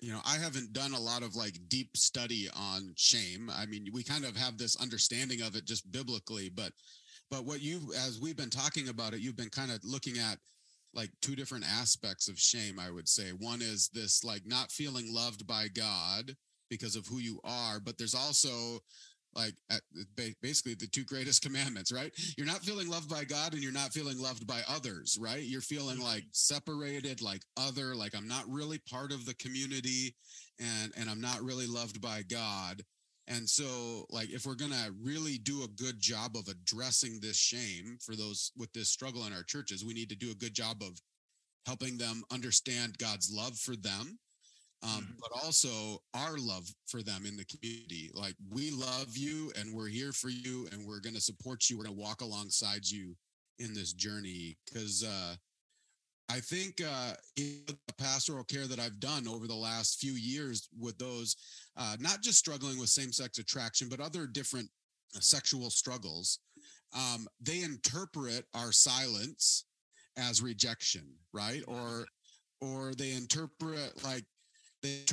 you 0.00 0.12
know 0.12 0.20
i 0.26 0.36
haven't 0.36 0.72
done 0.72 0.92
a 0.92 1.00
lot 1.00 1.22
of 1.22 1.34
like 1.36 1.56
deep 1.68 1.96
study 1.96 2.48
on 2.54 2.92
shame 2.96 3.50
i 3.54 3.64
mean 3.64 3.86
we 3.92 4.02
kind 4.02 4.24
of 4.24 4.36
have 4.36 4.58
this 4.58 4.76
understanding 4.76 5.40
of 5.40 5.56
it 5.56 5.64
just 5.64 5.90
biblically 5.90 6.48
but 6.48 6.72
but 7.30 7.44
what 7.44 7.60
you, 7.60 7.92
as 8.06 8.18
we've 8.20 8.36
been 8.36 8.50
talking 8.50 8.88
about 8.88 9.14
it, 9.14 9.20
you've 9.20 9.36
been 9.36 9.50
kind 9.50 9.70
of 9.70 9.80
looking 9.84 10.18
at 10.18 10.38
like 10.94 11.10
two 11.20 11.36
different 11.36 11.64
aspects 11.64 12.28
of 12.28 12.38
shame, 12.38 12.78
I 12.78 12.90
would 12.90 13.08
say. 13.08 13.30
One 13.30 13.60
is 13.60 13.90
this 13.92 14.24
like 14.24 14.42
not 14.46 14.72
feeling 14.72 15.12
loved 15.12 15.46
by 15.46 15.68
God 15.68 16.34
because 16.70 16.96
of 16.96 17.06
who 17.06 17.18
you 17.18 17.40
are, 17.44 17.80
but 17.80 17.98
there's 17.98 18.14
also 18.14 18.80
like 19.34 19.54
basically 20.42 20.74
the 20.74 20.86
two 20.86 21.04
greatest 21.04 21.42
commandments, 21.46 21.92
right? 21.92 22.12
You're 22.36 22.46
not 22.46 22.64
feeling 22.64 22.88
loved 22.88 23.08
by 23.08 23.24
God 23.24 23.52
and 23.52 23.62
you're 23.62 23.72
not 23.72 23.92
feeling 23.92 24.18
loved 24.18 24.46
by 24.46 24.62
others, 24.68 25.18
right? 25.20 25.42
You're 25.42 25.60
feeling 25.60 26.00
like 26.00 26.22
mm-hmm. 26.22 26.28
separated, 26.32 27.22
like 27.22 27.42
other, 27.56 27.94
like 27.94 28.14
I'm 28.16 28.28
not 28.28 28.44
really 28.48 28.80
part 28.90 29.12
of 29.12 29.26
the 29.26 29.34
community 29.34 30.14
and 30.58 30.92
and 30.96 31.08
I'm 31.08 31.20
not 31.20 31.42
really 31.42 31.66
loved 31.66 32.00
by 32.00 32.22
God. 32.22 32.82
And 33.28 33.48
so, 33.48 34.06
like, 34.08 34.30
if 34.30 34.46
we're 34.46 34.54
going 34.54 34.72
to 34.72 34.94
really 35.02 35.36
do 35.36 35.62
a 35.62 35.68
good 35.82 36.00
job 36.00 36.34
of 36.34 36.48
addressing 36.48 37.20
this 37.20 37.36
shame 37.36 37.98
for 38.00 38.16
those 38.16 38.52
with 38.56 38.72
this 38.72 38.88
struggle 38.88 39.26
in 39.26 39.34
our 39.34 39.42
churches, 39.42 39.84
we 39.84 39.92
need 39.92 40.08
to 40.08 40.16
do 40.16 40.30
a 40.30 40.34
good 40.34 40.54
job 40.54 40.82
of 40.82 40.98
helping 41.66 41.98
them 41.98 42.22
understand 42.32 42.96
God's 42.96 43.30
love 43.30 43.58
for 43.58 43.76
them, 43.76 44.18
um, 44.82 44.88
mm-hmm. 44.88 45.12
but 45.20 45.44
also 45.44 45.98
our 46.14 46.38
love 46.38 46.66
for 46.86 47.02
them 47.02 47.26
in 47.26 47.36
the 47.36 47.44
community. 47.44 48.10
Like, 48.14 48.34
we 48.50 48.70
love 48.70 49.14
you 49.14 49.52
and 49.58 49.74
we're 49.74 49.88
here 49.88 50.12
for 50.12 50.30
you 50.30 50.66
and 50.72 50.86
we're 50.86 51.00
going 51.00 51.14
to 51.14 51.20
support 51.20 51.68
you. 51.68 51.76
We're 51.76 51.84
going 51.84 51.96
to 51.96 52.02
walk 52.02 52.22
alongside 52.22 52.86
you 52.86 53.14
in 53.58 53.74
this 53.74 53.92
journey 53.92 54.56
because, 54.64 55.04
uh, 55.04 55.34
I 56.30 56.40
think 56.40 56.82
uh, 56.86 57.12
in 57.36 57.62
the 57.66 57.94
pastoral 57.96 58.44
care 58.44 58.66
that 58.66 58.78
I've 58.78 59.00
done 59.00 59.26
over 59.26 59.46
the 59.46 59.54
last 59.54 59.98
few 59.98 60.12
years 60.12 60.68
with 60.78 60.98
those, 60.98 61.36
uh, 61.76 61.96
not 62.00 62.22
just 62.22 62.38
struggling 62.38 62.78
with 62.78 62.90
same 62.90 63.12
sex 63.12 63.38
attraction, 63.38 63.88
but 63.88 64.00
other 64.00 64.26
different 64.26 64.68
uh, 65.16 65.20
sexual 65.20 65.70
struggles, 65.70 66.40
um, 66.94 67.26
they 67.40 67.62
interpret 67.62 68.44
our 68.54 68.72
silence 68.72 69.64
as 70.18 70.42
rejection, 70.42 71.06
right? 71.32 71.62
Or, 71.66 72.04
or 72.60 72.92
they 72.94 73.12
interpret 73.12 74.04
like 74.04 74.24
they 74.82 75.04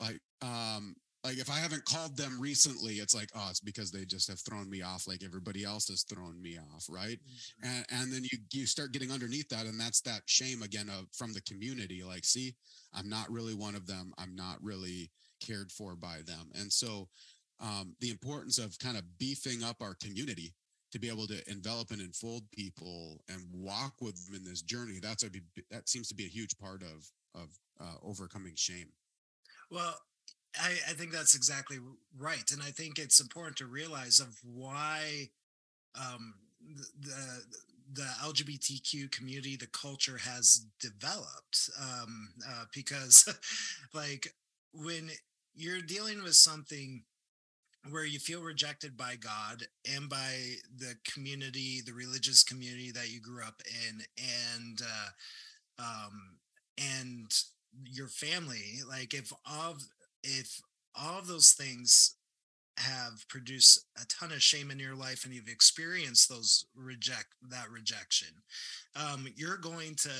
like 0.00 0.20
um, 0.40 0.96
like 1.24 1.38
if 1.38 1.50
I 1.50 1.58
haven't 1.58 1.84
called 1.84 2.16
them 2.16 2.40
recently, 2.40 2.94
it's 2.94 3.14
like, 3.14 3.30
oh, 3.34 3.46
it's 3.50 3.60
because 3.60 3.92
they 3.92 4.04
just 4.04 4.28
have 4.28 4.40
thrown 4.40 4.68
me 4.68 4.82
off 4.82 5.06
like 5.06 5.22
everybody 5.24 5.64
else 5.64 5.88
has 5.88 6.02
thrown 6.02 6.40
me 6.42 6.58
off, 6.58 6.86
right? 6.88 7.18
Mm-hmm. 7.18 7.68
And 7.68 7.86
and 7.90 8.12
then 8.12 8.22
you 8.24 8.38
you 8.52 8.66
start 8.66 8.92
getting 8.92 9.12
underneath 9.12 9.48
that, 9.50 9.66
and 9.66 9.78
that's 9.78 10.00
that 10.02 10.22
shame 10.26 10.62
again 10.62 10.88
of 10.88 11.06
from 11.12 11.32
the 11.32 11.42
community. 11.42 12.02
Like, 12.02 12.24
see, 12.24 12.54
I'm 12.92 13.08
not 13.08 13.30
really 13.30 13.54
one 13.54 13.74
of 13.74 13.86
them. 13.86 14.12
I'm 14.18 14.34
not 14.34 14.62
really 14.62 15.10
cared 15.40 15.70
for 15.70 15.94
by 15.94 16.18
them. 16.26 16.50
And 16.54 16.72
so 16.72 17.08
um, 17.60 17.94
the 18.00 18.10
importance 18.10 18.58
of 18.58 18.78
kind 18.78 18.96
of 18.96 19.18
beefing 19.18 19.62
up 19.62 19.76
our 19.80 19.94
community 19.94 20.54
to 20.90 20.98
be 20.98 21.08
able 21.08 21.26
to 21.26 21.50
envelop 21.50 21.90
and 21.90 22.00
enfold 22.00 22.42
people 22.52 23.22
and 23.28 23.40
walk 23.52 23.94
with 24.00 24.26
them 24.26 24.36
in 24.36 24.44
this 24.44 24.62
journey, 24.62 24.98
that's 25.00 25.22
a 25.22 25.30
that 25.70 25.88
seems 25.88 26.08
to 26.08 26.14
be 26.14 26.24
a 26.24 26.28
huge 26.28 26.58
part 26.58 26.82
of 26.82 27.08
of 27.34 27.48
uh, 27.80 27.94
overcoming 28.02 28.54
shame. 28.56 28.88
Well, 29.70 29.96
I, 30.60 30.72
I 30.88 30.92
think 30.92 31.12
that's 31.12 31.34
exactly 31.34 31.78
right, 32.18 32.50
and 32.52 32.62
I 32.62 32.70
think 32.70 32.98
it's 32.98 33.20
important 33.20 33.56
to 33.58 33.66
realize 33.66 34.20
of 34.20 34.38
why 34.44 35.30
um, 35.94 36.34
the 37.00 37.42
the 37.94 38.08
LGBTQ 38.24 39.10
community, 39.10 39.56
the 39.56 39.66
culture 39.66 40.18
has 40.18 40.64
developed, 40.80 41.70
um, 41.78 42.28
uh, 42.48 42.64
because 42.74 43.28
like 43.94 44.34
when 44.72 45.10
you're 45.54 45.82
dealing 45.82 46.22
with 46.22 46.34
something 46.34 47.04
where 47.90 48.04
you 48.04 48.18
feel 48.18 48.42
rejected 48.42 48.96
by 48.96 49.16
God 49.16 49.64
and 49.92 50.08
by 50.08 50.54
the 50.74 50.94
community, 51.12 51.80
the 51.84 51.92
religious 51.92 52.42
community 52.42 52.92
that 52.92 53.10
you 53.10 53.20
grew 53.20 53.42
up 53.42 53.60
in, 53.88 54.02
and 54.16 54.80
uh, 54.80 55.82
um, 55.82 56.38
and 56.78 57.30
your 57.84 58.08
family. 58.08 58.80
Like 58.88 59.14
if 59.14 59.32
of 59.46 59.82
if 60.22 60.60
all 60.94 61.18
of 61.18 61.26
those 61.26 61.52
things 61.52 62.16
have 62.78 63.26
produced 63.28 63.86
a 64.00 64.06
ton 64.06 64.32
of 64.32 64.42
shame 64.42 64.70
in 64.70 64.78
your 64.78 64.94
life 64.94 65.24
and 65.24 65.34
you've 65.34 65.48
experienced 65.48 66.28
those 66.28 66.64
reject 66.74 67.26
that 67.50 67.70
rejection 67.70 68.28
um, 68.96 69.28
you're 69.36 69.58
going 69.58 69.94
to 69.94 70.10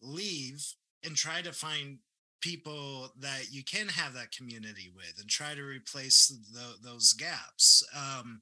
leave 0.00 0.64
and 1.04 1.16
try 1.16 1.42
to 1.42 1.52
find 1.52 1.98
people 2.40 3.10
that 3.18 3.46
you 3.50 3.64
can 3.64 3.88
have 3.88 4.14
that 4.14 4.30
community 4.30 4.92
with 4.94 5.14
and 5.18 5.28
try 5.28 5.54
to 5.54 5.62
replace 5.62 6.28
the, 6.52 6.88
those 6.88 7.12
gaps 7.14 7.84
um, 7.96 8.40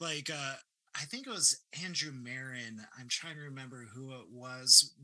like 0.00 0.30
uh, 0.30 0.54
i 0.96 1.04
think 1.04 1.26
it 1.26 1.30
was 1.30 1.60
andrew 1.84 2.12
Marin 2.12 2.80
i'm 2.98 3.08
trying 3.08 3.36
to 3.36 3.42
remember 3.42 3.86
who 3.94 4.12
it 4.12 4.26
was 4.32 4.94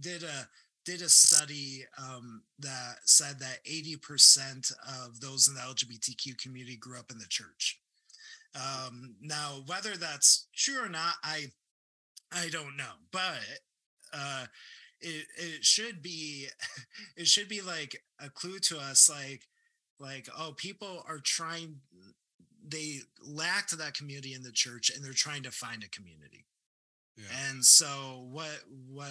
did 0.00 0.22
a 0.22 0.48
did 0.84 1.02
a 1.02 1.08
study 1.08 1.84
um, 1.98 2.42
that 2.58 2.96
said 3.04 3.38
that 3.38 3.64
80% 3.64 4.72
of 5.04 5.20
those 5.20 5.48
in 5.48 5.54
the 5.54 5.60
LGBTQ 5.60 6.38
community 6.38 6.76
grew 6.76 6.98
up 6.98 7.10
in 7.10 7.18
the 7.18 7.26
church. 7.28 7.80
Um, 8.54 9.14
now, 9.20 9.62
whether 9.66 9.96
that's 9.96 10.48
true 10.54 10.82
or 10.82 10.88
not, 10.88 11.14
I 11.24 11.46
I 12.34 12.48
don't 12.50 12.76
know, 12.76 12.92
but 13.10 13.40
uh, 14.12 14.44
it 15.00 15.26
it 15.36 15.64
should 15.64 16.02
be 16.02 16.48
it 17.16 17.26
should 17.26 17.48
be 17.48 17.62
like 17.62 18.02
a 18.20 18.28
clue 18.28 18.58
to 18.60 18.78
us, 18.78 19.08
like 19.08 19.48
like 19.98 20.28
oh, 20.38 20.52
people 20.56 21.04
are 21.08 21.18
trying 21.18 21.76
they 22.66 22.98
lacked 23.20 23.76
that 23.76 23.94
community 23.94 24.34
in 24.34 24.42
the 24.42 24.52
church 24.52 24.90
and 24.94 25.04
they're 25.04 25.12
trying 25.12 25.42
to 25.42 25.50
find 25.50 25.82
a 25.82 25.88
community. 25.88 26.46
Yeah. 27.16 27.24
And 27.48 27.64
so 27.64 28.26
what 28.30 28.64
what 28.88 29.10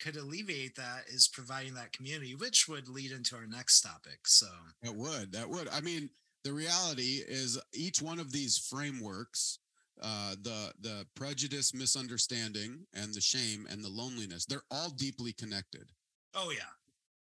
could 0.00 0.16
alleviate 0.16 0.74
that 0.76 1.04
is 1.08 1.28
providing 1.28 1.74
that 1.74 1.92
community, 1.92 2.34
which 2.34 2.66
would 2.68 2.88
lead 2.88 3.12
into 3.12 3.36
our 3.36 3.46
next 3.46 3.82
topic. 3.82 4.26
So 4.26 4.48
it 4.82 4.94
would, 4.94 5.32
that 5.32 5.48
would. 5.48 5.68
I 5.68 5.80
mean, 5.80 6.10
the 6.44 6.52
reality 6.52 7.20
is 7.28 7.60
each 7.74 8.00
one 8.02 8.18
of 8.18 8.32
these 8.32 8.56
frameworks, 8.58 9.58
uh, 10.02 10.34
the 10.42 10.72
the 10.80 11.06
prejudice, 11.14 11.74
misunderstanding, 11.74 12.86
and 12.94 13.12
the 13.14 13.20
shame 13.20 13.66
and 13.70 13.84
the 13.84 13.88
loneliness, 13.90 14.46
they're 14.46 14.62
all 14.70 14.90
deeply 14.90 15.32
connected. 15.32 15.90
Oh 16.34 16.50
yeah. 16.50 16.70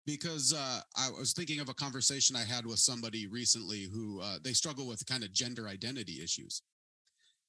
because 0.06 0.54
uh, 0.54 0.80
I 0.96 1.10
was 1.10 1.32
thinking 1.34 1.60
of 1.60 1.68
a 1.68 1.74
conversation 1.74 2.34
I 2.36 2.44
had 2.44 2.64
with 2.64 2.78
somebody 2.78 3.26
recently 3.26 3.82
who 3.92 4.20
uh, 4.22 4.38
they 4.42 4.54
struggle 4.54 4.86
with 4.86 5.04
kind 5.06 5.22
of 5.22 5.32
gender 5.34 5.68
identity 5.68 6.22
issues, 6.22 6.62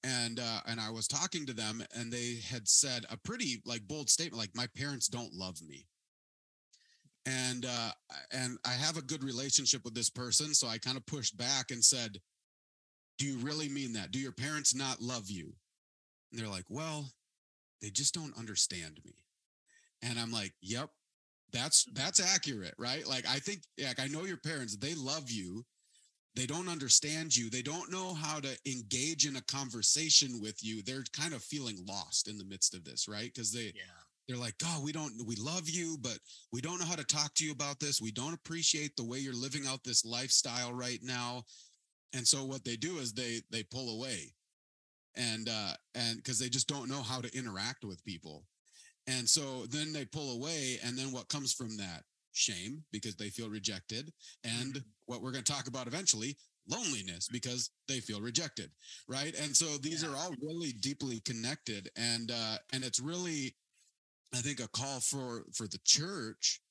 and 0.03 0.39
uh, 0.39 0.61
and 0.67 0.79
I 0.79 0.89
was 0.89 1.07
talking 1.07 1.45
to 1.45 1.53
them, 1.53 1.83
and 1.93 2.11
they 2.11 2.39
had 2.49 2.67
said 2.67 3.05
a 3.09 3.17
pretty 3.17 3.61
like 3.65 3.87
bold 3.87 4.09
statement, 4.09 4.39
like 4.39 4.55
my 4.55 4.67
parents 4.77 5.07
don't 5.07 5.33
love 5.33 5.61
me, 5.61 5.87
and 7.25 7.65
uh, 7.65 7.91
and 8.31 8.57
I 8.65 8.71
have 8.71 8.97
a 8.97 9.01
good 9.01 9.23
relationship 9.23 9.83
with 9.83 9.93
this 9.93 10.09
person, 10.09 10.53
so 10.53 10.67
I 10.67 10.77
kind 10.77 10.97
of 10.97 11.05
pushed 11.05 11.37
back 11.37 11.71
and 11.71 11.83
said, 11.83 12.19
"Do 13.17 13.25
you 13.25 13.37
really 13.37 13.69
mean 13.69 13.93
that? 13.93 14.11
Do 14.11 14.19
your 14.19 14.31
parents 14.31 14.73
not 14.73 15.01
love 15.01 15.29
you?" 15.29 15.53
And 16.31 16.39
they're 16.39 16.47
like, 16.47 16.69
"Well, 16.69 17.11
they 17.81 17.89
just 17.89 18.13
don't 18.13 18.37
understand 18.37 18.99
me," 19.05 19.15
and 20.01 20.19
I'm 20.19 20.31
like, 20.31 20.53
"Yep." 20.61 20.89
That's 21.51 21.85
that's 21.95 22.19
accurate, 22.21 22.75
right? 22.77 23.07
Like 23.07 23.27
I 23.27 23.39
think 23.39 23.63
like 23.83 23.99
I 23.99 24.05
know 24.05 24.25
your 24.25 24.37
parents, 24.37 24.77
they 24.77 24.93
love 24.93 25.31
you. 25.31 25.65
They 26.35 26.45
don't 26.45 26.69
understand 26.69 27.35
you. 27.35 27.49
They 27.49 27.61
don't 27.61 27.91
know 27.91 28.13
how 28.13 28.39
to 28.39 28.57
engage 28.65 29.25
in 29.25 29.35
a 29.35 29.41
conversation 29.43 30.39
with 30.39 30.63
you. 30.63 30.81
They're 30.81 31.03
kind 31.11 31.33
of 31.33 31.43
feeling 31.43 31.83
lost 31.87 32.27
in 32.27 32.37
the 32.37 32.45
midst 32.45 32.73
of 32.73 32.83
this, 32.83 33.07
right? 33.07 33.31
Because 33.33 33.51
they 33.51 33.73
Yeah. 33.75 33.83
they're 34.27 34.37
like, 34.37 34.57
God, 34.59 34.83
we 34.83 34.91
don't, 34.91 35.25
we 35.25 35.35
love 35.37 35.67
you, 35.67 35.97
but 35.97 36.19
we 36.51 36.61
don't 36.61 36.77
know 36.79 36.85
how 36.85 36.95
to 36.95 37.03
talk 37.03 37.33
to 37.35 37.45
you 37.45 37.51
about 37.51 37.79
this. 37.79 37.99
We 37.99 38.11
don't 38.11 38.35
appreciate 38.35 38.95
the 38.95 39.03
way 39.03 39.17
you're 39.17 39.33
living 39.33 39.65
out 39.65 39.83
this 39.83 40.05
lifestyle 40.05 40.71
right 40.71 41.01
now. 41.01 41.45
And 42.13 42.27
so 42.27 42.45
what 42.45 42.63
they 42.63 42.75
do 42.75 42.99
is 42.99 43.11
they 43.11 43.41
they 43.49 43.63
pull 43.63 43.89
away. 43.97 44.35
And 45.15 45.49
uh 45.49 45.73
and 45.95 46.17
because 46.17 46.37
they 46.39 46.49
just 46.49 46.67
don't 46.67 46.89
know 46.89 47.01
how 47.01 47.21
to 47.21 47.35
interact 47.37 47.83
with 47.83 48.05
people. 48.05 48.45
And 49.07 49.27
so 49.27 49.65
then 49.65 49.91
they 49.91 50.05
pull 50.05 50.31
away. 50.35 50.79
And 50.83 50.95
then 50.97 51.11
what 51.11 51.27
comes 51.29 51.51
from 51.53 51.75
that? 51.77 52.03
Shame 52.31 52.83
because 52.91 53.15
they 53.15 53.29
feel 53.29 53.49
rejected. 53.49 54.13
And 54.43 54.75
Mhm. 54.75 54.83
What 55.09 55.21
we're 55.23 55.31
going 55.31 55.43
to 55.43 55.51
talk 55.51 55.67
about 55.67 55.87
eventually, 55.87 56.37
loneliness 56.67 57.27
because 57.31 57.71
they 57.87 57.99
feel 57.99 58.21
rejected. 58.21 58.69
Right. 59.07 59.33
And 59.39 59.57
so 59.57 59.65
these 59.77 60.03
Yeah. 60.03 60.09
are 60.09 60.15
all 60.15 60.35
really 60.41 60.71
deeply 60.71 61.19
connected. 61.21 61.89
And 61.95 62.29
uh 62.31 62.57
and 62.71 62.83
it's 62.83 62.99
really 62.99 63.55
I 64.33 64.37
think 64.41 64.59
a 64.59 64.67
call 64.67 64.99
for 64.99 65.45
for 65.53 65.67
the 65.67 65.79
church 65.83 66.61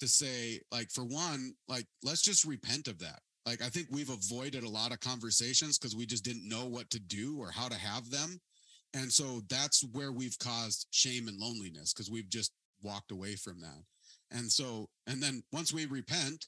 to 0.00 0.06
say 0.06 0.60
like 0.70 0.90
for 0.92 1.04
one 1.04 1.54
like 1.66 1.86
let's 2.04 2.22
just 2.22 2.44
repent 2.44 2.86
of 2.86 3.00
that. 3.00 3.20
Like 3.44 3.60
I 3.60 3.68
think 3.68 3.88
we've 3.90 4.10
avoided 4.10 4.62
a 4.62 4.68
lot 4.68 4.92
of 4.92 5.00
conversations 5.00 5.76
because 5.76 5.96
we 5.96 6.06
just 6.06 6.24
didn't 6.24 6.48
know 6.48 6.66
what 6.66 6.90
to 6.90 7.00
do 7.00 7.36
or 7.40 7.50
how 7.50 7.68
to 7.68 7.74
have 7.76 8.10
them. 8.10 8.40
And 8.94 9.12
so 9.12 9.42
that's 9.48 9.82
where 9.92 10.12
we've 10.12 10.38
caused 10.38 10.86
shame 10.92 11.26
and 11.26 11.36
loneliness 11.38 11.92
because 11.92 12.10
we've 12.10 12.30
just 12.30 12.52
walked 12.82 13.10
away 13.10 13.34
from 13.34 13.60
that. 13.60 13.82
And 14.30 14.52
so 14.52 14.88
and 15.08 15.20
then 15.20 15.42
once 15.52 15.72
we 15.72 15.86
repent, 15.86 16.46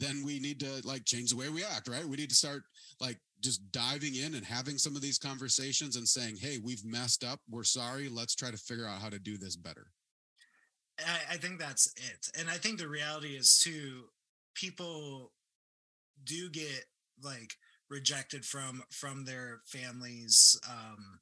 then 0.00 0.22
we 0.24 0.40
need 0.40 0.58
to 0.60 0.80
like 0.84 1.04
change 1.04 1.30
the 1.30 1.36
way 1.36 1.48
we 1.48 1.62
act, 1.62 1.88
right? 1.88 2.06
We 2.06 2.16
need 2.16 2.30
to 2.30 2.34
start 2.36 2.62
like 3.00 3.18
just 3.40 3.70
diving 3.70 4.14
in 4.14 4.34
and 4.34 4.44
having 4.44 4.78
some 4.78 4.96
of 4.96 5.02
these 5.02 5.18
conversations 5.18 5.96
and 5.96 6.08
saying, 6.08 6.36
"Hey, 6.36 6.58
we've 6.58 6.84
messed 6.84 7.22
up. 7.22 7.40
We're 7.48 7.64
sorry. 7.64 8.08
Let's 8.08 8.34
try 8.34 8.50
to 8.50 8.56
figure 8.56 8.86
out 8.86 9.00
how 9.00 9.10
to 9.10 9.18
do 9.18 9.38
this 9.38 9.56
better." 9.56 9.92
I, 11.06 11.34
I 11.34 11.36
think 11.36 11.58
that's 11.58 11.92
it. 11.96 12.28
And 12.38 12.48
I 12.50 12.54
think 12.54 12.78
the 12.78 12.88
reality 12.88 13.36
is 13.36 13.60
too, 13.62 14.04
people 14.54 15.32
do 16.24 16.50
get 16.50 16.84
like 17.22 17.54
rejected 17.88 18.44
from 18.44 18.82
from 18.90 19.24
their 19.24 19.60
families 19.66 20.58
um 20.68 21.20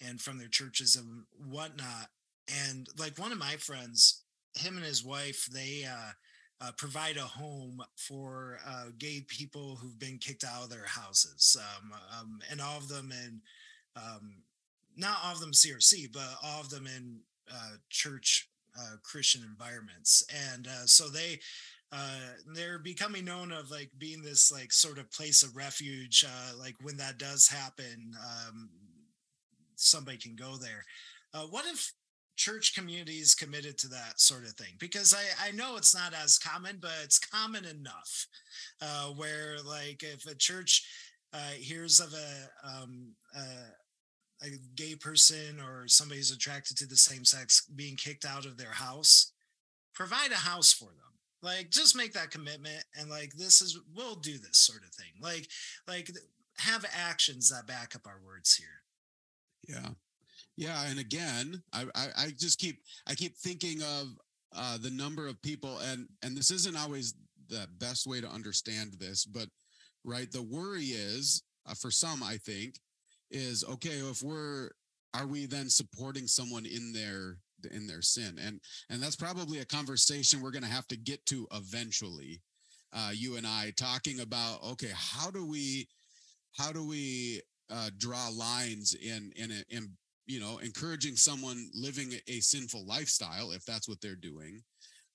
and 0.00 0.20
from 0.20 0.38
their 0.38 0.48
churches 0.48 0.96
and 0.96 1.24
whatnot. 1.50 2.08
And 2.48 2.88
like 2.98 3.18
one 3.18 3.32
of 3.32 3.38
my 3.38 3.56
friends, 3.56 4.22
him 4.54 4.76
and 4.76 4.84
his 4.86 5.04
wife, 5.04 5.46
they 5.52 5.84
uh 5.84 6.12
uh, 6.60 6.72
provide 6.76 7.16
a 7.16 7.22
home 7.22 7.82
for 7.96 8.58
uh, 8.66 8.86
gay 8.98 9.24
people 9.28 9.76
who've 9.76 9.98
been 9.98 10.18
kicked 10.18 10.44
out 10.44 10.64
of 10.64 10.70
their 10.70 10.86
houses, 10.86 11.56
um, 11.60 11.92
um, 12.18 12.38
and 12.50 12.60
all 12.60 12.78
of 12.78 12.88
them 12.88 13.12
in, 13.12 13.40
um, 13.96 14.42
not 14.96 15.18
all 15.24 15.32
of 15.32 15.40
them 15.40 15.52
CRC, 15.52 16.12
but 16.12 16.26
all 16.42 16.60
of 16.60 16.70
them 16.70 16.86
in 16.86 17.20
uh, 17.52 17.76
church 17.90 18.48
uh, 18.78 18.96
Christian 19.02 19.42
environments, 19.42 20.24
and 20.52 20.66
uh, 20.66 20.86
so 20.86 21.08
they 21.08 21.38
uh, 21.90 22.18
they're 22.54 22.78
becoming 22.78 23.24
known 23.24 23.50
of 23.50 23.70
like 23.70 23.90
being 23.98 24.20
this 24.22 24.52
like 24.52 24.72
sort 24.72 24.98
of 24.98 25.10
place 25.10 25.42
of 25.42 25.56
refuge. 25.56 26.24
Like 26.58 26.74
when 26.82 26.96
that 26.98 27.18
does 27.18 27.48
happen, 27.48 28.12
um, 28.20 28.68
somebody 29.76 30.18
can 30.18 30.36
go 30.36 30.56
there. 30.56 30.84
What 31.50 31.64
if 31.66 31.92
church 32.38 32.74
communities 32.74 33.34
committed 33.34 33.76
to 33.78 33.88
that 33.88 34.20
sort 34.20 34.44
of 34.44 34.52
thing? 34.52 34.74
Because 34.78 35.14
I 35.14 35.48
I 35.48 35.50
know 35.50 35.76
it's 35.76 35.94
not 35.94 36.14
as 36.14 36.38
common, 36.38 36.78
but 36.80 36.92
it's 37.02 37.18
common 37.18 37.64
enough 37.64 38.26
uh, 38.80 39.08
where 39.08 39.56
like 39.66 40.02
if 40.02 40.26
a 40.26 40.34
church 40.34 40.86
uh, 41.34 41.52
hears 41.58 42.00
of 42.00 42.14
a 42.14 42.66
um, 42.66 43.12
uh, 43.36 43.70
a 44.42 44.48
gay 44.76 44.94
person 44.94 45.60
or 45.60 45.88
somebody 45.88 46.18
who's 46.20 46.30
attracted 46.30 46.76
to 46.78 46.86
the 46.86 46.96
same 46.96 47.24
sex 47.24 47.66
being 47.74 47.96
kicked 47.96 48.24
out 48.24 48.46
of 48.46 48.56
their 48.56 48.72
house, 48.72 49.32
provide 49.94 50.30
a 50.30 50.36
house 50.36 50.72
for 50.72 50.86
them. 50.86 50.94
Like 51.42 51.70
just 51.70 51.96
make 51.96 52.12
that 52.14 52.30
commitment 52.30 52.84
and 52.98 53.10
like 53.10 53.32
this 53.34 53.60
is 53.60 53.78
we'll 53.94 54.16
do 54.16 54.38
this 54.38 54.58
sort 54.58 54.82
of 54.82 54.94
thing. 54.94 55.12
Like 55.20 55.48
like 55.86 56.10
have 56.58 56.84
actions 56.92 57.50
that 57.50 57.66
back 57.66 57.94
up 57.94 58.06
our 58.06 58.20
words 58.24 58.54
here. 58.56 58.82
Yeah. 59.68 59.90
Yeah. 60.58 60.86
And 60.88 60.98
again, 60.98 61.62
I, 61.72 61.84
I, 61.94 62.06
I 62.18 62.26
just 62.36 62.58
keep, 62.58 62.80
I 63.06 63.14
keep 63.14 63.36
thinking 63.36 63.80
of 63.80 64.08
uh, 64.56 64.76
the 64.76 64.90
number 64.90 65.28
of 65.28 65.40
people 65.40 65.78
and, 65.78 66.08
and 66.24 66.36
this 66.36 66.50
isn't 66.50 66.76
always 66.76 67.14
the 67.48 67.68
best 67.78 68.08
way 68.08 68.20
to 68.20 68.28
understand 68.28 68.94
this, 68.98 69.24
but 69.24 69.46
right. 70.04 70.30
The 70.32 70.42
worry 70.42 70.86
is 70.86 71.44
uh, 71.64 71.74
for 71.74 71.92
some, 71.92 72.24
I 72.24 72.38
think 72.38 72.80
is 73.30 73.62
okay. 73.70 74.00
If 74.00 74.20
we're, 74.20 74.70
are 75.14 75.28
we 75.28 75.46
then 75.46 75.70
supporting 75.70 76.26
someone 76.26 76.66
in 76.66 76.92
their, 76.92 77.36
in 77.70 77.86
their 77.86 78.02
sin? 78.02 78.40
And, 78.44 78.60
and 78.90 79.00
that's 79.00 79.14
probably 79.14 79.60
a 79.60 79.64
conversation 79.64 80.40
we're 80.40 80.50
going 80.50 80.64
to 80.64 80.68
have 80.68 80.88
to 80.88 80.96
get 80.96 81.24
to 81.26 81.46
eventually. 81.52 82.42
Uh, 82.92 83.10
you 83.14 83.36
and 83.36 83.46
I 83.46 83.72
talking 83.76 84.18
about, 84.20 84.60
okay, 84.72 84.90
how 84.92 85.30
do 85.30 85.46
we, 85.46 85.86
how 86.56 86.72
do 86.72 86.84
we 86.84 87.42
uh, 87.70 87.90
draw 87.98 88.28
lines 88.28 88.94
in 88.94 89.30
in 89.36 89.52
in 89.68 89.90
you 90.28 90.38
know 90.38 90.58
encouraging 90.58 91.16
someone 91.16 91.68
living 91.74 92.12
a 92.28 92.38
sinful 92.38 92.86
lifestyle 92.86 93.50
if 93.50 93.64
that's 93.64 93.88
what 93.88 94.00
they're 94.00 94.14
doing 94.14 94.62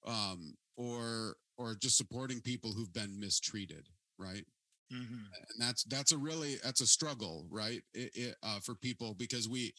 um 0.06 0.54
or 0.76 1.36
or 1.58 1.76
just 1.76 1.96
supporting 1.96 2.42
people 2.42 2.74
who've 2.74 2.94
been 2.94 3.18
mistreated 3.20 3.88
right? 4.18 4.46
Mm-hmm. 4.92 5.14
and 5.14 5.60
that's 5.60 5.84
that's 5.86 6.12
a 6.12 6.18
really 6.18 6.58
that's 6.64 6.82
a 6.82 6.88
struggle 6.88 7.48
right? 7.50 7.82
It, 7.94 8.12
it, 8.16 8.36
uh, 8.44 8.60
for 8.60 8.76
people 8.76 9.16
because 9.18 9.48
we 9.48 9.74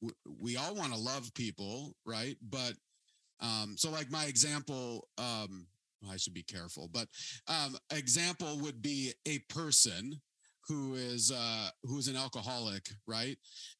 we, 0.00 0.12
we 0.40 0.56
all 0.56 0.74
want 0.74 0.92
to 0.92 0.98
love 0.98 1.32
people 1.34 1.94
right? 2.06 2.36
But 2.48 2.72
um 3.40 3.76
so 3.76 3.90
like 3.90 4.10
my 4.10 4.24
example 4.24 5.06
um 5.18 5.66
i 6.10 6.16
should 6.16 6.34
be 6.34 6.42
careful 6.42 6.88
but 6.92 7.06
um 7.46 7.76
example 7.92 8.58
would 8.58 8.82
be 8.82 9.12
a 9.26 9.38
person 9.48 10.20
who 10.68 10.94
is 10.94 11.32
uh 11.32 11.70
who's 11.84 12.08
an 12.08 12.16
alcoholic 12.16 12.88
right? 13.06 13.36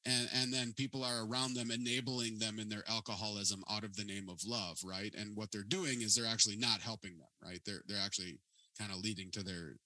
And 0.07 0.29
and 0.35 0.53
then 0.53 0.73
people 0.77 1.05
are 1.05 1.25
around 1.25 1.55
them 1.55 1.71
enabling 1.71 2.39
them 2.39 2.59
in 2.59 2.69
their 2.69 2.85
alcoholism 2.89 3.63
out 3.71 3.85
of 3.85 3.97
the 3.97 4.05
name 4.05 4.29
of 4.29 4.41
love 4.47 4.79
right? 4.85 5.15
And 5.17 5.37
what 5.37 5.53
they're 5.53 5.63
doing 5.63 6.03
is 6.03 6.15
they're 6.15 6.27
actually 6.27 6.57
not 6.57 6.81
helping 6.81 7.19
them 7.19 7.29
right? 7.45 7.61
They're 7.65 7.83
they're 7.87 8.05
actually 8.05 8.39
kind 8.79 8.93
of 8.93 8.99
leading 8.99 9.31
to 9.33 9.43
their 9.43 9.77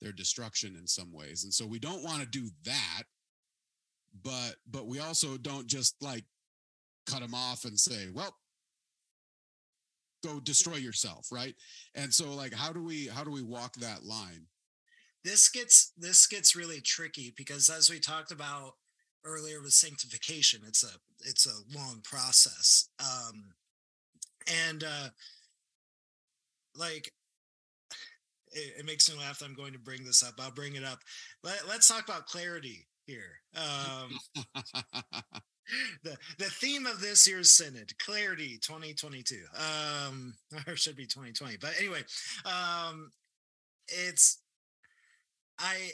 their 0.00 0.12
destruction 0.12 0.76
in 0.76 0.86
some 0.86 1.12
ways. 1.12 1.44
And 1.44 1.54
so 1.54 1.66
we 1.66 1.78
don't 1.78 2.02
want 2.02 2.22
to 2.22 2.28
do 2.28 2.50
that 2.64 3.04
but 4.22 4.56
but 4.70 4.86
we 4.86 4.98
also 4.98 5.36
don't 5.36 5.66
just 5.66 5.96
like 6.02 6.24
cut 7.06 7.20
them 7.20 7.34
off 7.34 7.64
and 7.64 7.78
say 7.78 8.08
well 8.12 8.36
go 10.24 10.38
destroy 10.38 10.76
yourself 10.76 11.26
right? 11.32 11.54
And 11.94 12.12
so 12.12 12.34
like 12.34 12.52
how 12.52 12.72
do 12.72 12.82
we 12.82 13.08
how 13.08 13.24
do 13.24 13.30
we 13.30 13.42
walk 13.42 13.74
that 13.76 14.04
line 14.04 14.46
this 15.24 15.48
gets 15.48 15.92
this 15.96 16.26
gets 16.26 16.56
really 16.56 16.80
tricky 16.80 17.32
because 17.36 17.68
as 17.68 17.90
we 17.90 17.98
talked 17.98 18.32
about 18.32 18.74
earlier 19.24 19.60
with 19.62 19.72
sanctification 19.72 20.60
it's 20.66 20.82
a 20.82 20.90
it's 21.20 21.46
a 21.46 21.78
long 21.78 22.00
process 22.02 22.88
um 23.00 23.44
and 24.66 24.84
uh 24.84 25.08
like 26.76 27.12
it, 28.52 28.80
it 28.80 28.86
makes 28.86 29.10
me 29.10 29.18
laugh 29.18 29.38
that 29.38 29.44
i'm 29.44 29.54
going 29.54 29.72
to 29.72 29.78
bring 29.78 30.04
this 30.04 30.22
up 30.22 30.34
i'll 30.40 30.50
bring 30.50 30.74
it 30.74 30.84
up. 30.84 30.98
Let, 31.44 31.68
let's 31.68 31.88
talk 31.88 32.04
about 32.04 32.26
clarity 32.26 32.86
here 33.06 33.40
um 33.56 34.18
the 36.02 36.16
the 36.38 36.44
theme 36.44 36.86
of 36.86 37.00
this 37.00 37.26
year's 37.28 37.50
synod 37.50 37.96
clarity 37.98 38.58
2022 38.60 39.36
um 39.56 40.34
or 40.66 40.76
should 40.76 40.96
be 40.96 41.06
2020 41.06 41.56
but 41.60 41.70
anyway 41.78 42.00
um 42.44 43.10
it's 43.88 44.41
i 45.62 45.90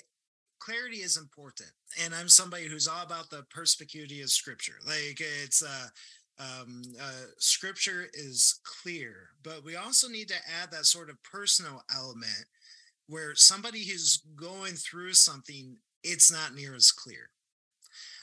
clarity 0.58 0.96
is 0.96 1.16
important 1.16 1.70
and 2.02 2.14
i'm 2.14 2.28
somebody 2.28 2.66
who's 2.66 2.88
all 2.88 3.04
about 3.04 3.30
the 3.30 3.44
perspicuity 3.50 4.20
of 4.22 4.30
scripture 4.30 4.74
like 4.86 5.20
it's 5.20 5.62
uh 5.62 5.86
um, 6.40 6.82
uh, 7.00 7.26
scripture 7.38 8.06
is 8.14 8.60
clear, 8.62 9.30
but 9.42 9.64
we 9.64 9.76
also 9.76 10.08
need 10.08 10.28
to 10.28 10.36
add 10.62 10.70
that 10.70 10.86
sort 10.86 11.10
of 11.10 11.22
personal 11.24 11.82
element 11.94 12.46
where 13.08 13.34
somebody 13.34 13.84
who's 13.84 14.22
going 14.36 14.74
through 14.74 15.14
something, 15.14 15.76
it's 16.04 16.30
not 16.30 16.54
near 16.54 16.74
as 16.74 16.92
clear. 16.92 17.30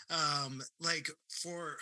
Um, 0.09 0.61
like 0.79 1.09
for 1.29 1.75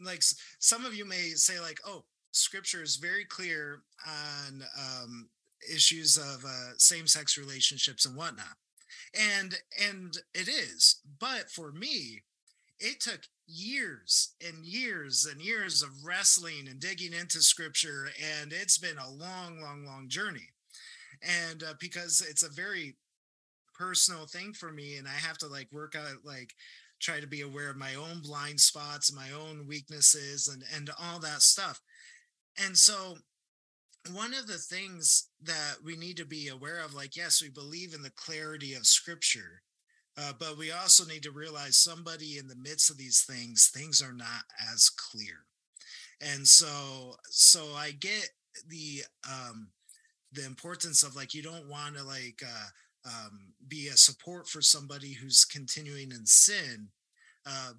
like 0.00 0.22
some 0.60 0.86
of 0.86 0.94
you 0.94 1.04
may 1.04 1.32
say 1.34 1.60
like, 1.60 1.78
oh, 1.84 2.04
scripture 2.30 2.82
is 2.82 2.96
very 2.96 3.24
clear 3.24 3.82
on 4.06 4.62
um, 4.78 5.28
issues 5.72 6.16
of 6.16 6.44
uh, 6.44 6.72
same-sex 6.76 7.36
relationships 7.36 8.06
and 8.06 8.16
whatnot 8.16 8.56
and 9.14 9.54
and 9.88 10.18
it 10.34 10.48
is 10.48 11.00
but 11.18 11.50
for 11.50 11.72
me 11.72 12.22
it 12.80 13.00
took 13.00 13.20
years 13.46 14.34
and 14.46 14.64
years 14.64 15.26
and 15.30 15.40
years 15.40 15.82
of 15.82 16.04
wrestling 16.04 16.68
and 16.68 16.80
digging 16.80 17.12
into 17.12 17.40
scripture 17.40 18.08
and 18.40 18.52
it's 18.52 18.78
been 18.78 18.98
a 18.98 19.10
long 19.10 19.60
long 19.60 19.84
long 19.86 20.08
journey 20.08 20.48
and 21.22 21.62
uh, 21.62 21.74
because 21.80 22.24
it's 22.28 22.42
a 22.42 22.50
very 22.50 22.96
personal 23.74 24.26
thing 24.26 24.52
for 24.52 24.70
me 24.70 24.96
and 24.96 25.08
i 25.08 25.12
have 25.12 25.38
to 25.38 25.46
like 25.46 25.68
work 25.72 25.94
out 25.96 26.18
like 26.24 26.52
try 27.00 27.20
to 27.20 27.26
be 27.26 27.42
aware 27.42 27.70
of 27.70 27.76
my 27.76 27.94
own 27.94 28.20
blind 28.22 28.60
spots 28.60 29.14
my 29.14 29.30
own 29.32 29.66
weaknesses 29.66 30.48
and 30.48 30.62
and 30.74 30.90
all 31.00 31.18
that 31.18 31.42
stuff 31.42 31.80
and 32.64 32.76
so 32.76 33.16
one 34.12 34.32
of 34.32 34.46
the 34.46 34.58
things 34.58 35.28
that 35.42 35.76
we 35.84 35.96
need 35.96 36.16
to 36.16 36.24
be 36.24 36.48
aware 36.48 36.80
of 36.80 36.94
like 36.94 37.16
yes 37.16 37.42
we 37.42 37.50
believe 37.50 37.94
in 37.94 38.02
the 38.02 38.12
clarity 38.16 38.74
of 38.74 38.86
scripture 38.86 39.62
uh, 40.20 40.32
but 40.38 40.58
we 40.58 40.72
also 40.72 41.04
need 41.04 41.22
to 41.22 41.30
realize 41.30 41.76
somebody 41.76 42.38
in 42.38 42.48
the 42.48 42.56
midst 42.56 42.90
of 42.90 42.96
these 42.96 43.22
things 43.22 43.70
things 43.72 44.02
are 44.02 44.12
not 44.12 44.42
as 44.72 44.90
clear. 44.90 45.44
And 46.20 46.46
so 46.46 47.16
so 47.30 47.74
i 47.76 47.92
get 47.92 48.28
the 48.68 49.02
um 49.28 49.68
the 50.32 50.44
importance 50.44 51.02
of 51.02 51.14
like 51.14 51.34
you 51.34 51.42
don't 51.42 51.68
want 51.68 51.96
to 51.96 52.02
like 52.02 52.42
uh 52.44 52.66
um, 53.06 53.54
be 53.68 53.88
a 53.88 53.96
support 53.96 54.48
for 54.48 54.60
somebody 54.60 55.12
who's 55.12 55.44
continuing 55.44 56.10
in 56.10 56.26
sin 56.26 56.88
uh, 57.46 57.70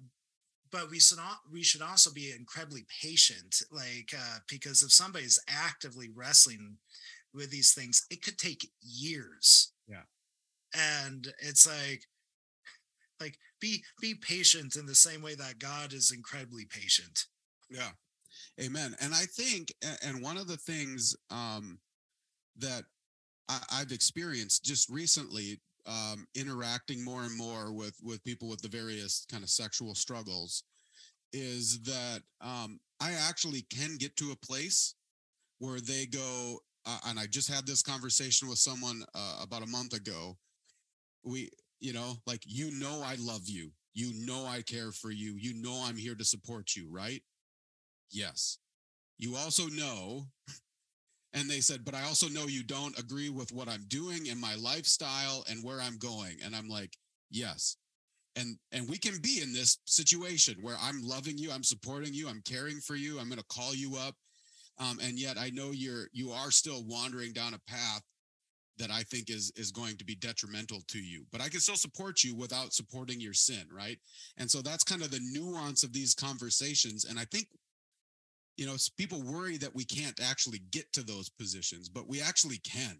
but 0.72 0.90
we 0.90 1.00
should 1.00 1.18
not 1.18 1.38
we 1.50 1.62
should 1.62 1.82
also 1.82 2.10
be 2.12 2.32
incredibly 2.36 2.86
patient 3.02 3.62
like 3.70 4.12
uh, 4.16 4.38
because 4.48 4.82
if 4.82 4.92
somebody's 4.92 5.38
actively 5.48 6.08
wrestling 6.14 6.76
with 7.34 7.50
these 7.50 7.72
things 7.72 8.06
it 8.10 8.22
could 8.22 8.38
take 8.38 8.70
years. 8.82 9.72
Yeah. 9.88 10.02
And 10.74 11.28
it's 11.40 11.66
like 11.66 12.04
like 13.20 13.38
be 13.60 13.82
be 14.00 14.14
patient 14.14 14.76
in 14.76 14.86
the 14.86 14.94
same 14.94 15.22
way 15.22 15.34
that 15.34 15.58
god 15.58 15.92
is 15.92 16.12
incredibly 16.12 16.64
patient. 16.64 17.26
Yeah. 17.68 17.90
Amen. 18.60 18.94
And 19.00 19.14
i 19.14 19.24
think 19.24 19.72
and 20.02 20.22
one 20.22 20.36
of 20.36 20.48
the 20.48 20.56
things 20.56 21.16
um 21.30 21.78
that 22.56 22.84
I, 23.48 23.60
i've 23.72 23.92
experienced 23.92 24.64
just 24.64 24.88
recently 24.88 25.60
um, 25.86 26.26
interacting 26.34 27.04
more 27.04 27.22
and 27.22 27.36
more 27.36 27.72
with 27.72 27.96
with 28.02 28.24
people 28.24 28.48
with 28.48 28.62
the 28.62 28.68
various 28.68 29.26
kind 29.30 29.42
of 29.42 29.50
sexual 29.50 29.94
struggles 29.94 30.64
is 31.32 31.80
that 31.82 32.20
um, 32.40 32.80
I 33.00 33.12
actually 33.12 33.62
can 33.70 33.96
get 33.98 34.16
to 34.16 34.32
a 34.32 34.46
place 34.46 34.94
where 35.58 35.80
they 35.80 36.06
go, 36.06 36.58
uh, 36.86 36.98
and 37.06 37.18
I 37.18 37.26
just 37.26 37.52
had 37.52 37.66
this 37.66 37.82
conversation 37.82 38.48
with 38.48 38.58
someone 38.58 39.04
uh, 39.14 39.40
about 39.42 39.62
a 39.62 39.66
month 39.66 39.92
ago. 39.92 40.36
We, 41.22 41.50
you 41.80 41.92
know, 41.92 42.14
like 42.26 42.42
you 42.46 42.70
know, 42.78 43.02
I 43.04 43.16
love 43.18 43.42
you. 43.46 43.70
You 43.94 44.12
know, 44.26 44.46
I 44.46 44.62
care 44.62 44.92
for 44.92 45.10
you. 45.10 45.34
You 45.38 45.60
know, 45.62 45.84
I'm 45.86 45.96
here 45.96 46.14
to 46.14 46.24
support 46.24 46.76
you, 46.76 46.88
right? 46.90 47.22
Yes. 48.10 48.58
You 49.18 49.36
also 49.36 49.66
know 49.66 50.26
and 51.32 51.48
they 51.48 51.60
said, 51.60 51.84
but 51.84 51.94
I 51.94 52.02
also 52.02 52.28
know 52.28 52.46
you 52.46 52.64
don't 52.64 52.98
agree 52.98 53.30
with 53.30 53.52
what 53.52 53.68
I'm 53.68 53.84
doing 53.88 54.28
and 54.28 54.40
my 54.40 54.56
lifestyle 54.56 55.44
and 55.48 55.62
where 55.62 55.80
I'm 55.80 55.96
going. 55.98 56.38
And 56.44 56.56
I'm 56.56 56.68
like, 56.68 56.96
yes. 57.30 57.76
And 58.36 58.56
and 58.72 58.88
we 58.88 58.98
can 58.98 59.18
be 59.20 59.40
in 59.42 59.52
this 59.52 59.78
situation 59.86 60.56
where 60.60 60.76
I'm 60.80 61.02
loving 61.02 61.38
you, 61.38 61.50
I'm 61.50 61.64
supporting 61.64 62.14
you, 62.14 62.28
I'm 62.28 62.42
caring 62.44 62.78
for 62.78 62.94
you, 62.94 63.18
I'm 63.18 63.28
going 63.28 63.40
to 63.40 63.44
call 63.46 63.74
you 63.74 63.96
up. 63.96 64.14
Um, 64.78 64.98
and 65.02 65.18
yet 65.18 65.36
I 65.38 65.50
know 65.50 65.70
you're 65.72 66.06
you 66.12 66.30
are 66.30 66.50
still 66.50 66.84
wandering 66.86 67.32
down 67.32 67.54
a 67.54 67.70
path 67.70 68.02
that 68.78 68.90
I 68.90 69.02
think 69.02 69.30
is 69.30 69.52
is 69.56 69.70
going 69.70 69.96
to 69.98 70.04
be 70.04 70.14
detrimental 70.14 70.80
to 70.88 70.98
you. 70.98 71.24
But 71.30 71.40
I 71.40 71.48
can 71.48 71.60
still 71.60 71.76
support 71.76 72.24
you 72.24 72.34
without 72.34 72.72
supporting 72.72 73.20
your 73.20 73.34
sin, 73.34 73.64
right? 73.72 73.98
And 74.36 74.50
so 74.50 74.62
that's 74.62 74.84
kind 74.84 75.02
of 75.02 75.10
the 75.10 75.20
nuance 75.32 75.82
of 75.82 75.92
these 75.92 76.14
conversations. 76.14 77.04
And 77.04 77.18
I 77.18 77.24
think 77.26 77.48
you 78.56 78.66
know, 78.66 78.76
people 78.96 79.22
worry 79.22 79.56
that 79.58 79.74
we 79.74 79.84
can't 79.84 80.20
actually 80.20 80.60
get 80.70 80.92
to 80.92 81.02
those 81.02 81.28
positions, 81.28 81.88
but 81.88 82.08
we 82.08 82.20
actually 82.20 82.58
can 82.58 82.98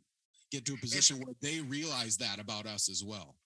get 0.50 0.64
to 0.66 0.74
a 0.74 0.78
position 0.78 1.18
where 1.18 1.34
they 1.40 1.60
realize 1.60 2.16
that 2.16 2.40
about 2.40 2.66
us 2.66 2.88
as 2.88 3.04
well. 3.04 3.36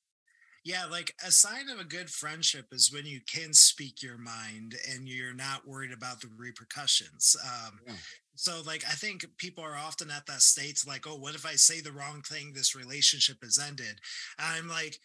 Yeah, 0.65 0.87
like 0.87 1.15
a 1.27 1.31
sign 1.31 1.69
of 1.69 1.79
a 1.79 1.85
good 1.85 2.09
friendship 2.09 2.67
is 2.73 2.91
when 2.91 3.05
you 3.05 3.21
can 3.31 3.53
speak 3.53 4.03
your 4.03 4.17
mind 4.17 4.75
and 4.91 5.07
you're 5.07 5.35
not 5.35 5.69
worried 5.69 5.93
about 5.93 6.23
the 6.23 6.31
repercussions. 6.39 7.37
Um, 7.45 7.81
yeah. 7.87 7.93
So, 8.37 8.63
like, 8.67 8.83
I 8.89 8.95
think 8.95 9.27
people 9.37 9.63
are 9.63 9.77
often 9.77 10.11
at 10.11 10.25
that 10.27 10.41
state, 10.41 10.83
like, 10.87 11.07
oh, 11.07 11.17
what 11.17 11.35
if 11.35 11.45
I 11.45 11.53
say 11.53 11.81
the 11.81 11.93
wrong 11.93 12.23
thing? 12.23 12.53
This 12.53 12.75
relationship 12.75 13.37
is 13.43 13.59
ended. 13.65 14.01
I'm 14.39 14.67
like, 14.67 14.99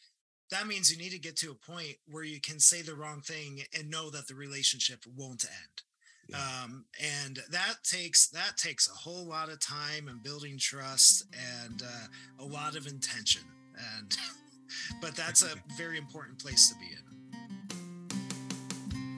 that 0.50 0.66
means 0.66 0.90
you 0.90 0.98
need 0.98 1.12
to 1.12 1.20
get 1.20 1.36
to 1.38 1.52
a 1.52 1.72
point 1.72 1.98
where 2.08 2.24
you 2.24 2.40
can 2.40 2.60
say 2.60 2.82
the 2.82 2.96
wrong 2.96 3.22
thing 3.22 3.62
and 3.78 3.90
know 3.90 4.10
that 4.10 4.28
the 4.28 4.36
relationship 4.36 5.04
won't 5.16 5.44
end 5.44 5.84
um, 6.34 6.86
and 7.02 7.40
that 7.52 7.76
takes 7.84 8.28
that 8.30 8.58
takes 8.58 8.90
a 8.90 8.94
whole 8.94 9.26
lot 9.26 9.50
of 9.50 9.60
time 9.60 10.08
and 10.08 10.22
building 10.22 10.58
trust 10.60 11.26
and 11.66 11.82
uh, 11.82 12.08
a 12.40 12.46
lot 12.46 12.76
of 12.76 12.88
intention. 12.88 13.42
And 13.78 14.18
but 15.02 15.16
that's 15.16 15.44
a 15.44 15.56
very 15.78 15.98
important 15.98 16.40
place 16.40 16.70
to 16.70 16.76
be 16.76 16.86
in. 16.86 17.00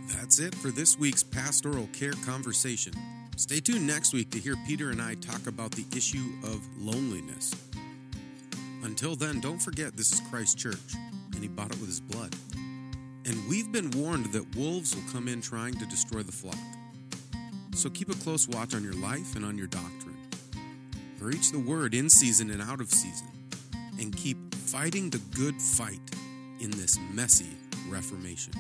That's 0.08 0.40
it 0.40 0.56
for 0.56 0.72
this 0.72 0.98
week's 0.98 1.24
pastoral 1.24 1.88
care 1.94 2.14
conversation. 2.26 2.94
Stay 3.36 3.60
tuned 3.60 3.88
next 3.88 4.14
week 4.14 4.30
to 4.32 4.38
hear 4.38 4.56
peter 4.68 4.92
and 4.92 5.02
i 5.02 5.16
talk 5.16 5.48
about 5.48 5.72
the 5.72 5.86
issue 5.96 6.32
of 6.44 6.62
loneliness. 6.78 7.54
Until 8.84 9.16
then 9.16 9.40
don't 9.40 9.60
forget 9.60 9.98
this 9.98 10.12
is 10.14 10.22
christ 10.30 10.58
church 10.58 10.96
and 11.34 11.42
he 11.42 11.48
bought 11.48 11.72
it 11.72 11.80
with 11.80 11.88
his 11.88 12.00
blood. 12.00 12.36
And 13.26 13.48
we've 13.48 13.72
been 13.72 13.92
warned 13.92 14.32
that 14.34 14.56
wolves 14.56 14.96
will 14.96 15.12
come 15.12 15.28
in 15.28 15.42
trying 15.42 15.74
to 15.76 15.86
destroy 15.86 16.22
the 16.24 16.32
flock 16.32 16.58
so 17.76 17.90
keep 17.90 18.10
a 18.10 18.16
close 18.16 18.48
watch 18.48 18.76
on 18.76 18.84
your 18.84 18.94
life 18.94 19.36
and 19.36 19.46
on 19.46 19.58
your 19.58 19.68
doctrine. 19.68 20.18
Preach 21.20 21.52
the 21.52 21.60
word 21.60 21.94
in 21.94 22.10
season 22.10 22.50
and 22.50 22.62
out 22.62 22.82
of 22.82 22.90
season, 22.90 23.28
and 24.00 24.16
keep 24.16 24.38
fighting 24.56 25.10
the 25.10 25.22
good 25.36 25.62
fight 25.62 26.00
in 26.60 26.72
this 26.72 26.98
messy 27.14 27.58
Reformation. 27.90 28.54